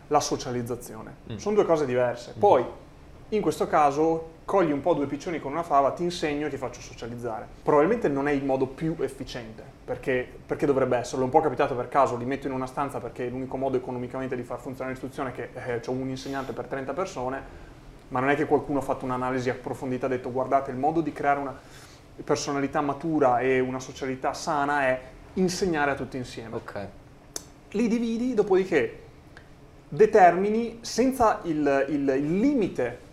la 0.07 0.19
socializzazione. 0.19 1.15
Mm. 1.31 1.35
Sono 1.37 1.55
due 1.55 1.65
cose 1.65 1.85
diverse. 1.85 2.33
Poi, 2.37 2.65
in 3.29 3.41
questo 3.41 3.67
caso, 3.67 4.39
cogli 4.45 4.71
un 4.71 4.81
po' 4.81 4.93
due 4.93 5.05
piccioni 5.05 5.39
con 5.39 5.51
una 5.51 5.63
fava, 5.63 5.91
ti 5.91 6.03
insegno 6.03 6.47
e 6.47 6.49
ti 6.49 6.57
faccio 6.57 6.81
socializzare. 6.81 7.47
Probabilmente 7.61 8.09
non 8.09 8.27
è 8.27 8.31
il 8.31 8.43
modo 8.43 8.65
più 8.65 8.95
efficiente, 8.99 9.63
perché, 9.85 10.27
perché 10.45 10.65
dovrebbe 10.65 10.97
esserlo. 10.97 11.23
Un 11.23 11.29
po' 11.29 11.39
capitato 11.39 11.75
per 11.75 11.87
caso, 11.87 12.17
li 12.17 12.25
metto 12.25 12.47
in 12.47 12.53
una 12.53 12.65
stanza 12.65 12.99
perché 12.99 13.27
è 13.27 13.29
l'unico 13.29 13.57
modo 13.57 13.77
economicamente 13.77 14.35
di 14.35 14.43
far 14.43 14.59
funzionare 14.59 14.91
l'istruzione 14.91 15.29
è 15.29 15.33
che 15.33 15.49
eh, 15.53 15.81
ho 15.85 15.91
un 15.91 16.09
insegnante 16.09 16.51
per 16.51 16.65
30 16.65 16.93
persone, 16.93 17.69
ma 18.11 18.19
non 18.19 18.29
è 18.29 18.35
che 18.35 18.45
qualcuno 18.45 18.79
ha 18.79 18.81
fatto 18.81 19.05
un'analisi 19.05 19.49
approfondita 19.49 20.05
e 20.07 20.09
ha 20.09 20.15
detto 20.15 20.31
guardate, 20.31 20.71
il 20.71 20.77
modo 20.77 21.01
di 21.01 21.13
creare 21.13 21.39
una 21.39 21.57
personalità 22.23 22.81
matura 22.81 23.39
e 23.39 23.59
una 23.59 23.79
socialità 23.79 24.33
sana 24.33 24.81
è 24.83 25.01
insegnare 25.35 25.91
a 25.91 25.95
tutti 25.95 26.17
insieme 26.17 26.55
Ok. 26.55 26.87
li 27.71 27.87
dividi, 27.87 28.33
dopodiché 28.33 28.99
determini 29.87 30.79
senza 30.81 31.39
il, 31.43 31.85
il- 31.89 32.13
il 32.17 32.39
limite 32.39 33.09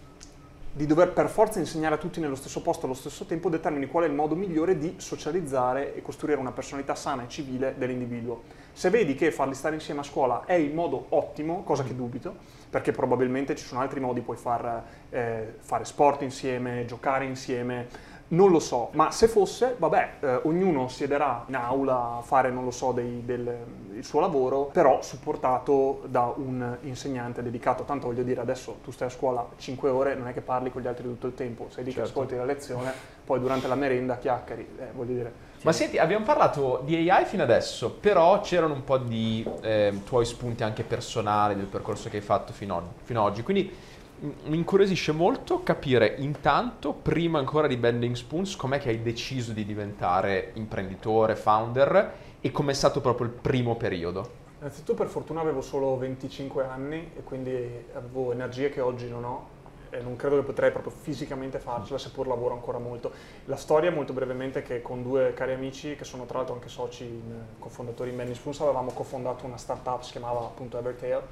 di 0.72 0.87
dover 0.87 1.12
per 1.12 1.28
forza 1.28 1.59
insegnare 1.59 1.94
a 1.96 1.98
tutti 1.98 2.20
nello 2.20 2.35
stesso 2.35 2.62
posto 2.62 2.87
allo 2.87 2.94
stesso 2.94 3.24
tempo, 3.24 3.48
determini 3.48 3.87
qual 3.87 4.04
è 4.04 4.07
il 4.07 4.12
modo 4.12 4.35
migliore 4.35 4.78
di 4.78 4.94
socializzare 4.98 5.94
e 5.94 6.02
costruire 6.02 6.38
una 6.38 6.52
personalità 6.52 6.94
sana 6.94 7.24
e 7.24 7.28
civile 7.28 7.74
dell'individuo. 7.76 8.42
Se 8.72 8.90
vedi 8.90 9.14
che 9.14 9.33
farli 9.33 9.54
stare 9.54 9.74
insieme 9.74 10.00
a 10.00 10.04
scuola 10.04 10.44
è 10.44 10.52
il 10.52 10.72
modo 10.72 11.07
ottimo, 11.11 11.64
cosa 11.64 11.83
che 11.83 11.96
dubito, 11.96 12.37
perché 12.70 12.92
probabilmente 12.92 13.57
ci 13.57 13.64
sono 13.64 13.81
altri 13.81 13.98
modi, 13.98 14.20
puoi 14.20 14.37
far, 14.37 14.85
eh, 15.11 15.54
fare 15.59 15.85
sport 15.85 16.22
insieme, 16.22 16.85
giocare 16.85 17.24
insieme, 17.24 17.88
non 18.30 18.50
lo 18.50 18.58
so, 18.58 18.90
ma 18.92 19.10
se 19.10 19.26
fosse, 19.26 19.74
vabbè, 19.78 20.10
eh, 20.20 20.40
ognuno 20.44 20.88
siederà 20.88 21.44
in 21.48 21.54
aula 21.56 22.16
a 22.18 22.20
fare, 22.20 22.50
non 22.50 22.64
lo 22.64 22.70
so, 22.70 22.92
dei- 22.92 23.24
del- 23.24 23.56
il 23.94 24.04
suo 24.04 24.20
lavoro, 24.20 24.64
però 24.72 25.00
supportato 25.02 26.02
da 26.06 26.32
un 26.36 26.76
insegnante 26.82 27.42
dedicato. 27.42 27.84
Tanto 27.84 28.06
voglio 28.06 28.22
dire, 28.22 28.40
adesso 28.40 28.78
tu 28.84 28.90
stai 28.90 29.08
a 29.08 29.10
scuola 29.10 29.46
5 29.56 29.88
ore, 29.88 30.14
non 30.14 30.28
è 30.28 30.32
che 30.34 30.42
parli 30.42 30.70
con 30.70 30.82
gli 30.82 30.86
altri 30.86 31.04
tutto 31.04 31.26
il 31.26 31.34
tempo, 31.34 31.68
sei 31.70 31.84
lì 31.84 31.90
che 31.90 31.96
Certo. 32.00 32.10
ascolti 32.10 32.36
la 32.36 32.44
lezione, 32.44 32.92
poi 33.24 33.40
durante 33.40 33.66
la 33.66 33.74
merenda 33.74 34.18
chiacchieri, 34.18 34.68
eh, 34.78 34.84
voglio 34.94 35.14
dire. 35.14 35.32
Ma 35.62 35.72
senti, 35.72 35.98
abbiamo 35.98 36.24
parlato 36.24 36.82
di 36.84 37.10
AI 37.10 37.24
fino 37.24 37.42
adesso, 37.42 37.90
però 37.90 38.40
c'erano 38.42 38.74
un 38.74 38.84
po' 38.84 38.98
di 38.98 39.44
ehm, 39.62 40.04
tuoi 40.04 40.24
spunti 40.24 40.62
anche 40.62 40.84
personali 40.84 41.56
del 41.56 41.66
percorso 41.66 42.08
che 42.08 42.18
hai 42.18 42.22
fatto 42.22 42.52
fino, 42.52 42.76
ad- 42.76 42.84
fino 43.02 43.24
ad 43.24 43.32
oggi. 43.32 43.42
Quindi 43.42 43.74
mi 44.20 44.57
incuriosisce 44.57 45.12
molto 45.12 45.62
capire 45.62 46.16
intanto, 46.18 46.92
prima 46.92 47.38
ancora 47.38 47.66
di 47.66 47.76
Bending 47.76 48.16
Spoons, 48.16 48.57
com'è 48.57 48.78
che 48.78 48.88
hai 48.88 49.02
deciso 49.02 49.52
di 49.52 49.64
diventare 49.64 50.50
imprenditore, 50.54 51.37
founder 51.37 52.12
e 52.40 52.50
com'è 52.50 52.72
stato 52.72 53.00
proprio 53.00 53.26
il 53.26 53.33
primo 53.33 53.76
periodo. 53.76 54.46
Innanzitutto 54.59 54.94
per 54.94 55.07
fortuna 55.07 55.40
avevo 55.40 55.61
solo 55.61 55.96
25 55.96 56.64
anni 56.64 57.12
e 57.16 57.22
quindi 57.22 57.85
avevo 57.94 58.33
energie 58.33 58.70
che 58.70 58.81
oggi 58.81 59.09
non 59.09 59.24
ho 59.24 59.57
e 59.90 60.00
non 60.00 60.16
credo 60.16 60.37
che 60.37 60.42
potrei 60.42 60.70
proprio 60.72 60.92
fisicamente 60.92 61.59
farcela 61.61 61.96
seppur 61.96 62.26
lavoro 62.26 62.54
ancora 62.54 62.78
molto. 62.78 63.12
La 63.44 63.57
storia 63.57 63.92
molto 63.92 64.12
brevemente 64.12 64.59
è 64.59 64.62
che 64.62 64.83
con 64.83 65.02
due 65.02 65.33
cari 65.33 65.52
amici 65.52 65.94
che 65.94 66.04
sono 66.04 66.26
tra 66.26 66.38
l'altro 66.38 66.54
anche 66.54 66.68
soci, 66.68 67.04
in, 67.04 67.44
cofondatori 67.59 68.11
in 68.11 68.16
Benny 68.16 68.35
Spoons, 68.35 68.61
avevamo 68.61 68.90
cofondato 68.90 69.46
una 69.46 69.57
startup 69.57 70.02
si 70.02 70.11
chiamava 70.11 70.40
appunto 70.40 70.76
Evertail 70.76 71.22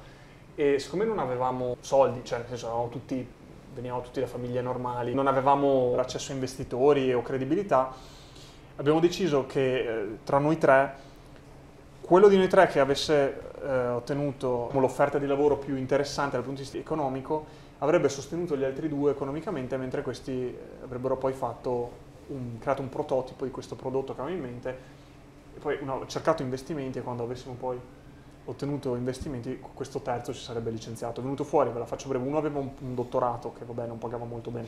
e 0.59 0.79
siccome 0.79 1.05
non 1.05 1.19
avevamo 1.19 1.77
soldi, 1.81 2.21
cioè 2.23 2.39
nel 2.39 2.47
senso 2.47 2.87
tutti, 2.89 3.25
venivamo 3.75 4.01
tutti 4.01 4.19
da 4.19 4.25
famiglie 4.25 4.59
normali, 4.59 5.13
non 5.13 5.27
avevamo 5.27 5.95
accesso 5.99 6.31
a 6.31 6.33
investitori 6.33 7.13
o 7.13 7.21
credibilità, 7.21 7.93
abbiamo 8.77 8.99
deciso 8.99 9.45
che 9.45 9.79
eh, 9.79 10.17
tra 10.23 10.39
noi 10.39 10.57
tre 10.57 11.05
quello 12.01 12.27
di 12.27 12.37
noi 12.37 12.47
tre 12.47 12.65
che 12.67 12.79
avesse 12.79 13.51
eh, 13.61 13.87
ottenuto 13.89 14.69
l'offerta 14.79 15.19
di 15.19 15.27
lavoro 15.27 15.57
più 15.57 15.75
interessante 15.75 16.37
dal 16.37 16.43
punto 16.43 16.61
di 16.61 16.63
vista 16.63 16.79
economico 16.79 17.45
avrebbe 17.79 18.09
sostenuto 18.09 18.57
gli 18.57 18.63
altri 18.63 18.87
due 18.87 19.11
economicamente, 19.11 19.77
mentre 19.77 20.01
questi 20.01 20.31
eh, 20.31 20.57
avrebbero 20.83 21.17
poi 21.17 21.33
un- 22.29 22.57
creato 22.57 22.81
un 22.81 22.89
prototipo 22.89 23.45
di 23.45 23.51
questo 23.51 23.75
prodotto 23.75 24.15
che 24.15 24.21
avevamo 24.21 24.43
in 24.43 24.51
mente. 24.51 24.77
E 25.55 25.59
poi 25.59 25.77
una- 25.81 25.99
cercato 26.07 26.41
investimenti 26.41 26.97
e 26.97 27.01
quando 27.03 27.21
avessimo 27.21 27.53
poi 27.53 27.79
ottenuto 28.47 28.95
investimenti 28.95 29.59
questo 29.73 29.99
terzo 29.99 30.33
si 30.33 30.41
sarebbe 30.41 30.69
licenziato. 30.71 31.19
È 31.19 31.23
venuto 31.23 31.43
fuori, 31.43 31.69
ve 31.69 31.79
la 31.79 31.85
faccio 31.85 32.07
breve, 32.07 32.25
uno 32.27 32.37
aveva 32.37 32.59
un, 32.59 32.69
un 32.79 32.95
dottorato 32.95 33.53
che 33.53 33.63
vabbè 33.65 33.87
non 33.87 33.97
pagava 33.97 34.25
molto 34.25 34.49
bene. 34.51 34.67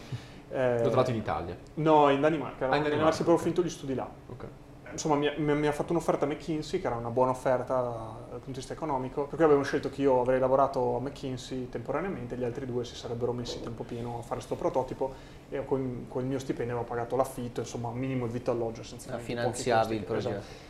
Eh, 0.49 0.79
Dottorato 0.83 1.09
in 1.11 1.17
Italia. 1.17 1.57
No, 1.75 2.09
in 2.09 2.21
Danimarca, 2.21 2.65
Ah, 2.69 2.75
in 2.75 2.83
in 2.83 2.89
Danimarca, 2.89 3.15
avevo 3.21 3.33
ok. 3.33 3.41
finito 3.41 3.61
gli 3.63 3.69
studi 3.69 3.95
là. 3.95 4.09
Ok. 4.29 4.45
Insomma, 4.91 5.15
mi, 5.15 5.31
mi- 5.37 5.53
mi 5.53 5.67
ha 5.67 5.71
fatto 5.71 5.91
un'offerta 5.91 6.25
McKinsey, 6.25 6.81
che 6.81 6.87
era 6.87 6.95
una 6.95 7.11
buona 7.11 7.29
offerta 7.29 7.75
dal 7.75 8.29
punto 8.29 8.45
di 8.47 8.53
vista 8.53 8.73
economico, 8.73 9.25
per 9.25 9.35
cui 9.35 9.43
abbiamo 9.43 9.61
scelto 9.61 9.89
che 9.91 10.01
io 10.01 10.19
avrei 10.19 10.39
lavorato 10.39 10.95
a 10.95 10.99
McKinsey 10.99 11.69
temporaneamente, 11.69 12.35
gli 12.35 12.43
altri 12.43 12.65
due 12.65 12.83
si 12.85 12.95
sarebbero 12.95 13.31
messi 13.31 13.61
tempo 13.61 13.83
pieno 13.83 14.17
a 14.17 14.21
fare 14.21 14.35
questo 14.37 14.55
prototipo 14.55 15.13
e 15.49 15.63
con, 15.63 16.05
con 16.09 16.23
il 16.23 16.27
mio 16.27 16.39
stipendio 16.39 16.73
avevo 16.73 16.89
pagato 16.89 17.15
l'affitto, 17.15 17.59
insomma, 17.59 17.91
minimo 17.91 18.25
il 18.25 18.31
vitto 18.31 18.49
alloggio. 18.49 18.81
pochi 18.81 19.19
Finanziavi 19.21 19.95
il 19.95 20.03
progetto. 20.03 20.29
Esatto. 20.39 20.67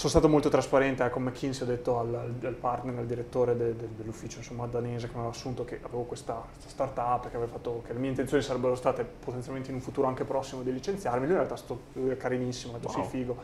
Sono 0.00 0.12
stato 0.12 0.30
molto 0.30 0.48
trasparente 0.48 1.04
eh, 1.04 1.10
con 1.10 1.24
McKinsey, 1.24 1.64
ho 1.64 1.70
detto 1.70 1.98
al, 1.98 2.14
al- 2.14 2.54
partner, 2.58 2.96
al 3.00 3.04
direttore 3.04 3.54
de- 3.54 3.76
de- 3.76 3.88
dell'ufficio 3.98 4.38
insomma, 4.38 4.64
danese 4.64 5.08
che 5.08 5.12
mi 5.12 5.18
aveva 5.18 5.34
assunto 5.34 5.66
che 5.66 5.78
avevo 5.82 6.04
questa, 6.04 6.42
questa 6.58 6.70
startup, 6.86 7.30
che, 7.30 7.36
fatto, 7.46 7.82
che 7.86 7.92
le 7.92 7.98
mie 7.98 8.08
intenzioni 8.08 8.42
sarebbero 8.42 8.74
state 8.76 9.04
potenzialmente 9.04 9.68
in 9.68 9.74
un 9.74 9.82
futuro 9.82 10.06
anche 10.06 10.24
prossimo 10.24 10.62
di 10.62 10.72
licenziarmi. 10.72 11.26
Lui 11.26 11.32
in 11.32 11.36
realtà 11.36 11.52
è 11.52 11.58
stato 11.58 11.82
carinissimo, 12.16 12.76
ha 12.76 12.78
detto 12.78 12.90
Wow. 12.96 13.02
sì 13.04 13.10
figo, 13.10 13.36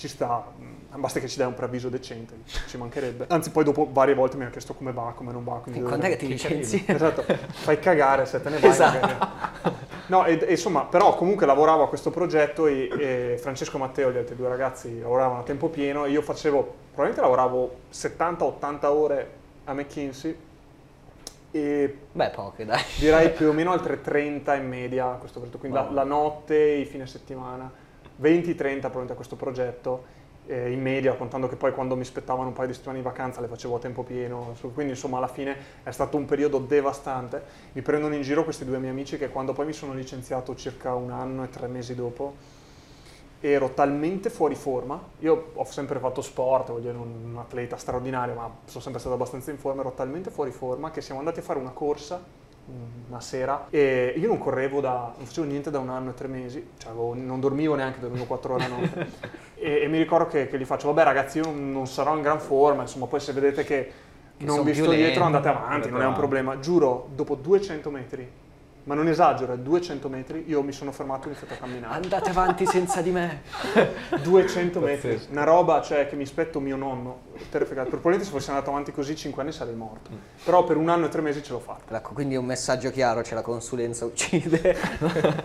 ci 0.00 0.08
sta, 0.08 0.42
mm, 0.58 0.98
basta 0.98 1.20
che 1.20 1.28
ci 1.28 1.36
dai 1.36 1.46
un 1.46 1.52
preavviso 1.54 1.90
decente, 1.90 2.36
ci 2.66 2.78
mancherebbe. 2.78 3.26
Anzi 3.28 3.50
poi 3.50 3.64
dopo 3.64 3.86
varie 3.92 4.14
volte 4.14 4.38
mi 4.38 4.44
ha 4.44 4.48
chiesto 4.50 4.72
come 4.72 4.92
va, 4.92 5.12
come 5.14 5.30
non 5.30 5.44
va. 5.44 5.56
Quindi 5.62 5.82
Quando 5.82 6.06
è 6.06 6.08
che 6.08 6.16
ti 6.16 6.26
licenzi? 6.26 6.82
Esatto, 6.86 7.22
fai 7.22 7.78
cagare 7.78 8.24
se 8.24 8.40
te 8.40 8.48
ne 8.48 8.58
vai. 8.58 8.70
Esatto. 8.70 8.98
magari. 9.06 9.76
No, 10.06 10.24
e, 10.24 10.38
e 10.42 10.50
insomma, 10.52 10.84
però 10.86 11.14
comunque 11.14 11.44
lavoravo 11.44 11.82
a 11.84 11.88
questo 11.88 12.10
progetto 12.10 12.66
e, 12.66 12.88
e 12.98 13.38
Francesco 13.38 13.76
e 13.76 13.80
Matteo, 13.80 14.10
gli 14.10 14.16
altri 14.16 14.34
due 14.36 14.48
ragazzi, 14.48 14.98
lavoravano 15.00 15.40
a 15.40 15.42
tempo 15.42 15.68
pieno 15.68 16.06
e 16.06 16.10
io 16.10 16.22
facevo, 16.22 16.74
probabilmente 16.94 17.20
lavoravo 17.20 17.76
70-80 17.92 18.86
ore 18.86 19.30
a 19.64 19.74
McKinsey 19.74 20.36
e 21.52 21.98
Beh, 22.12 22.30
poche, 22.30 22.64
dai. 22.64 22.80
direi 22.98 23.30
più 23.30 23.48
o 23.48 23.52
meno 23.52 23.70
altre 23.72 24.00
30 24.00 24.54
in 24.54 24.66
media 24.68 25.04
questo 25.18 25.38
progetto, 25.40 25.58
quindi 25.58 25.76
la, 25.76 25.84
Wow. 25.84 25.92
la 25.94 26.04
notte, 26.04 26.56
i 26.56 26.84
fine 26.86 27.06
settimana, 27.06 27.70
20-30 28.20 28.54
probabilmente 28.78 29.12
a 29.12 29.16
questo 29.16 29.36
progetto, 29.36 30.18
eh, 30.46 30.72
in 30.72 30.80
media, 30.80 31.14
contando 31.14 31.48
che 31.48 31.56
poi 31.56 31.72
quando 31.72 31.96
mi 31.96 32.04
spettavano 32.04 32.48
un 32.48 32.54
paio 32.54 32.68
di 32.68 32.74
settimane 32.74 32.98
di 32.98 33.04
vacanza 33.04 33.40
le 33.40 33.46
facevo 33.46 33.76
a 33.76 33.78
tempo 33.78 34.02
pieno, 34.02 34.54
quindi 34.74 34.92
insomma 34.92 35.18
alla 35.18 35.28
fine 35.28 35.56
è 35.82 35.90
stato 35.90 36.16
un 36.16 36.24
periodo 36.24 36.58
devastante. 36.58 37.42
Mi 37.72 37.82
prendono 37.82 38.14
in 38.14 38.22
giro 38.22 38.44
questi 38.44 38.64
due 38.64 38.78
miei 38.78 38.90
amici 38.90 39.16
che 39.16 39.28
quando 39.30 39.52
poi 39.52 39.66
mi 39.66 39.72
sono 39.72 39.94
licenziato 39.94 40.54
circa 40.56 40.94
un 40.94 41.10
anno 41.10 41.44
e 41.44 41.48
tre 41.48 41.68
mesi 41.68 41.94
dopo, 41.94 42.58
ero 43.40 43.70
talmente 43.72 44.28
fuori 44.28 44.54
forma, 44.54 45.00
io 45.20 45.52
ho 45.54 45.64
sempre 45.64 45.98
fatto 45.98 46.20
sport, 46.20 46.72
voglio 46.72 46.90
dire, 46.90 46.96
un, 46.98 47.36
atleta 47.38 47.76
straordinario, 47.76 48.34
ma 48.34 48.50
sono 48.66 48.82
sempre 48.82 49.00
stato 49.00 49.14
abbastanza 49.14 49.50
in 49.50 49.56
forma, 49.56 49.80
ero 49.80 49.92
talmente 49.92 50.30
fuori 50.30 50.50
forma 50.50 50.90
che 50.90 51.00
siamo 51.00 51.20
andati 51.20 51.38
a 51.38 51.42
fare 51.42 51.58
una 51.58 51.70
corsa 51.70 52.39
una 53.08 53.20
sera 53.20 53.66
e 53.70 54.14
io 54.16 54.28
non 54.28 54.38
correvo 54.38 54.80
da, 54.80 55.12
non 55.16 55.26
facevo 55.26 55.46
niente 55.46 55.70
da 55.70 55.78
un 55.78 55.88
anno 55.90 56.10
e 56.10 56.14
tre 56.14 56.28
mesi, 56.28 56.70
cioè 56.78 56.90
avevo- 56.90 57.14
non 57.14 57.40
dormivo 57.40 57.74
neanche, 57.74 58.00
dormivo 58.00 58.24
quattro 58.24 58.54
ore 58.54 58.64
a 58.64 58.68
notte 58.68 59.06
e, 59.56 59.82
e 59.82 59.88
mi 59.88 59.98
ricordo 59.98 60.26
che, 60.26 60.46
che 60.48 60.58
gli 60.58 60.64
faccio, 60.64 60.88
vabbè 60.88 61.02
ragazzi 61.04 61.38
io 61.38 61.50
non, 61.50 61.86
sarò 61.86 62.14
in 62.14 62.22
gran 62.22 62.40
forma, 62.40 62.82
insomma 62.82 63.06
poi 63.06 63.20
se 63.20 63.32
vedete 63.32 63.64
che 63.64 63.92
Che 64.36 64.44
non 64.44 64.62
vi 64.62 64.74
sto 64.74 64.90
dietro, 64.90 65.24
andate 65.24 65.48
avanti, 65.48 65.90
non 65.90 66.00
è 66.02 66.06
un 66.06 66.14
problema. 66.14 66.58
Giuro, 66.60 67.08
dopo 67.14 67.34
200 67.34 67.90
metri, 67.90 68.30
ma 68.90 68.96
non 68.96 69.06
esagero, 69.06 69.52
è 69.52 69.56
200 69.56 70.08
metri, 70.08 70.44
io 70.48 70.64
mi 70.64 70.72
sono 70.72 70.90
fermato 70.90 71.20
e 71.20 71.24
ho 71.26 71.28
iniziato 71.28 71.54
a 71.54 71.56
camminare. 71.58 71.94
Andate 72.02 72.30
avanti 72.30 72.66
senza 72.66 73.00
di 73.00 73.12
me. 73.12 73.42
200 74.20 74.80
metri, 74.80 75.20
una 75.30 75.44
roba 75.44 75.80
cioè, 75.80 76.08
che 76.08 76.16
mi 76.16 76.26
spetto 76.26 76.58
mio 76.58 76.74
nonno, 76.74 77.20
terrificato. 77.50 77.90
Probabilmente 77.90 78.26
se 78.26 78.32
fossi 78.32 78.50
andato 78.50 78.70
avanti 78.70 78.90
così 78.90 79.14
5 79.14 79.42
anni 79.42 79.52
sarei 79.52 79.76
morto, 79.76 80.10
però 80.42 80.64
per 80.64 80.76
un 80.76 80.88
anno 80.88 81.06
e 81.06 81.08
tre 81.08 81.20
mesi 81.20 81.40
ce 81.40 81.52
l'ho 81.52 81.60
fatta. 81.60 81.96
Ecco, 81.98 82.14
quindi 82.14 82.34
un 82.34 82.44
messaggio 82.44 82.90
chiaro, 82.90 83.20
c'è 83.20 83.34
la 83.34 83.42
consulenza 83.42 84.04
uccide. 84.04 84.76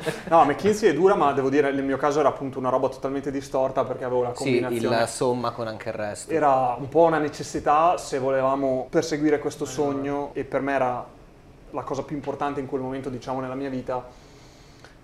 No, 0.28 0.44
McKinsey 0.44 0.90
è 0.90 0.94
dura, 0.94 1.14
ma 1.14 1.32
devo 1.34 1.50
dire, 1.50 1.72
nel 1.72 1.84
mio 1.84 1.98
caso 1.98 2.20
era 2.20 2.30
appunto 2.30 2.58
una 2.58 2.70
roba 2.70 2.90
totalmente 2.90 3.30
distorta 3.30 3.84
perché 3.84 4.06
avevo 4.06 4.24
la 4.24 4.34
sì, 4.36 4.44
combinazione. 4.44 5.02
il 5.02 5.08
somma 5.08 5.52
con 5.52 5.68
anche 5.68 5.90
il 5.90 5.96
resto. 5.96 6.32
Era 6.32 6.76
un 6.80 6.90
po' 6.90 7.04
una 7.04 7.20
necessità 7.20 7.98
se 7.98 8.18
volevamo 8.18 8.88
perseguire 8.90 9.38
questo 9.38 9.66
sogno 9.66 10.32
e 10.34 10.44
per 10.44 10.62
me 10.62 10.74
era 10.74 11.06
la 11.76 11.84
cosa 11.84 12.04
più 12.04 12.16
importante 12.16 12.60
in 12.60 12.66
quel 12.66 12.82
momento, 12.82 13.10
diciamo, 13.10 13.42
nella 13.42 13.54
mia 13.54 13.70
vita. 13.70 14.04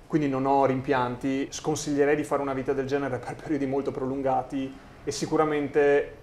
Quindi 0.07 0.27
non 0.27 0.45
ho 0.45 0.65
rimpianti, 0.65 1.47
sconsiglierei 1.51 2.15
di 2.15 2.23
fare 2.23 2.41
una 2.41 2.53
vita 2.53 2.73
del 2.73 2.87
genere 2.87 3.19
per 3.19 3.35
periodi 3.35 3.65
molto 3.65 3.91
prolungati 3.91 4.73
e 5.03 5.11
sicuramente 5.11 6.15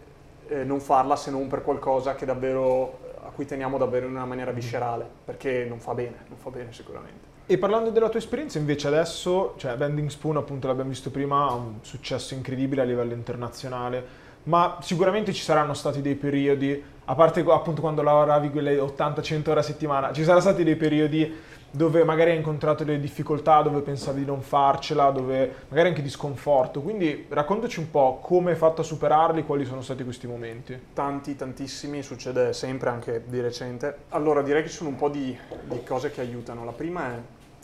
eh, 0.48 0.64
non 0.64 0.80
farla 0.80 1.16
se 1.16 1.30
non 1.30 1.46
per 1.46 1.62
qualcosa 1.62 2.14
che 2.14 2.26
davvero, 2.26 2.98
a 3.22 3.30
cui 3.30 3.46
teniamo 3.46 3.78
davvero 3.78 4.06
in 4.06 4.12
una 4.12 4.26
maniera 4.26 4.50
viscerale, 4.50 5.08
perché 5.24 5.64
non 5.66 5.78
fa 5.80 5.94
bene, 5.94 6.24
non 6.28 6.38
fa 6.38 6.50
bene 6.50 6.72
sicuramente. 6.72 7.36
E 7.46 7.56
parlando 7.56 7.88
della 7.88 8.10
tua 8.10 8.18
esperienza 8.18 8.58
invece 8.58 8.88
adesso, 8.88 9.54
cioè 9.56 9.74
Bending 9.76 10.10
Spoon 10.10 10.36
appunto 10.36 10.66
l'abbiamo 10.66 10.90
visto 10.90 11.10
prima, 11.10 11.48
ha 11.48 11.54
un 11.54 11.76
successo 11.80 12.34
incredibile 12.34 12.82
a 12.82 12.84
livello 12.84 13.14
internazionale, 13.14 14.26
ma 14.48 14.78
sicuramente 14.80 15.32
ci 15.32 15.42
saranno 15.42 15.74
stati 15.74 16.00
dei 16.00 16.14
periodi, 16.14 16.82
a 17.04 17.14
parte 17.14 17.44
appunto 17.46 17.80
quando 17.82 18.02
lavoravi 18.02 18.50
quelle 18.50 18.78
80-100 18.78 19.50
ore 19.50 19.60
a 19.60 19.62
settimana, 19.62 20.12
ci 20.12 20.22
saranno 20.22 20.40
stati 20.40 20.64
dei 20.64 20.76
periodi 20.76 21.56
dove 21.70 22.02
magari 22.02 22.30
hai 22.30 22.38
incontrato 22.38 22.82
delle 22.82 22.98
difficoltà, 22.98 23.60
dove 23.60 23.82
pensavi 23.82 24.20
di 24.20 24.26
non 24.26 24.40
farcela, 24.40 25.10
dove 25.10 25.66
magari 25.68 25.88
anche 25.88 26.00
di 26.00 26.08
sconforto, 26.08 26.80
quindi 26.80 27.26
raccontaci 27.28 27.78
un 27.78 27.90
po' 27.90 28.20
come 28.22 28.52
hai 28.52 28.56
fatto 28.56 28.80
a 28.80 28.84
superarli, 28.84 29.44
quali 29.44 29.66
sono 29.66 29.82
stati 29.82 30.02
questi 30.02 30.26
momenti. 30.26 30.80
Tanti, 30.94 31.36
tantissimi, 31.36 32.02
succede 32.02 32.54
sempre 32.54 32.88
anche 32.88 33.24
di 33.26 33.42
recente. 33.42 34.04
Allora 34.08 34.40
direi 34.40 34.62
che 34.62 34.70
ci 34.70 34.76
sono 34.76 34.88
un 34.88 34.96
po' 34.96 35.10
di, 35.10 35.36
di 35.64 35.82
cose 35.84 36.10
che 36.10 36.22
aiutano. 36.22 36.64
La 36.64 36.72
prima 36.72 37.12
è, 37.12 37.20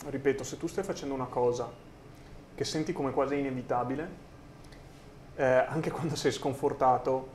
ripeto, 0.07 0.43
se 0.43 0.59
tu 0.59 0.67
stai 0.67 0.83
facendo 0.83 1.15
una 1.15 1.25
cosa 1.25 1.67
che 2.53 2.63
senti 2.63 2.93
come 2.93 3.09
quasi 3.09 3.39
inevitabile, 3.39 4.33
eh, 5.35 5.43
anche 5.43 5.91
quando 5.91 6.15
sei 6.15 6.31
sconfortato, 6.31 7.27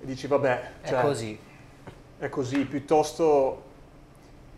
e 0.00 0.06
dici 0.06 0.26
vabbè, 0.26 0.70
È 0.82 0.88
cioè, 0.88 1.00
così. 1.02 1.38
è 2.18 2.28
così, 2.28 2.64
piuttosto 2.64 3.68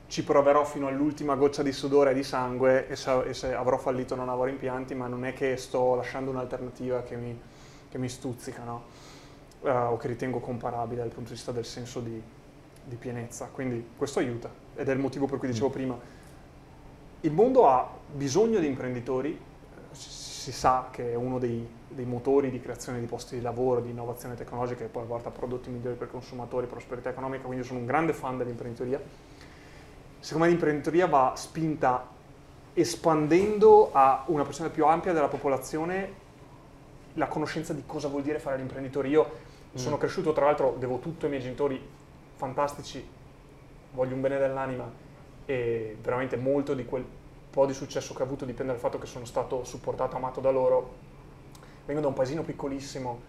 ci 0.09 0.25
proverò 0.25 0.65
fino 0.65 0.89
all'ultima 0.89 1.37
goccia 1.37 1.63
di 1.63 1.73
sudore 1.73 2.11
e 2.11 2.15
di 2.15 2.23
sangue 2.23 2.87
e 2.87 2.97
se, 2.97 3.21
e 3.23 3.33
se 3.33 3.55
avrò 3.55 3.79
fallito 3.79 4.15
non 4.15 4.29
avrò 4.29 4.45
rimpianti, 4.45 4.95
ma 4.95 5.07
non 5.07 5.25
è 5.25 5.33
che 5.33 5.57
sto 5.57 5.95
lasciando 5.95 6.31
un'alternativa 6.31 7.03
che 7.03 7.17
mi, 7.17 7.41
che 7.91 7.97
mi 7.97 8.09
stuzzica, 8.11 8.63
no? 8.63 8.83
Eh, 9.63 9.71
o 9.71 9.97
che 9.97 10.09
ritengo 10.09 10.39
comparabile 10.39 11.01
dal 11.01 11.11
punto 11.11 11.31
di 11.31 11.35
vista 11.35 11.51
del 11.51 11.65
senso 11.65 12.01
di, 12.01 12.21
di 12.85 12.97
pienezza. 12.97 13.49
Quindi 13.51 13.91
questo 13.97 14.19
aiuta 14.19 14.51
ed 14.77 14.89
è 14.89 14.93
il 14.93 14.99
motivo 14.99 15.27
per 15.27 15.39
cui 15.39 15.49
dicevo 15.49 15.71
prima, 15.71 15.99
il 17.21 17.33
mondo 17.33 17.69
ha 17.69 17.89
bisogno 18.13 18.59
di 18.59 18.67
imprenditori, 18.67 19.39
si 20.43 20.51
sa 20.51 20.89
che 20.91 21.13
è 21.13 21.15
uno 21.15 21.39
dei, 21.39 21.65
dei 21.87 22.05
motori 22.05 22.51
di 22.51 22.61
creazione 22.61 22.99
di 22.99 23.07
posti 23.07 23.37
di 23.37 23.43
lavoro, 23.43 23.81
di 23.81 23.91
innovazione 23.91 24.35
tecnologica 24.35 24.83
e 24.83 24.89
poi 24.89 25.07
porta 25.07 25.29
a 25.29 25.31
prodotti 25.31 25.71
migliori 25.71 25.95
per 25.95 26.09
i 26.09 26.11
consumatori, 26.11 26.67
prosperità 26.67 27.11
economica, 27.11 27.45
quindi 27.45 27.65
sono 27.65 27.79
un 27.79 27.87
grande 27.87 28.13
fan 28.13 28.39
dell'imprenditoria. 28.39 29.01
Secondo 30.19 30.45
me 30.45 30.51
l'imprenditoria 30.51 31.07
va 31.07 31.35
spinta 31.37 32.09
espandendo 32.75 33.91
a 33.93 34.25
una 34.27 34.43
persona 34.43 34.69
più 34.69 34.85
ampia 34.85 35.13
della 35.13 35.29
popolazione 35.29 36.21
la 37.15 37.29
conoscenza 37.29 37.73
di 37.73 37.85
cosa 37.87 38.09
vuol 38.09 38.23
dire 38.23 38.41
fare 38.41 38.57
l'imprenditore. 38.57 39.07
Io 39.07 39.31
sono 39.75 39.97
cresciuto, 39.97 40.33
tra 40.33 40.47
l'altro, 40.47 40.75
devo 40.77 40.99
tutto 40.99 41.27
ai 41.27 41.31
miei 41.31 41.43
genitori 41.43 41.81
fantastici, 42.35 43.07
voglio 43.93 44.15
un 44.17 44.21
bene 44.21 44.39
dell'anima 44.39 44.91
e 45.45 45.97
veramente 46.03 46.37
molto 46.37 46.75
di 46.75 46.85
quel 46.85 47.05
po' 47.53 47.67
di 47.67 47.75
successo 47.75 48.15
che 48.15 48.23
ho 48.23 48.25
avuto 48.25 48.45
dipende 48.47 48.73
dal 48.73 48.81
fatto 48.81 48.99
che 48.99 49.07
sono 49.07 49.27
stato 49.27 49.63
supportato, 49.65 50.17
amato 50.17 50.41
da 50.41 50.51
loro. 50.51 50.95
Vengo 51.85 52.01
da 52.01 52.09
un 52.09 52.15
paesino 52.15 52.43
piccolissimo, 52.43 53.21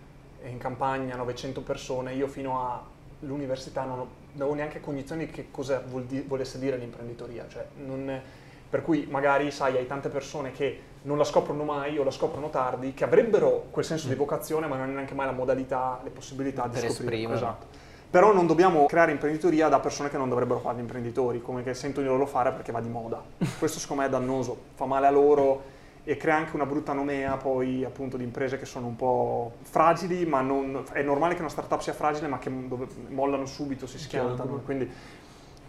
eh, 0.42 0.50
in 0.50 0.58
campagna, 0.58 1.16
900 1.18 1.62
persone, 1.62 2.14
io 2.14 2.28
fino 2.28 2.82
all'università 3.20 3.84
non, 3.84 3.98
non 3.98 4.08
avevo 4.38 4.54
neanche 4.54 4.80
cognizione 4.80 5.26
di 5.26 5.32
che 5.32 5.48
cosa 5.52 5.84
di- 6.08 6.22
volesse 6.22 6.58
dire 6.58 6.78
l'imprenditoria. 6.78 7.46
Cioè, 7.50 7.68
non- 7.86 8.22
per 8.70 8.82
cui 8.82 9.06
magari, 9.10 9.52
sai, 9.52 9.76
hai 9.78 9.86
tante 9.86 10.10
persone 10.10 10.52
che 10.52 10.80
non 11.04 11.18
la 11.18 11.26
scoprono 11.26 11.64
mai 11.64 11.98
o 12.00 12.04
la 12.04 12.10
scoprono 12.12 12.50
tardi, 12.50 12.94
che 12.94 13.04
avrebbero 13.04 13.68
quel 13.72 13.84
senso 13.86 14.08
di 14.08 14.16
vocazione, 14.16 14.68
ma 14.68 14.76
non 14.76 14.86
hanno 14.86 14.94
neanche 14.94 15.14
mai 15.14 15.26
la 15.26 15.32
modalità, 15.34 16.00
le 16.04 16.10
possibilità 16.12 16.64
di 16.68 16.80
Per 16.80 16.90
scoprirlo. 16.90 17.34
esprimerlo. 17.34 17.36
Esatto. 17.36 17.66
Però 18.14 18.32
non 18.32 18.46
dobbiamo 18.46 18.86
creare 18.86 19.12
imprenditoria 19.12 19.70
da 19.70 19.80
persone 19.80 20.08
che 20.08 20.20
non 20.20 20.30
dovrebbero 20.30 20.60
fare 20.60 20.78
gli 20.78 20.82
imprenditori, 20.82 21.42
come 21.42 21.64
che 21.64 21.74
sentono 21.74 22.06
di 22.06 22.12
loro 22.12 22.28
fare 22.28 22.52
perché 22.52 22.72
va 22.72 22.80
di 22.80 22.88
moda. 22.88 23.20
Questo 23.58 23.80
secondo 23.80 24.04
me 24.04 24.08
è 24.08 24.12
dannoso, 24.12 24.56
fa 24.76 24.86
male 24.86 25.08
a 25.08 25.10
loro 25.10 25.64
e 26.04 26.16
crea 26.16 26.36
anche 26.36 26.54
una 26.54 26.68
brutta 26.68 26.94
nomea 26.94 27.38
poi 27.38 27.84
appunto 27.84 28.16
di 28.16 28.24
imprese 28.24 28.60
che 28.60 28.66
sono 28.66 28.86
un 28.86 28.96
po' 28.96 29.54
fragili, 29.64 30.28
ma 30.28 30.42
non, 30.42 30.84
è 30.92 31.02
normale 31.02 31.34
che 31.34 31.40
una 31.40 31.50
startup 31.50 31.80
sia 31.80 31.94
fragile 31.94 32.28
ma 32.28 32.38
che 32.38 32.52
dove 32.68 32.86
mollano 33.08 33.48
subito, 33.48 33.88
si 33.88 33.98
schiantano. 33.98 34.62
Quindi 34.64 34.88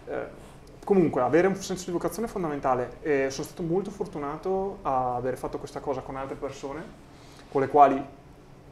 eh, 0.08 0.26
comunque 0.84 1.22
avere 1.22 1.46
un 1.46 1.56
senso 1.56 1.86
di 1.86 1.92
vocazione 1.92 2.28
è 2.28 2.30
fondamentale 2.30 2.98
e 3.00 3.30
sono 3.30 3.46
stato 3.46 3.62
molto 3.62 3.90
fortunato 3.90 4.80
a 4.82 5.14
aver 5.14 5.38
fatto 5.38 5.56
questa 5.56 5.80
cosa 5.80 6.02
con 6.02 6.16
altre 6.16 6.36
persone 6.36 6.84
con 7.50 7.62
le 7.62 7.68
quali 7.68 8.06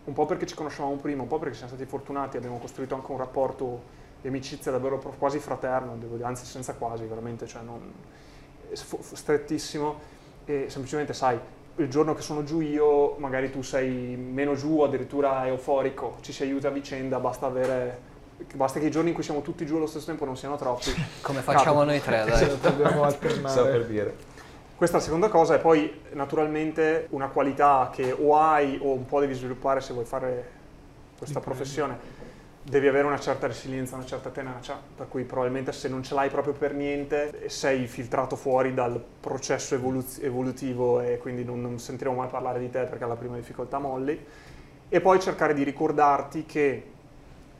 un 0.04 0.12
po' 0.14 0.26
perché 0.26 0.46
ci 0.46 0.54
conoscevamo 0.54 0.96
prima, 0.96 1.22
un 1.22 1.28
po' 1.28 1.38
perché 1.38 1.54
siamo 1.54 1.72
stati 1.72 1.88
fortunati, 1.88 2.36
abbiamo 2.36 2.58
costruito 2.58 2.94
anche 2.94 3.10
un 3.10 3.18
rapporto 3.18 4.00
di 4.20 4.28
amicizia 4.28 4.70
davvero 4.70 4.98
quasi 5.18 5.38
fraterno, 5.38 5.96
devo 5.96 6.16
dire, 6.16 6.26
anzi 6.26 6.44
senza 6.44 6.74
quasi, 6.74 7.04
veramente, 7.04 7.46
cioè 7.46 7.62
non, 7.62 7.92
fu 8.72 8.98
strettissimo 9.00 9.98
e 10.44 10.66
semplicemente 10.68 11.12
sai, 11.12 11.38
il 11.76 11.88
giorno 11.88 12.14
che 12.14 12.22
sono 12.22 12.42
giù 12.44 12.60
io, 12.60 13.16
magari 13.18 13.50
tu 13.50 13.62
sei 13.62 14.16
meno 14.16 14.54
giù, 14.54 14.80
addirittura 14.80 15.46
euforico, 15.46 16.18
ci 16.20 16.32
si 16.32 16.42
aiuta 16.42 16.68
a 16.68 16.70
vicenda, 16.70 17.18
basta 17.18 17.46
avere... 17.46 18.10
Basta 18.54 18.80
che 18.80 18.86
i 18.86 18.90
giorni 18.90 19.10
in 19.10 19.14
cui 19.14 19.22
siamo 19.22 19.40
tutti 19.40 19.64
giù 19.64 19.76
allo 19.76 19.86
stesso 19.86 20.06
tempo 20.06 20.24
non 20.24 20.36
siano 20.36 20.56
troppi. 20.56 20.92
Come 21.22 21.42
facciamo 21.42 21.84
noi 21.84 22.00
tre, 22.00 22.24
dai. 22.24 22.58
Dobbiamo 22.60 23.08
Stavo 23.08 23.16
per 23.18 23.28
alternare. 23.28 23.86
dire. 23.86 24.16
Questa 24.82 24.98
è 24.98 25.00
la 25.00 25.06
seconda 25.06 25.28
cosa 25.28 25.54
e 25.54 25.58
poi 25.60 26.00
naturalmente 26.14 27.06
una 27.10 27.28
qualità 27.28 27.88
che 27.92 28.10
o 28.10 28.36
hai 28.36 28.80
o 28.82 28.94
un 28.94 29.06
po' 29.06 29.20
devi 29.20 29.32
sviluppare 29.32 29.80
se 29.80 29.92
vuoi 29.92 30.04
fare 30.04 30.50
questa 31.16 31.38
professione. 31.38 31.96
Devi 32.60 32.88
avere 32.88 33.06
una 33.06 33.20
certa 33.20 33.46
resilienza, 33.46 33.94
una 33.94 34.04
certa 34.04 34.30
tenacia, 34.30 34.76
per 34.96 35.06
cui 35.06 35.22
probabilmente 35.22 35.70
se 35.70 35.88
non 35.88 36.02
ce 36.02 36.14
l'hai 36.14 36.30
proprio 36.30 36.54
per 36.54 36.74
niente 36.74 37.48
sei 37.48 37.86
filtrato 37.86 38.34
fuori 38.34 38.74
dal 38.74 39.00
processo 39.20 39.76
evolu- 39.76 40.18
evolutivo 40.20 41.00
e 41.00 41.18
quindi 41.18 41.44
non, 41.44 41.60
non 41.60 41.78
sentiremo 41.78 42.16
mai 42.16 42.28
parlare 42.28 42.58
di 42.58 42.68
te 42.68 42.82
perché 42.82 43.04
alla 43.04 43.14
prima 43.14 43.36
difficoltà 43.36 43.78
molli. 43.78 44.18
E 44.88 45.00
poi 45.00 45.20
cercare 45.20 45.54
di 45.54 45.62
ricordarti 45.62 46.44
che 46.44 46.86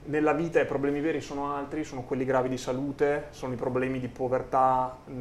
nella 0.05 0.33
vita 0.33 0.61
i 0.61 0.67
problemi 0.67 1.01
veri 1.01 1.21
sono 1.21 1.55
altri, 1.55 1.85
sono 1.85 2.03
quelli 2.03 2.25
gravi 2.25 2.49
di 2.49 2.59
salute, 2.59 3.29
sono 3.31 3.53
i 3.53 3.57
problemi 3.57 4.01
di 4.01 4.09
povertà 4.09 4.97
mh, 5.05 5.13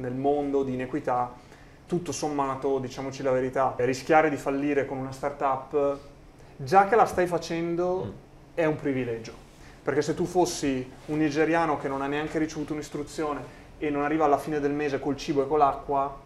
nel 0.00 0.14
mondo, 0.14 0.64
di 0.64 0.74
inequità. 0.74 1.43
Tutto 1.86 2.12
sommato, 2.12 2.78
diciamoci 2.78 3.22
la 3.22 3.30
verità, 3.30 3.74
rischiare 3.78 4.30
di 4.30 4.36
fallire 4.36 4.86
con 4.86 4.96
una 4.96 5.12
startup, 5.12 5.98
già 6.56 6.86
che 6.88 6.96
la 6.96 7.04
stai 7.04 7.26
facendo, 7.26 8.12
è 8.54 8.64
un 8.64 8.76
privilegio. 8.76 9.32
Perché 9.82 10.00
se 10.00 10.14
tu 10.14 10.24
fossi 10.24 10.90
un 11.06 11.18
nigeriano 11.18 11.78
che 11.78 11.88
non 11.88 12.00
ha 12.00 12.06
neanche 12.06 12.38
ricevuto 12.38 12.72
un'istruzione 12.72 13.62
e 13.78 13.90
non 13.90 14.02
arriva 14.02 14.24
alla 14.24 14.38
fine 14.38 14.60
del 14.60 14.72
mese 14.72 14.98
col 14.98 15.16
cibo 15.18 15.42
e 15.42 15.46
con 15.46 15.58
l'acqua, 15.58 16.22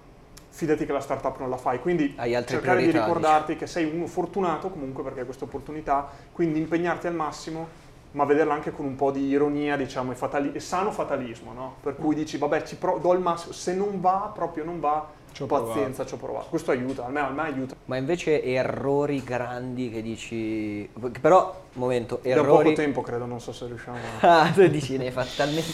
fidati 0.50 0.86
che 0.86 0.92
la 0.92 1.00
startup 1.00 1.38
non 1.40 1.50
la 1.50 1.56
fai. 1.56 1.80
Quindi 1.80 2.14
cercare 2.44 2.82
di 2.84 2.90
ricordarti 2.92 3.56
che 3.56 3.66
sei 3.66 3.84
uno 3.84 4.06
fortunato 4.06 4.70
comunque 4.70 5.02
perché 5.02 5.20
hai 5.20 5.24
questa 5.24 5.44
opportunità, 5.44 6.08
quindi 6.32 6.60
impegnarti 6.60 7.08
al 7.08 7.14
massimo, 7.14 7.66
ma 8.12 8.24
vederla 8.24 8.54
anche 8.54 8.70
con 8.70 8.86
un 8.86 8.94
po' 8.94 9.10
di 9.10 9.26
ironia, 9.26 9.76
diciamo, 9.76 10.12
e, 10.12 10.14
fatali- 10.14 10.52
e 10.52 10.60
sano 10.60 10.92
fatalismo, 10.92 11.52
no? 11.52 11.74
Per 11.82 11.96
cui 11.96 12.14
dici, 12.14 12.38
vabbè, 12.38 12.62
ci 12.62 12.76
pro- 12.76 12.98
do 12.98 13.12
il 13.12 13.20
massimo, 13.20 13.52
se 13.52 13.74
non 13.74 14.00
va, 14.00 14.30
proprio 14.32 14.64
non 14.64 14.78
va, 14.80 15.06
Ci 15.32 15.42
ho 15.42 15.46
pazienza, 15.46 16.04
ci 16.04 16.14
ho 16.14 16.16
provato. 16.16 16.46
Questo 16.48 16.70
aiuta, 16.70 17.06
a 17.06 17.08
me, 17.08 17.20
a 17.20 17.30
me 17.30 17.42
aiuta. 17.42 17.76
Ma 17.84 17.96
invece 17.96 18.42
errori 18.42 19.22
grandi 19.22 19.90
che 19.90 20.02
dici... 20.02 20.88
Però, 21.20 21.62
momento, 21.74 22.20
Da 22.22 22.34
poco 22.34 22.60
errori... 22.60 22.74
tempo 22.74 23.02
credo, 23.02 23.26
non 23.26 23.40
so 23.40 23.52
se 23.52 23.66
riusciamo 23.66 23.98
a... 24.20 24.42
Ah, 24.42 24.50
tu 24.50 24.66
dici 24.68 24.96
ne 24.96 25.06
hai 25.06 25.10
fatti 25.12 25.36
talmente... 25.36 25.72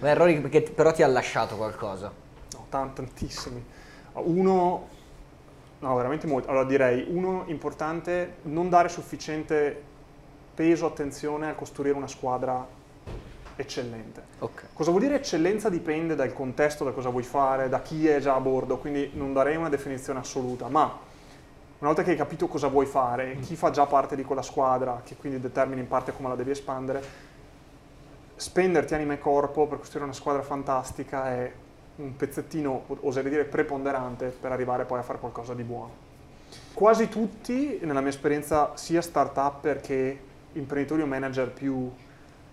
Ma 0.00 0.08
errori 0.08 0.40
che 0.48 0.62
però 0.62 0.92
ti 0.92 1.02
ha 1.02 1.06
lasciato 1.06 1.56
qualcosa. 1.56 2.12
No, 2.52 2.66
tan- 2.68 2.94
tantissimi. 2.94 3.64
Uno, 4.14 4.88
no, 5.78 5.96
veramente 5.96 6.26
molto. 6.26 6.48
Allora 6.48 6.64
direi, 6.64 7.06
uno 7.08 7.44
importante, 7.46 8.36
non 8.42 8.68
dare 8.68 8.88
sufficiente 8.88 9.82
peso, 10.54 10.86
attenzione 10.86 11.48
a 11.48 11.54
costruire 11.54 11.96
una 11.96 12.08
squadra 12.08 12.66
eccellente. 13.56 14.22
Ok. 14.38 14.66
Cosa 14.72 14.90
vuol 14.90 15.02
dire 15.02 15.16
eccellenza 15.16 15.68
dipende 15.68 16.14
dal 16.14 16.32
contesto, 16.32 16.84
da 16.84 16.92
cosa 16.92 17.08
vuoi 17.08 17.22
fare, 17.22 17.68
da 17.68 17.80
chi 17.82 18.06
è 18.08 18.20
già 18.20 18.34
a 18.34 18.40
bordo, 18.40 18.78
quindi 18.78 19.10
non 19.14 19.32
darei 19.32 19.56
una 19.56 19.68
definizione 19.68 20.18
assoluta, 20.18 20.68
ma 20.68 21.08
una 21.80 21.88
volta 21.88 22.02
che 22.02 22.10
hai 22.10 22.16
capito 22.16 22.46
cosa 22.46 22.68
vuoi 22.68 22.86
fare, 22.86 23.38
chi 23.40 23.56
fa 23.56 23.70
già 23.70 23.86
parte 23.86 24.14
di 24.14 24.22
quella 24.22 24.42
squadra, 24.42 25.00
che 25.04 25.16
quindi 25.16 25.40
determina 25.40 25.80
in 25.80 25.88
parte 25.88 26.12
come 26.12 26.28
la 26.28 26.34
devi 26.34 26.50
espandere, 26.50 27.02
spenderti 28.36 28.94
anima 28.94 29.14
e 29.14 29.18
corpo 29.18 29.66
per 29.66 29.78
costruire 29.78 30.04
una 30.04 30.14
squadra 30.14 30.42
fantastica 30.42 31.28
è 31.28 31.52
un 31.96 32.16
pezzettino, 32.16 32.84
oserei 33.00 33.30
dire, 33.30 33.44
preponderante 33.44 34.26
per 34.26 34.52
arrivare 34.52 34.84
poi 34.84 34.98
a 34.98 35.02
fare 35.02 35.18
qualcosa 35.18 35.54
di 35.54 35.62
buono. 35.62 36.08
Quasi 36.72 37.08
tutti, 37.08 37.78
nella 37.82 38.00
mia 38.00 38.10
esperienza, 38.10 38.72
sia 38.74 39.02
start-up 39.02 39.80
che 39.80 40.20
imprenditori 40.52 41.02
o 41.02 41.06
manager 41.06 41.50
più 41.50 41.90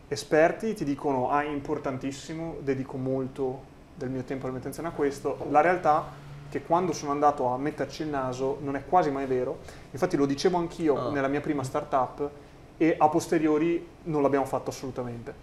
esperti, 0.07 0.73
ti 0.73 0.83
dicono 0.85 1.29
ah, 1.29 1.43
è 1.43 1.47
importantissimo, 1.47 2.57
dedico 2.61 2.97
molto 2.97 3.75
del 3.95 4.09
mio 4.09 4.21
tempo 4.23 4.47
e 4.47 4.49
della 4.49 4.51
mia 4.51 4.59
attenzione 4.59 4.87
a 4.89 4.91
questo. 4.91 5.45
La 5.49 5.61
realtà 5.61 6.05
è 6.47 6.49
che 6.49 6.61
quando 6.63 6.93
sono 6.93 7.11
andato 7.11 7.47
a 7.47 7.57
metterci 7.57 8.03
il 8.03 8.07
naso 8.07 8.57
non 8.61 8.75
è 8.75 8.85
quasi 8.85 9.11
mai 9.11 9.25
vero. 9.25 9.59
Infatti 9.91 10.15
lo 10.15 10.25
dicevo 10.25 10.57
anch'io 10.57 10.95
Ah. 10.97 11.11
nella 11.11 11.27
mia 11.27 11.41
prima 11.41 11.63
startup 11.63 12.29
e 12.77 12.95
a 12.97 13.09
posteriori 13.09 13.85
non 14.03 14.21
l'abbiamo 14.21 14.45
fatto 14.45 14.69
assolutamente. 14.69 15.33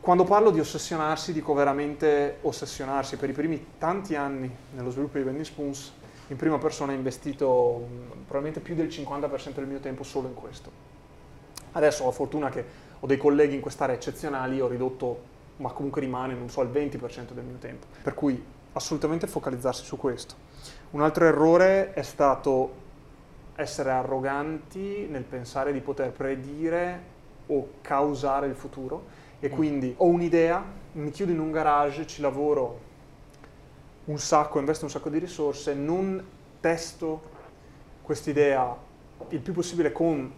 Quando 0.00 0.24
parlo 0.24 0.50
di 0.50 0.58
ossessionarsi, 0.60 1.32
dico 1.34 1.52
veramente 1.52 2.38
ossessionarsi. 2.40 3.16
Per 3.16 3.28
i 3.28 3.32
primi 3.34 3.66
tanti 3.76 4.16
anni 4.16 4.50
nello 4.74 4.90
sviluppo 4.90 5.18
di 5.18 5.24
Vending 5.24 5.44
Spoons, 5.44 5.92
in 6.28 6.36
prima 6.36 6.56
persona 6.56 6.92
ho 6.92 6.94
investito 6.94 7.86
mh, 7.86 8.08
probabilmente 8.26 8.60
più 8.60 8.74
del 8.74 8.86
50% 8.86 9.52
del 9.56 9.66
mio 9.66 9.80
tempo 9.80 10.02
solo 10.02 10.28
in 10.28 10.34
questo. 10.34 10.70
Adesso 11.72 12.04
ho 12.04 12.06
la 12.06 12.12
fortuna 12.12 12.48
che 12.48 12.64
ho 13.00 13.06
dei 13.06 13.16
colleghi 13.16 13.54
in 13.54 13.60
quest'area 13.60 13.94
eccezionali, 13.94 14.60
ho 14.60 14.68
ridotto, 14.68 15.22
ma 15.56 15.70
comunque 15.72 16.00
rimane, 16.00 16.34
non 16.34 16.48
so, 16.48 16.62
il 16.62 16.68
20% 16.68 17.32
del 17.32 17.44
mio 17.44 17.56
tempo. 17.56 17.86
Per 18.02 18.14
cui 18.14 18.42
assolutamente 18.72 19.26
focalizzarsi 19.26 19.84
su 19.84 19.96
questo. 19.96 20.34
Un 20.90 21.02
altro 21.02 21.24
errore 21.24 21.92
è 21.92 22.02
stato 22.02 22.88
essere 23.56 23.90
arroganti 23.90 25.06
nel 25.08 25.24
pensare 25.24 25.72
di 25.72 25.80
poter 25.80 26.12
predire 26.12 27.18
o 27.46 27.68
causare 27.80 28.46
il 28.46 28.54
futuro 28.54 29.18
e 29.40 29.48
quindi 29.48 29.94
ho 29.96 30.06
un'idea, 30.06 30.62
mi 30.92 31.10
chiudo 31.10 31.32
in 31.32 31.40
un 31.40 31.50
garage, 31.50 32.06
ci 32.06 32.20
lavoro 32.20 32.88
un 34.04 34.18
sacco, 34.18 34.58
investo 34.58 34.84
un 34.84 34.90
sacco 34.90 35.08
di 35.08 35.18
risorse, 35.18 35.74
non 35.74 36.24
testo 36.60 37.38
quest'idea 38.02 38.76
il 39.28 39.40
più 39.40 39.52
possibile 39.52 39.92
con 39.92 40.32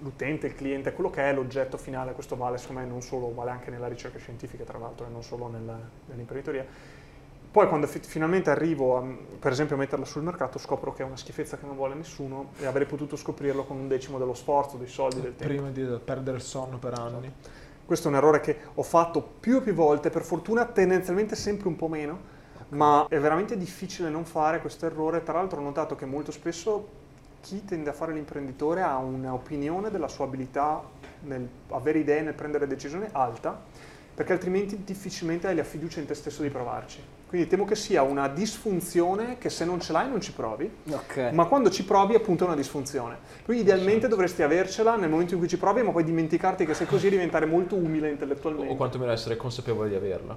l'utente, 0.00 0.46
il 0.46 0.54
cliente, 0.54 0.92
quello 0.92 1.10
che 1.10 1.22
è 1.22 1.32
l'oggetto 1.32 1.76
finale, 1.76 2.12
questo 2.12 2.36
vale 2.36 2.58
secondo 2.58 2.82
me 2.82 2.86
non 2.86 3.02
solo, 3.02 3.32
vale 3.34 3.50
anche 3.50 3.70
nella 3.70 3.88
ricerca 3.88 4.18
scientifica 4.18 4.64
tra 4.64 4.78
l'altro 4.78 5.06
e 5.06 5.08
non 5.10 5.22
solo 5.22 5.48
nel- 5.48 5.88
nell'imprenditoria. 6.06 6.64
Poi 7.50 7.68
quando 7.68 7.86
fi- 7.86 8.00
finalmente 8.00 8.50
arrivo 8.50 8.98
a, 8.98 9.04
per 9.38 9.50
esempio 9.52 9.76
a 9.76 9.78
metterla 9.78 10.04
sul 10.04 10.22
mercato 10.22 10.58
scopro 10.58 10.92
che 10.92 11.02
è 11.02 11.06
una 11.06 11.16
schifezza 11.16 11.56
che 11.56 11.64
non 11.64 11.74
vuole 11.74 11.94
nessuno 11.94 12.50
e 12.58 12.66
avrei 12.66 12.86
potuto 12.86 13.16
scoprirlo 13.16 13.64
con 13.64 13.78
un 13.78 13.88
decimo 13.88 14.18
dello 14.18 14.34
sforzo, 14.34 14.76
dei 14.76 14.88
soldi, 14.88 15.22
del 15.22 15.34
tempo. 15.36 15.54
Prima 15.54 15.70
di 15.70 15.98
perdere 16.04 16.36
il 16.36 16.42
sonno 16.42 16.78
per 16.78 16.92
anni. 16.98 17.32
Questo 17.86 18.08
è 18.08 18.10
un 18.10 18.16
errore 18.16 18.40
che 18.40 18.58
ho 18.74 18.82
fatto 18.82 19.22
più 19.22 19.56
e 19.56 19.60
più 19.62 19.72
volte, 19.72 20.10
per 20.10 20.22
fortuna 20.22 20.66
tendenzialmente 20.66 21.34
sempre 21.36 21.68
un 21.68 21.76
po' 21.76 21.88
meno, 21.88 22.34
ma 22.70 23.06
è 23.08 23.18
veramente 23.18 23.56
difficile 23.56 24.10
non 24.10 24.24
fare 24.24 24.60
questo 24.60 24.84
errore. 24.84 25.22
Tra 25.22 25.34
l'altro 25.34 25.60
ho 25.60 25.62
notato 25.62 25.94
che 25.94 26.04
molto 26.04 26.32
spesso 26.32 27.04
chi 27.46 27.64
tende 27.64 27.90
a 27.90 27.92
fare 27.92 28.12
l'imprenditore 28.12 28.82
ha 28.82 28.96
un'opinione 28.96 29.88
della 29.88 30.08
sua 30.08 30.24
abilità 30.24 30.82
nel 31.20 31.48
avere 31.68 32.00
idee, 32.00 32.20
nel 32.22 32.34
prendere 32.34 32.66
decisioni 32.66 33.06
alta, 33.12 33.62
perché 34.12 34.32
altrimenti 34.32 34.82
difficilmente 34.82 35.46
hai 35.46 35.54
la 35.54 35.62
fiducia 35.62 36.00
in 36.00 36.06
te 36.06 36.14
stesso 36.14 36.42
di 36.42 36.48
provarci. 36.48 37.00
Quindi 37.28 37.46
temo 37.46 37.64
che 37.64 37.76
sia 37.76 38.02
una 38.02 38.26
disfunzione 38.26 39.38
che 39.38 39.48
se 39.48 39.64
non 39.64 39.80
ce 39.80 39.92
l'hai 39.92 40.08
non 40.08 40.20
ci 40.20 40.32
provi, 40.32 40.68
Ok. 40.90 41.30
ma 41.32 41.44
quando 41.44 41.70
ci 41.70 41.84
provi 41.84 42.16
appunto 42.16 42.42
è 42.42 42.46
una 42.48 42.56
disfunzione. 42.56 43.16
Quindi 43.44 43.62
idealmente 43.62 44.08
dovresti 44.08 44.42
avercela 44.42 44.96
nel 44.96 45.08
momento 45.08 45.34
in 45.34 45.38
cui 45.38 45.48
ci 45.48 45.58
provi, 45.58 45.82
ma 45.82 45.92
poi 45.92 46.02
dimenticarti 46.02 46.66
che 46.66 46.74
sei 46.74 46.86
così 46.88 47.06
e 47.06 47.10
diventare 47.10 47.46
molto 47.46 47.76
umile 47.76 48.10
intellettualmente. 48.10 48.72
O 48.72 48.76
quantomeno 48.76 49.12
essere 49.12 49.36
consapevole 49.36 49.88
di 49.88 49.94
averla. 49.94 50.36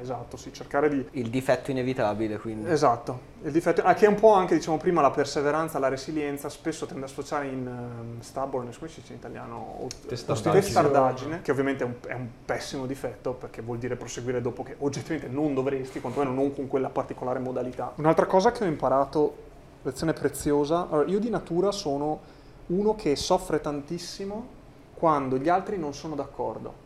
Esatto, 0.00 0.36
sì, 0.36 0.52
cercare 0.52 0.88
di... 0.88 1.06
Il 1.12 1.30
difetto 1.30 1.70
inevitabile, 1.70 2.38
quindi. 2.38 2.70
Esatto, 2.70 3.18
il 3.42 3.52
difetto, 3.52 3.82
ah, 3.82 3.94
che 3.94 4.06
è 4.06 4.08
un 4.08 4.16
po' 4.16 4.32
anche, 4.32 4.54
diciamo 4.54 4.76
prima, 4.76 5.00
la 5.00 5.10
perseveranza, 5.10 5.78
la 5.78 5.88
resilienza, 5.88 6.48
spesso 6.48 6.86
tende 6.86 7.04
a 7.04 7.08
sfociare 7.08 7.46
in 7.46 7.66
um, 7.66 8.20
stubbornness, 8.20 8.78
come 8.78 8.90
si 8.90 9.00
dice 9.00 9.12
in 9.12 9.18
italiano? 9.18 9.76
O- 9.80 9.88
Testardaggine. 10.06 10.60
testardaggine, 10.60 11.42
che 11.42 11.50
ovviamente 11.50 11.84
è 11.84 11.86
un, 11.86 11.94
è 12.06 12.14
un 12.14 12.28
pessimo 12.44 12.86
difetto, 12.86 13.32
perché 13.32 13.62
vuol 13.62 13.78
dire 13.78 13.96
proseguire 13.96 14.40
dopo 14.40 14.62
che 14.62 14.76
oggettivamente 14.78 15.28
non 15.34 15.54
dovresti, 15.54 16.00
quantomeno 16.00 16.32
non 16.32 16.54
con 16.54 16.68
quella 16.68 16.88
particolare 16.88 17.38
modalità. 17.38 17.92
Un'altra 17.96 18.26
cosa 18.26 18.52
che 18.52 18.64
ho 18.64 18.66
imparato, 18.66 19.36
lezione 19.82 20.12
preziosa, 20.12 20.88
allora, 20.90 21.08
io 21.08 21.18
di 21.18 21.30
natura 21.30 21.70
sono 21.70 22.20
uno 22.66 22.94
che 22.94 23.14
soffre 23.16 23.60
tantissimo 23.60 24.46
quando 24.94 25.36
gli 25.36 25.48
altri 25.48 25.78
non 25.78 25.92
sono 25.92 26.14
d'accordo. 26.14 26.82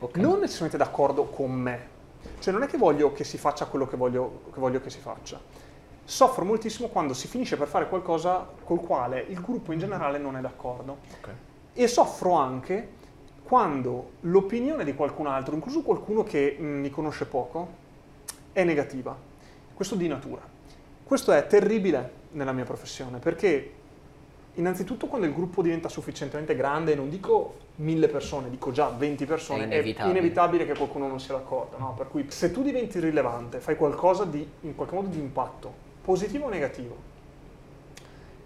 Ok. 0.00 0.16
Non 0.18 0.38
necessariamente 0.38 0.76
d'accordo 0.76 1.24
con 1.24 1.50
me, 1.50 1.96
cioè 2.38 2.52
non 2.52 2.62
è 2.62 2.66
che 2.66 2.76
voglio 2.76 3.12
che 3.12 3.24
si 3.24 3.38
faccia 3.38 3.66
quello 3.66 3.86
che 3.86 3.96
voglio 3.96 4.42
che, 4.52 4.60
voglio 4.60 4.80
che 4.80 4.90
si 4.90 4.98
faccia. 4.98 5.40
Soffro 6.04 6.44
moltissimo 6.44 6.88
quando 6.88 7.12
si 7.12 7.28
finisce 7.28 7.56
per 7.56 7.68
fare 7.68 7.88
qualcosa 7.88 8.48
col 8.64 8.80
quale 8.80 9.24
il 9.28 9.40
gruppo 9.40 9.72
in 9.72 9.78
generale 9.78 10.18
non 10.18 10.36
è 10.36 10.40
d'accordo. 10.40 10.98
Ok. 11.18 11.28
E 11.74 11.86
soffro 11.86 12.32
anche 12.32 12.96
quando 13.42 14.10
l'opinione 14.20 14.84
di 14.84 14.94
qualcun 14.94 15.26
altro, 15.26 15.54
incluso 15.54 15.82
qualcuno 15.82 16.22
che 16.22 16.56
mh, 16.58 16.64
mi 16.64 16.90
conosce 16.90 17.26
poco, 17.26 17.68
è 18.52 18.64
negativa. 18.64 19.16
Questo 19.74 19.94
di 19.94 20.08
natura. 20.08 20.40
Questo 21.04 21.32
è 21.32 21.46
terribile 21.46 22.12
nella 22.32 22.52
mia 22.52 22.64
professione 22.64 23.18
perché 23.18 23.72
innanzitutto 24.58 25.06
quando 25.06 25.26
il 25.26 25.32
gruppo 25.32 25.62
diventa 25.62 25.88
sufficientemente 25.88 26.54
grande, 26.54 26.94
non 26.94 27.08
dico 27.08 27.54
mille 27.76 28.08
persone, 28.08 28.50
dico 28.50 28.70
già 28.72 28.88
20 28.88 29.24
persone, 29.24 29.60
È 29.60 29.62
è 29.62 29.66
inevitabile. 29.66 30.18
inevitabile 30.18 30.66
che 30.66 30.74
qualcuno 30.76 31.06
non 31.06 31.20
sia 31.20 31.34
d'accordo. 31.34 31.78
no? 31.78 31.94
Per 31.96 32.08
cui 32.08 32.26
se 32.28 32.50
tu 32.50 32.62
diventi 32.62 32.98
rilevante, 33.00 33.58
fai 33.60 33.76
qualcosa 33.76 34.24
di 34.24 34.46
in 34.62 34.74
qualche 34.74 34.94
modo 34.94 35.08
di 35.08 35.18
impatto, 35.18 35.72
positivo 36.02 36.46
o 36.46 36.48
negativo, 36.48 36.96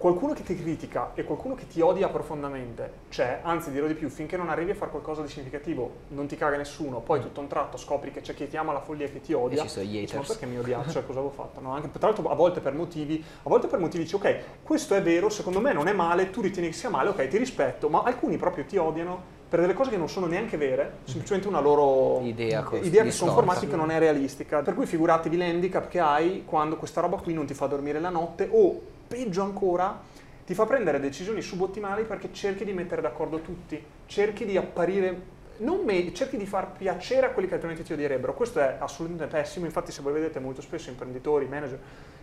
qualcuno 0.02 0.32
che 0.32 0.42
ti 0.42 0.56
critica 0.56 1.12
e 1.14 1.22
qualcuno 1.22 1.54
che 1.54 1.68
ti 1.68 1.80
odia 1.80 2.08
profondamente 2.08 2.92
c'è, 3.08 3.38
anzi 3.44 3.70
dirò 3.70 3.86
di 3.86 3.94
più, 3.94 4.08
finché 4.08 4.36
non 4.36 4.50
arrivi 4.50 4.72
a 4.72 4.74
fare 4.74 4.90
qualcosa 4.90 5.22
di 5.22 5.28
significativo, 5.28 5.90
non 6.08 6.26
ti 6.26 6.34
caga 6.34 6.56
nessuno, 6.56 6.98
poi 6.98 7.20
tutto 7.20 7.38
a 7.38 7.44
un 7.44 7.48
tratto 7.48 7.76
scopri 7.76 8.10
che 8.10 8.20
c'è 8.20 8.34
chi 8.34 8.48
ti 8.48 8.56
ama 8.56 8.72
la 8.72 8.80
follia 8.80 9.06
e 9.06 9.12
che 9.12 9.20
ti 9.20 9.32
odia. 9.32 9.62
E 9.62 9.66
ci 9.66 9.68
sono 9.68 9.84
gli 9.86 10.00
dici, 10.00 10.14
ma 10.14 10.22
haters. 10.22 10.36
perché 10.36 10.52
mi 10.52 10.58
odiate? 10.58 10.90
Cioè, 10.90 11.06
cosa 11.06 11.20
avevo 11.20 11.32
fatto? 11.32 11.60
No, 11.60 11.72
anche, 11.72 11.88
tra 11.92 12.08
l'altro 12.08 12.28
a 12.28 12.34
volte 12.34 12.58
per 12.58 12.74
motivi, 12.74 13.24
a 13.44 13.48
volte 13.48 13.68
per 13.68 13.78
motivi 13.78 14.02
dici, 14.02 14.16
ok, 14.16 14.38
questo 14.64 14.96
è 14.96 15.02
vero, 15.02 15.28
secondo 15.28 15.60
me 15.60 15.72
non 15.72 15.86
è 15.86 15.92
male, 15.92 16.30
tu 16.30 16.40
ritieni 16.40 16.70
che 16.70 16.74
sia 16.74 16.90
male, 16.90 17.10
ok, 17.10 17.28
ti 17.28 17.38
rispetto, 17.38 17.88
ma 17.88 18.02
alcuni 18.02 18.36
proprio 18.36 18.64
ti 18.64 18.76
odiano 18.76 19.38
per 19.52 19.60
delle 19.60 19.74
cose 19.74 19.90
che 19.90 19.98
non 19.98 20.08
sono 20.08 20.26
neanche 20.26 20.56
vere, 20.56 21.00
semplicemente 21.04 21.46
una 21.46 21.60
loro 21.60 22.20
Idea 22.22 22.62
cos- 22.62 22.84
idea 22.84 23.04
che 23.04 23.12
sono 23.12 23.32
formati 23.32 23.68
che 23.68 23.76
non 23.76 23.90
è 23.92 23.98
realistica. 24.00 24.62
Per 24.62 24.74
cui 24.74 24.86
figuratevi 24.86 25.36
l'handicap 25.36 25.88
che 25.88 26.00
hai 26.00 26.42
quando 26.44 26.76
questa 26.76 27.02
roba 27.02 27.18
qui 27.18 27.34
non 27.34 27.44
ti 27.44 27.54
fa 27.54 27.66
dormire 27.66 28.00
la 28.00 28.08
notte 28.08 28.48
o, 28.50 28.80
peggio 29.12 29.42
ancora, 29.42 30.00
ti 30.46 30.54
fa 30.54 30.64
prendere 30.64 30.98
decisioni 30.98 31.42
subottimali 31.42 32.04
perché 32.04 32.32
cerchi 32.32 32.64
di 32.64 32.72
mettere 32.72 33.02
d'accordo 33.02 33.42
tutti, 33.42 33.82
cerchi 34.06 34.46
di 34.46 34.56
apparire, 34.56 35.40
non 35.58 35.84
me- 35.84 36.14
cerchi 36.14 36.38
di 36.38 36.46
far 36.46 36.72
piacere 36.72 37.26
a 37.26 37.30
quelli 37.30 37.46
che 37.46 37.54
altrimenti 37.54 37.82
ti 37.82 37.92
odierebbero. 37.92 38.32
Questo 38.32 38.60
è 38.60 38.78
assolutamente 38.80 39.26
pessimo, 39.26 39.66
infatti 39.66 39.92
se 39.92 40.00
voi 40.00 40.14
vedete 40.14 40.40
molto 40.40 40.62
spesso 40.62 40.88
imprenditori, 40.88 41.46
manager 41.46 41.78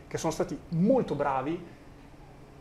che 0.08 0.18
sono 0.18 0.32
stati 0.32 0.58
molto 0.70 1.14
bravi, 1.14 1.64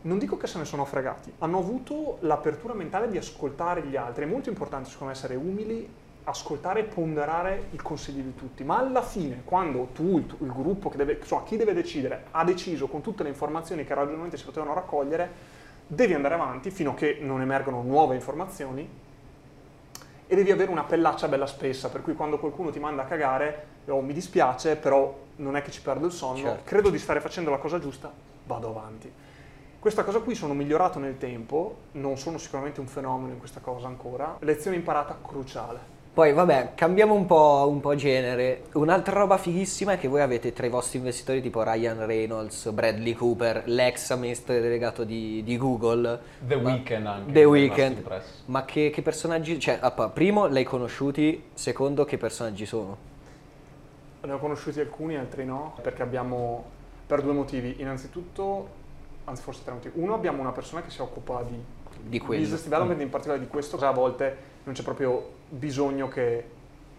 non 0.01 0.19
dico 0.19 0.37
che 0.37 0.45
se 0.45 0.59
ne 0.59 0.65
sono 0.65 0.85
fregati, 0.85 1.33
hanno 1.39 1.57
avuto 1.57 2.17
l'apertura 2.21 2.75
mentale 2.75 3.09
di 3.09 3.17
ascoltare 3.17 3.81
gli 3.81 3.95
altri. 3.95 4.25
È 4.25 4.27
molto 4.27 4.49
importante 4.49 4.89
secondo 4.89 5.11
me 5.11 5.17
essere 5.17 5.35
umili, 5.35 5.89
ascoltare 6.29 6.81
e 6.81 6.83
ponderare 6.83 7.67
il 7.71 7.81
consiglio 7.81 8.21
di 8.21 8.35
tutti, 8.35 8.63
ma 8.63 8.77
alla 8.77 9.01
fine 9.01 9.41
quando 9.43 9.89
tu, 9.93 10.17
il, 10.17 10.35
il 10.39 10.51
gruppo, 10.51 10.89
che 10.89 10.97
deve, 10.97 11.17
insomma, 11.19 11.43
chi 11.43 11.57
deve 11.57 11.73
decidere, 11.73 12.25
ha 12.31 12.43
deciso 12.43 12.87
con 12.87 13.01
tutte 13.01 13.23
le 13.23 13.29
informazioni 13.29 13.83
che 13.83 13.93
ragionalmente 13.93 14.37
si 14.37 14.45
potevano 14.45 14.73
raccogliere, 14.73 15.57
devi 15.87 16.13
andare 16.13 16.35
avanti 16.35 16.69
fino 16.71 16.91
a 16.91 16.93
che 16.93 17.17
non 17.21 17.41
emergono 17.41 17.81
nuove 17.81 18.15
informazioni 18.15 18.87
e 20.31 20.35
devi 20.35 20.51
avere 20.51 20.69
una 20.69 20.83
pellaccia 20.83 21.27
bella 21.27 21.47
spessa, 21.47 21.89
per 21.89 22.03
cui 22.03 22.13
quando 22.13 22.37
qualcuno 22.37 22.69
ti 22.69 22.79
manda 22.79 23.01
a 23.01 23.05
cagare, 23.05 23.65
oh, 23.87 24.01
mi 24.01 24.13
dispiace, 24.13 24.75
però 24.75 25.17
non 25.37 25.55
è 25.55 25.63
che 25.63 25.71
ci 25.71 25.81
perdo 25.81 26.05
il 26.05 26.11
sonno, 26.11 26.37
Certo. 26.37 26.61
credo 26.65 26.91
di 26.91 26.99
stare 26.99 27.19
facendo 27.19 27.49
la 27.49 27.57
cosa 27.57 27.79
giusta, 27.79 28.11
vado 28.45 28.69
avanti. 28.69 29.11
Questa 29.79 30.03
cosa 30.03 30.19
qui 30.19 30.35
sono 30.35 30.53
migliorato 30.53 30.99
nel 30.99 31.17
tempo, 31.17 31.77
non 31.93 32.17
sono 32.17 32.37
sicuramente 32.37 32.79
un 32.79 32.87
fenomeno 32.87 33.31
in 33.31 33.39
questa 33.39 33.61
cosa 33.61 33.87
ancora. 33.87 34.35
Lezione 34.41 34.75
imparata 34.75 35.17
cruciale. 35.25 35.97
Poi 36.19 36.33
vabbè, 36.33 36.71
cambiamo 36.75 37.13
un 37.13 37.25
po', 37.25 37.65
un 37.69 37.79
po' 37.79 37.95
genere. 37.95 38.63
Un'altra 38.73 39.17
roba 39.19 39.37
fighissima 39.37 39.93
è 39.93 39.97
che 39.97 40.09
voi 40.09 40.19
avete 40.19 40.51
tra 40.51 40.65
i 40.65 40.69
vostri 40.69 40.97
investitori 40.97 41.41
tipo 41.41 41.63
Ryan 41.63 42.05
Reynolds, 42.05 42.69
Bradley 42.71 43.13
Cooper, 43.13 43.63
l'ex 43.67 44.09
amministratore 44.09 44.59
delegato 44.59 45.05
di, 45.05 45.41
di 45.45 45.57
Google. 45.57 46.19
The 46.45 46.57
Ma- 46.57 46.71
Weeknd 46.71 47.05
anche. 47.05 47.31
The 47.31 47.43
Weeknd. 47.45 48.21
Ma 48.47 48.65
che, 48.65 48.89
che 48.89 49.01
personaggi... 49.01 49.57
Cioè, 49.61 49.77
appa, 49.79 50.09
primo, 50.09 50.45
li 50.47 50.57
hai 50.57 50.65
conosciuti, 50.65 51.41
secondo, 51.53 52.03
che 52.03 52.17
personaggi 52.17 52.65
sono? 52.65 52.97
Ne 54.19 54.31
ho 54.33 54.39
conosciuti 54.39 54.81
alcuni, 54.81 55.15
altri 55.15 55.45
no, 55.45 55.77
perché 55.81 56.01
abbiamo, 56.01 56.65
per 57.07 57.21
due 57.21 57.31
motivi. 57.31 57.75
Innanzitutto, 57.77 58.67
anzi 59.23 59.41
forse 59.41 59.61
tre 59.63 59.71
motivi. 59.71 59.97
Uno, 59.97 60.15
abbiamo 60.15 60.41
una 60.41 60.51
persona 60.51 60.81
che 60.81 60.89
si 60.89 60.99
occupa 60.99 61.45
di, 61.47 61.57
Di 62.01 62.19
quello. 62.19 62.41
business 62.41 62.63
development, 62.63 63.01
in 63.01 63.09
particolare 63.09 63.43
di 63.43 63.49
questo, 63.49 63.77
a 63.77 63.91
volte 63.91 64.35
non 64.63 64.73
c'è 64.73 64.83
proprio 64.83 65.31
bisogno 65.49 66.07
che, 66.07 66.43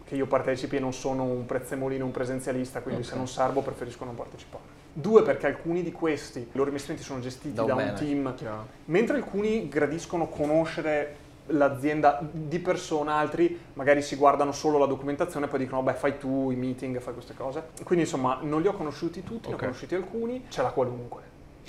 che 0.04 0.14
io 0.14 0.26
partecipi 0.26 0.76
e 0.76 0.80
non 0.80 0.92
sono 0.92 1.22
un 1.24 1.46
prezzemolino, 1.46 2.04
un 2.04 2.10
presenzialista, 2.10 2.80
quindi 2.80 3.02
se 3.02 3.16
non 3.16 3.28
servo 3.28 3.60
preferisco 3.62 4.04
non 4.04 4.14
partecipare. 4.14 4.78
Due, 4.92 5.22
perché 5.22 5.46
alcuni 5.46 5.82
di 5.82 5.92
questi, 5.92 6.40
i 6.40 6.48
loro 6.52 6.68
investimenti 6.68 7.04
sono 7.04 7.20
gestiti 7.20 7.54
Da 7.54 7.62
da 7.62 7.74
un 7.74 7.78
un, 7.80 7.84
manager, 7.86 8.06
team, 8.08 8.34
Chiaro. 8.34 8.66
mentre 8.86 9.16
alcuni 9.16 9.68
gradiscono 9.68 10.28
conoscere 10.28 11.16
l'azienda 11.46 12.20
di 12.30 12.58
persona, 12.60 13.14
altri 13.14 13.58
magari 13.74 14.02
si 14.02 14.14
guardano 14.16 14.52
solo 14.52 14.78
la 14.78 14.86
documentazione 14.86 15.46
e 15.46 15.48
poi 15.48 15.58
dicono 15.60 15.82
beh 15.82 15.94
fai 15.94 16.18
tu 16.18 16.50
i 16.50 16.56
meeting, 16.56 16.98
fai 17.00 17.12
queste 17.12 17.34
cose. 17.34 17.64
Quindi 17.84 18.04
insomma 18.04 18.38
non 18.42 18.60
li 18.62 18.68
ho 18.68 18.72
conosciuti 18.72 19.22
tutti, 19.24 19.48
ne 19.48 19.54
Ok. 19.54 19.60
ho 19.60 19.64
conosciuti 19.64 19.94
alcuni, 19.94 20.46
c'è 20.48 20.62
la 20.62 20.70
qualunque. 20.70 21.22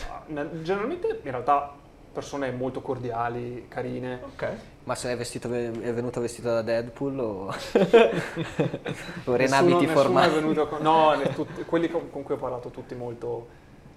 Ah, 0.08 0.24
Generalmente 0.62 1.20
in 1.24 1.32
realtà 1.32 1.74
persone 2.12 2.52
molto 2.52 2.82
cordiali, 2.82 3.66
carine. 3.68 4.20
Ok. 4.34 4.48
Ma 4.84 4.96
se 4.96 5.12
è, 5.12 5.18
vestito, 5.18 5.52
è 5.52 5.94
venuto 5.94 6.20
vestito 6.22 6.50
da 6.50 6.62
Deadpool 6.62 7.20
o, 7.20 7.48
o 9.26 9.36
Nessuno, 9.36 9.80
nessuno 9.80 9.88
formali? 9.88 10.34
venuto 10.34 10.68
con... 10.68 10.82
No, 10.82 11.14
tutti- 11.36 11.64
quelli 11.64 11.90
con, 11.90 12.10
con 12.10 12.24
cui 12.24 12.36
ho 12.36 12.38
parlato 12.38 12.70
tutti 12.70 12.96
molto 12.96 13.48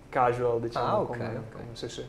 casual, 0.09 0.61
diciamo. 0.61 0.87
Ah, 0.87 1.01
ok, 1.01 1.07
come- 1.07 1.27
ok. 1.27 1.53
come- 1.53 1.65
sì, 1.73 1.89
sì. 1.89 2.07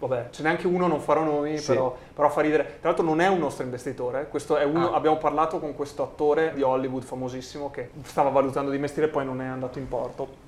Vabbè, 0.00 0.28
ce 0.30 0.42
n'è 0.42 0.48
anche 0.48 0.66
uno, 0.66 0.88
non 0.88 0.98
farò 1.00 1.22
nomi, 1.22 1.56
Sì. 1.58 1.66
però, 1.72 1.96
però 2.12 2.28
fa 2.28 2.40
ridere. 2.40 2.78
Tra 2.80 2.88
l'altro 2.90 3.04
non 3.04 3.20
è 3.20 3.28
un 3.28 3.38
nostro 3.38 3.62
investitore, 3.62 4.26
questo 4.28 4.56
è 4.56 4.64
uno, 4.64 4.92
Ah. 4.92 4.96
abbiamo 4.96 5.18
parlato 5.18 5.60
con 5.60 5.74
questo 5.76 6.02
attore 6.02 6.52
di 6.54 6.62
Hollywood 6.62 7.04
famosissimo 7.04 7.70
che 7.70 7.90
stava 8.02 8.30
valutando 8.30 8.70
di 8.70 8.76
investire 8.76 9.06
e 9.06 9.08
poi 9.08 9.24
non 9.24 9.40
è 9.40 9.46
andato 9.46 9.78
in 9.78 9.86
porto. 9.86 10.46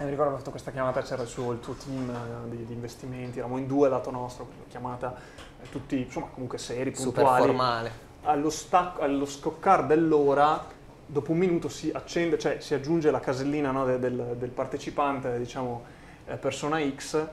E 0.00 0.04
mi 0.04 0.10
ricordo 0.10 0.30
che 0.30 0.36
ho 0.36 0.38
fatto 0.38 0.50
questa 0.52 0.70
chiamata, 0.70 1.02
c'era 1.02 1.22
il 1.22 1.28
suo, 1.28 1.50
il 1.50 1.58
suo 1.60 1.74
team 1.74 2.08
eh, 2.08 2.50
di, 2.50 2.64
di 2.66 2.72
investimenti, 2.72 3.38
eravamo 3.38 3.58
in 3.58 3.66
due 3.66 3.88
lato 3.88 4.12
nostro, 4.12 4.46
chiamata 4.68 5.12
eh, 5.60 5.68
tutti, 5.70 6.02
insomma, 6.02 6.28
comunque 6.32 6.56
seri, 6.56 6.94
Super 6.94 7.14
puntuali 7.24 7.42
formale. 7.44 7.90
allo, 8.22 8.48
stac- 8.48 9.00
allo 9.02 9.26
scoccare 9.26 9.86
dell'ora, 9.86 10.64
dopo 11.04 11.32
un 11.32 11.38
minuto 11.38 11.68
si 11.68 11.90
accende, 11.92 12.38
cioè 12.38 12.60
si 12.60 12.74
aggiunge 12.74 13.10
la 13.10 13.18
casellina 13.18 13.72
no, 13.72 13.84
de- 13.86 13.98
del, 13.98 14.36
del 14.38 14.50
partecipante, 14.50 15.36
diciamo 15.36 15.82
eh, 16.26 16.36
persona 16.36 16.78
X, 16.80 17.26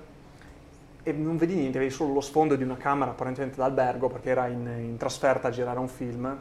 e 1.03 1.11
non 1.11 1.37
vedi 1.37 1.53
niente, 1.53 1.77
vedi 1.77 1.91
solo 1.91 2.13
lo 2.13 2.21
sfondo 2.21 2.55
di 2.55 2.63
una 2.63 2.77
camera 2.77 3.11
apparentemente 3.11 3.57
d'albergo 3.57 4.09
perché 4.09 4.31
era 4.31 4.47
in, 4.47 4.65
in 4.65 4.97
trasferta 4.97 5.49
a 5.49 5.51
girare 5.51 5.77
un 5.77 5.87
film. 5.87 6.35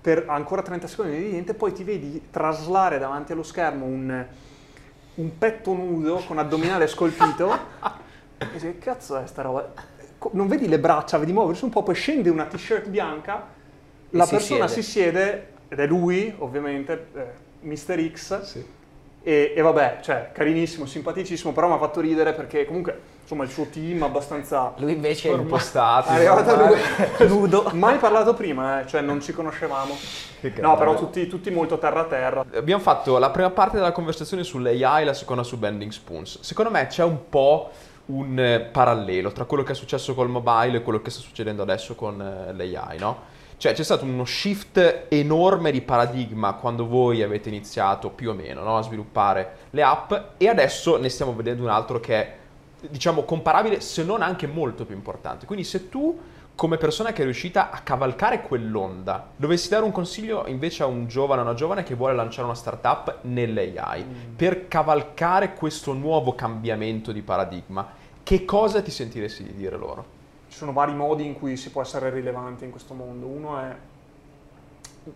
Per 0.00 0.24
ancora 0.26 0.62
30 0.62 0.86
secondi 0.86 1.10
non 1.10 1.20
vedi 1.20 1.32
niente, 1.32 1.52
poi 1.52 1.74
ti 1.74 1.84
vedi 1.84 2.28
traslare 2.30 2.98
davanti 2.98 3.32
allo 3.32 3.42
schermo 3.42 3.84
un, 3.84 4.26
un 5.16 5.36
petto 5.38 5.72
nudo 5.72 6.22
con 6.26 6.38
addominale 6.38 6.86
scolpito 6.86 7.52
e 8.38 8.46
dici, 8.52 8.66
che 8.66 8.78
cazzo 8.78 9.18
è 9.18 9.26
sta 9.26 9.42
roba? 9.42 9.72
Non 10.32 10.46
vedi 10.48 10.68
le 10.68 10.78
braccia, 10.78 11.18
vedi 11.18 11.32
muoversi 11.32 11.64
un 11.64 11.70
po', 11.70 11.82
poi 11.82 11.94
scende 11.94 12.28
una 12.30 12.44
t-shirt 12.44 12.88
bianca, 12.88 13.46
E 14.10 14.16
la 14.16 14.24
si 14.24 14.30
persona 14.34 14.66
siede. 14.68 14.82
si 14.82 14.90
siede, 14.90 15.46
ed 15.68 15.78
è 15.80 15.86
lui, 15.86 16.34
ovviamente, 16.38 17.06
eh, 17.14 17.26
Mr. 17.66 18.10
X, 18.12 18.42
Sì. 18.42 18.64
e, 19.22 19.52
e 19.56 19.60
vabbè, 19.62 19.98
cioè, 20.02 20.30
carinissimo, 20.32 20.84
simpaticissimo, 20.86 21.52
però 21.52 21.68
mi 21.68 21.74
ha 21.74 21.78
fatto 21.78 22.00
ridere 22.00 22.32
perché 22.34 22.64
comunque, 22.66 22.98
insomma, 23.30 23.44
il 23.44 23.50
suo 23.50 23.66
team 23.66 24.02
abbastanza... 24.02 24.74
Lui 24.78 24.92
invece 24.92 25.30
è 25.30 25.34
Un 25.34 25.46
po' 25.46 25.58
stati. 25.58 26.08
È 26.08 26.14
arrivato 26.14 26.56
lui, 26.56 26.78
nudo. 27.28 27.70
mai 27.74 27.98
parlato 27.98 28.34
prima, 28.34 28.80
eh, 28.80 28.86
cioè 28.86 29.00
non 29.00 29.20
ci 29.20 29.32
conoscevamo. 29.32 29.96
No, 30.60 30.76
però 30.76 30.94
tutti, 30.96 31.26
tutti 31.28 31.50
molto 31.50 31.78
terra 31.78 32.00
a 32.00 32.04
terra. 32.04 32.44
Abbiamo 32.54 32.82
fatto 32.82 33.18
la 33.18 33.30
prima 33.30 33.50
parte 33.50 33.76
della 33.76 33.92
conversazione 33.92 34.42
sull'AI 34.42 35.02
e 35.02 35.04
la 35.04 35.14
seconda 35.14 35.42
su 35.44 35.58
Bending 35.58 35.92
Spoons. 35.92 36.40
Secondo 36.40 36.70
me 36.70 36.86
c'è 36.88 37.04
un 37.04 37.28
po' 37.28 37.70
un 38.06 38.38
eh, 38.38 38.60
parallelo 38.60 39.30
tra 39.30 39.44
quello 39.44 39.62
che 39.62 39.72
è 39.72 39.74
successo 39.76 40.14
col 40.14 40.28
mobile 40.28 40.78
e 40.78 40.82
quello 40.82 41.00
che 41.00 41.10
sta 41.10 41.20
succedendo 41.20 41.62
adesso 41.62 41.94
con 41.94 42.20
eh, 42.20 42.52
l'AI, 42.52 42.98
no? 42.98 43.38
Cioè 43.58 43.74
c'è 43.74 43.84
stato 43.84 44.06
uno 44.06 44.24
shift 44.24 45.04
enorme 45.08 45.70
di 45.70 45.82
paradigma 45.82 46.54
quando 46.54 46.86
voi 46.86 47.22
avete 47.22 47.50
iniziato 47.50 48.08
più 48.08 48.30
o 48.30 48.32
meno 48.32 48.62
no, 48.62 48.78
a 48.78 48.82
sviluppare 48.82 49.56
le 49.70 49.82
app 49.82 50.12
e 50.38 50.48
adesso 50.48 50.96
ne 50.96 51.10
stiamo 51.10 51.34
vedendo 51.34 51.64
un 51.64 51.68
altro 51.68 52.00
che 52.00 52.14
è 52.14 52.38
diciamo 52.88 53.22
comparabile 53.24 53.80
se 53.80 54.04
non 54.04 54.22
anche 54.22 54.46
molto 54.46 54.84
più 54.84 54.94
importante. 54.94 55.46
Quindi 55.46 55.64
se 55.64 55.88
tu 55.88 56.18
come 56.60 56.76
persona 56.76 57.12
che 57.12 57.22
è 57.22 57.24
riuscita 57.24 57.70
a 57.70 57.80
cavalcare 57.80 58.42
quell'onda, 58.42 59.30
dovessi 59.34 59.70
dare 59.70 59.82
un 59.82 59.92
consiglio 59.92 60.46
invece 60.46 60.82
a 60.82 60.86
un 60.86 61.06
giovane 61.06 61.40
o 61.40 61.44
una 61.44 61.54
giovane 61.54 61.84
che 61.84 61.94
vuole 61.94 62.14
lanciare 62.14 62.44
una 62.44 62.54
startup 62.54 63.20
nell'AI 63.22 64.04
per 64.36 64.68
cavalcare 64.68 65.54
questo 65.54 65.94
nuovo 65.94 66.34
cambiamento 66.34 67.12
di 67.12 67.22
paradigma, 67.22 67.88
che 68.22 68.44
cosa 68.44 68.82
ti 68.82 68.90
sentiresti 68.90 69.42
di 69.42 69.54
dire 69.54 69.78
loro? 69.78 70.04
Ci 70.48 70.58
sono 70.58 70.72
vari 70.72 70.94
modi 70.94 71.24
in 71.24 71.32
cui 71.32 71.56
si 71.56 71.70
può 71.70 71.80
essere 71.80 72.10
rilevanti 72.10 72.64
in 72.64 72.70
questo 72.70 72.92
mondo. 72.92 73.24
Uno 73.24 73.58
è 73.58 73.74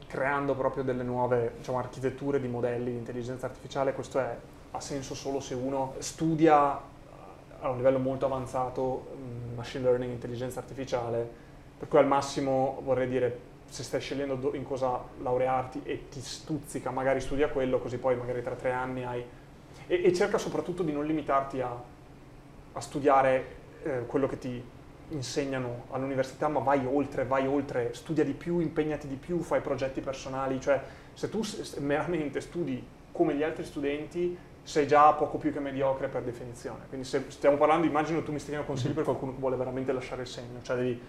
creando 0.07 0.55
proprio 0.55 0.83
delle 0.83 1.03
nuove 1.03 1.57
diciamo, 1.59 1.77
architetture 1.79 2.41
di 2.41 2.49
modelli 2.49 2.91
di 2.91 2.97
intelligenza 2.97 3.45
artificiale. 3.45 3.93
Questo 3.93 4.19
è- 4.19 4.35
ha 4.71 4.81
senso 4.81 5.15
solo 5.15 5.41
se 5.41 5.53
uno 5.53 5.93
studia 5.99 6.81
a 7.65 7.71
un 7.71 7.77
livello 7.77 7.99
molto 7.99 8.27
avanzato 8.27 9.07
mh, 9.17 9.55
machine 9.57 9.85
learning, 9.85 10.13
intelligenza 10.13 10.61
artificiale, 10.61 11.27
per 11.79 11.89
cui 11.89 11.99
al 11.99 12.07
massimo 12.07 12.81
vorrei 12.85 13.09
dire 13.09 13.53
se 13.69 13.83
stai 13.83 14.01
scegliendo 14.01 14.35
do- 14.35 14.55
in 14.55 14.65
cosa 14.65 15.01
laurearti 15.23 15.81
e 15.85 16.09
ti 16.11 16.21
stuzzica, 16.21 16.91
magari 16.91 17.21
studia 17.21 17.49
quello, 17.49 17.79
così 17.79 17.97
poi 17.97 18.17
magari 18.17 18.43
tra 18.43 18.55
tre 18.55 18.71
anni 18.71 19.05
hai... 19.05 19.25
E, 19.87 20.03
e 20.05 20.13
cerca 20.13 20.37
soprattutto 20.37 20.83
di 20.83 20.93
non 20.93 21.07
limitarti 21.07 21.61
a, 21.63 21.75
a 22.73 22.81
studiare 22.81 23.47
eh, 23.83 24.07
quello 24.07 24.27
che 24.27 24.39
ti 24.39 24.63
insegnano 25.09 25.85
all'università, 25.91 26.49
ma 26.49 26.61
vai 26.61 26.87
oltre, 26.87 27.25
vai 27.25 27.47
oltre, 27.47 27.95
studia 27.95 28.25
di 28.25 28.33
più, 28.33 28.59
impegnati 28.59 29.09
di 29.09 29.17
più, 29.17 29.41
fai 29.41 29.63
progetti 29.63 30.03
personali, 30.03 30.61
cioè 30.61 30.83
se 31.15 31.31
tu 31.31 31.41
meramente 31.79 32.41
studi 32.43 32.87
come 33.11 33.35
gli 33.35 33.43
altri 33.43 33.65
studenti 33.65 34.37
sei 34.65 34.87
già 34.87 35.13
poco 35.13 35.39
più 35.39 35.53
che 35.53 35.61
mediocre 35.61 36.09
per 36.09 36.23
definizione. 36.23 36.81
Quindi 36.89 37.07
se 37.07 37.27
stiamo 37.29 37.57
parlando, 37.57 37.87
immagino 37.87 38.23
tu 38.23 38.33
mi 38.33 38.39
stia 38.39 38.55
dando 38.55 38.67
consigli 38.67 38.93
per 38.93 39.05
qualcuno 39.05 39.33
che 39.33 39.39
vuole 39.39 39.57
veramente 39.57 39.93
lasciare 39.93 40.23
il 40.23 40.29
segno, 40.29 40.61
cioè 40.63 40.77
devi 40.77 41.01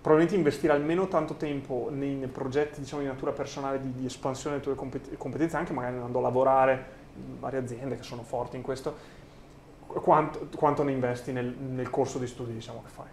probabilmente 0.00 0.38
investire 0.38 0.72
almeno 0.72 1.08
tanto 1.08 1.34
tempo 1.34 1.88
nei, 1.90 2.14
nei 2.14 2.28
progetti 2.28 2.78
diciamo, 2.78 3.02
di 3.02 3.08
natura 3.08 3.32
personale 3.32 3.80
di, 3.80 3.92
di 3.92 4.06
espansione 4.06 4.60
delle 4.60 4.68
tue 4.68 4.76
compet- 4.76 5.16
competenze, 5.16 5.56
anche 5.56 5.72
magari 5.72 5.94
andando 5.94 6.18
a 6.18 6.22
lavorare 6.22 6.86
in 7.16 7.40
varie 7.40 7.58
aziende 7.58 7.96
che 7.96 8.04
sono 8.04 8.22
forti 8.22 8.54
in 8.54 8.62
questo, 8.62 8.94
quanto, 9.86 10.46
quanto 10.54 10.84
ne 10.84 10.92
investi 10.92 11.32
nel, 11.32 11.46
nel 11.46 11.90
corso 11.90 12.18
di 12.18 12.26
studi 12.28 12.52
diciamo, 12.52 12.82
che 12.84 12.90
fai. 12.90 13.06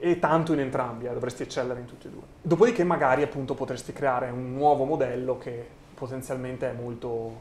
E 0.00 0.18
tanto 0.18 0.52
in 0.52 0.60
entrambi, 0.60 1.06
eh, 1.06 1.12
dovresti 1.12 1.44
eccellere 1.44 1.80
in 1.80 1.86
tutti 1.86 2.08
e 2.08 2.10
due. 2.10 2.22
Dopodiché 2.42 2.84
magari 2.84 3.22
appunto 3.22 3.54
potresti 3.54 3.92
creare 3.92 4.28
un 4.28 4.52
nuovo 4.52 4.84
modello 4.84 5.38
che 5.38 5.66
potenzialmente 5.94 6.68
è 6.68 6.72
molto, 6.72 7.40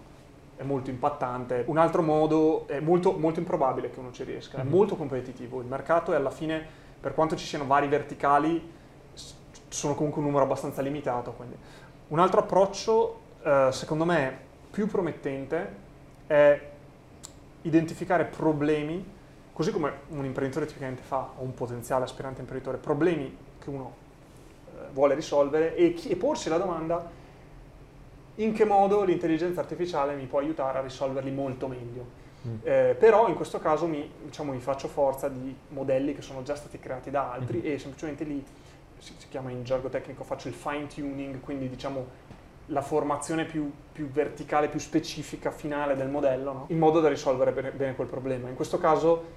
è 0.58 0.64
molto 0.64 0.89
impattante. 0.89 1.64
Un 1.68 1.78
altro 1.78 2.01
modo 2.01 2.68
è 2.68 2.80
molto, 2.80 3.14
molto 3.14 3.39
improbabile 3.39 3.91
che 3.91 3.99
uno 3.99 4.12
ci 4.12 4.24
riesca, 4.24 4.60
è 4.60 4.64
molto 4.64 4.95
competitivo. 4.95 5.62
Il 5.62 5.68
mercato 5.68 6.12
è 6.12 6.16
alla 6.16 6.32
fine, 6.32 6.66
per 6.99 7.14
quanto 7.14 7.36
ci 7.36 7.45
siano 7.45 7.66
vari 7.66 7.88
verticali, 7.88 8.74
sono 9.70 9.93
comunque 9.95 10.20
un 10.20 10.28
numero 10.28 10.43
abbastanza 10.43 10.82
limitato. 10.82 11.32
Quindi. 11.32 11.55
Un 12.10 12.20
altro 12.20 12.41
approccio, 12.41 13.20
eh, 13.43 13.70
secondo 13.72 14.03
me, 14.03 14.45
più 14.72 14.88
promettente 14.88 15.86
è 16.26 16.70
identificare 17.62 18.26
problemi, 18.26 19.14
così 19.53 19.72
come 19.72 19.91
un 20.10 20.26
imprenditore 20.26 20.66
tipicamente 20.66 21.03
fa, 21.03 21.34
o 21.38 21.43
un 21.43 21.53
potenziale 21.53 22.03
aspirante 22.03 22.41
imprenditore, 22.41 22.78
problemi 22.78 23.38
che 23.60 23.70
uno 23.70 23.93
eh, 24.66 24.91
vuole 24.91 25.14
risolvere 25.14 25.76
e, 25.76 25.93
chi- 25.93 26.10
e 26.10 26.16
porsi 26.16 26.49
la 26.49 26.58
domanda 26.58 27.26
in 28.38 28.53
che 28.53 28.65
modo 28.65 29.03
l'intelligenza 29.03 29.59
artificiale 29.59 30.15
mi 30.15 30.25
può 30.25 30.39
aiutare 30.39 30.79
a 30.79 30.81
risolverli 30.81 31.31
molto 31.31 31.67
meglio. 31.67 32.25
Eh, 32.63 32.95
però 32.97 33.27
in 33.27 33.35
questo 33.35 33.59
caso 33.59 33.88
mi, 33.88 34.09
diciamo, 34.23 34.53
mi 34.53 34.59
faccio 34.59 34.88
forza 34.88 35.27
di 35.27 35.53
modelli 35.69 36.13
che 36.13 36.21
sono 36.21 36.43
già 36.43 36.55
stati 36.55 36.79
creati 36.79 37.09
da 37.09 37.31
altri 37.31 37.61
e 37.61 37.77
semplicemente 37.77 38.23
lì 38.23 38.43
si, 38.99 39.13
si 39.17 39.27
chiama 39.27 39.51
in 39.51 39.63
gergo 39.63 39.89
tecnico 39.89 40.23
faccio 40.23 40.47
il 40.47 40.53
fine 40.53 40.88
tuning, 40.88 41.39
quindi 41.41 41.67
diciamo 41.67 42.35
la 42.67 42.81
formazione 42.81 43.45
più, 43.45 43.71
più 43.91 44.09
verticale, 44.09 44.67
più 44.67 44.79
specifica, 44.79 45.51
finale 45.51 45.95
del 45.95 46.09
modello, 46.09 46.53
no? 46.53 46.65
in 46.69 46.77
modo 46.77 46.99
da 46.99 47.09
risolvere 47.09 47.51
bene, 47.51 47.71
bene 47.71 47.95
quel 47.95 48.07
problema. 48.07 48.49
In 48.49 48.55
questo 48.55 48.77
caso, 48.77 49.35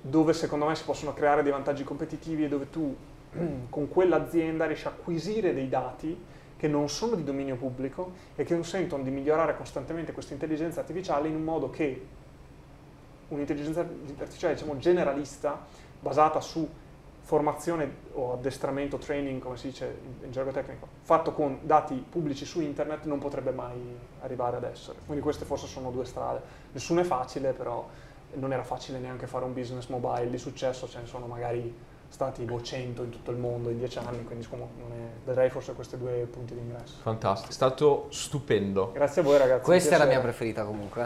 dove 0.00 0.32
secondo 0.32 0.66
me 0.66 0.74
si 0.74 0.84
possono 0.84 1.12
creare 1.12 1.42
dei 1.42 1.52
vantaggi 1.52 1.84
competitivi 1.84 2.44
e 2.44 2.48
dove 2.48 2.70
tu 2.70 2.94
con 3.68 3.88
quell'azienda 3.88 4.66
riesce 4.66 4.88
a 4.88 4.90
acquisire 4.90 5.54
dei 5.54 5.68
dati 5.68 6.16
che 6.58 6.68
non 6.68 6.88
sono 6.88 7.14
di 7.14 7.22
dominio 7.22 7.56
pubblico 7.56 8.12
e 8.34 8.42
che 8.42 8.54
consentono 8.54 9.04
di 9.04 9.10
migliorare 9.10 9.56
costantemente 9.56 10.12
questa 10.12 10.32
intelligenza 10.32 10.80
artificiale 10.80 11.28
in 11.28 11.36
un 11.36 11.44
modo 11.44 11.70
che 11.70 12.06
un'intelligenza 13.28 13.80
artificiale 13.80 14.54
diciamo, 14.54 14.76
generalista 14.76 15.64
basata 16.00 16.40
su 16.40 16.68
formazione 17.20 18.06
o 18.14 18.32
addestramento, 18.32 18.96
training, 18.96 19.40
come 19.40 19.56
si 19.56 19.68
dice 19.68 19.98
in, 20.22 20.30
gergo 20.32 20.50
tecnico, 20.50 20.88
fatto 21.02 21.32
con 21.32 21.58
dati 21.62 21.94
pubblici 21.94 22.44
su 22.44 22.60
internet 22.60 23.04
non 23.04 23.18
potrebbe 23.18 23.50
mai 23.50 23.78
arrivare 24.20 24.56
ad 24.56 24.64
essere. 24.64 24.98
Quindi 25.04 25.22
queste 25.22 25.44
forse 25.44 25.66
sono 25.66 25.90
due 25.90 26.06
strade. 26.06 26.40
Nessuno 26.72 27.02
è 27.02 27.04
facile, 27.04 27.52
però 27.52 27.86
non 28.34 28.52
era 28.52 28.64
facile 28.64 28.98
neanche 28.98 29.26
fare 29.26 29.44
un 29.44 29.52
business 29.52 29.86
mobile 29.88 30.30
di 30.30 30.38
successo, 30.38 30.88
ce 30.88 31.00
ne 31.00 31.06
sono 31.06 31.26
magari 31.26 31.72
stati 32.08 32.44
boh, 32.44 32.60
100 32.60 33.02
in 33.02 33.10
tutto 33.10 33.30
il 33.30 33.36
mondo 33.36 33.70
in 33.70 33.78
10 33.78 33.98
anni, 33.98 34.24
quindi 34.24 34.44
insomma, 34.44 34.66
non 34.78 34.92
è, 34.92 35.26
vedrei 35.26 35.50
forse 35.50 35.74
questi 35.74 35.98
due 35.98 36.26
punti 36.30 36.54
di 36.54 36.60
ingresso. 36.60 36.96
Fantastico, 37.02 37.50
è 37.50 37.54
stato 37.54 38.06
stupendo. 38.10 38.92
Grazie 38.92 39.20
a 39.20 39.24
voi 39.24 39.38
ragazzi. 39.38 39.64
Questa 39.64 39.94
è 39.94 39.98
la 39.98 40.06
mia 40.06 40.20
preferita 40.20 40.64
comunque. 40.64 40.96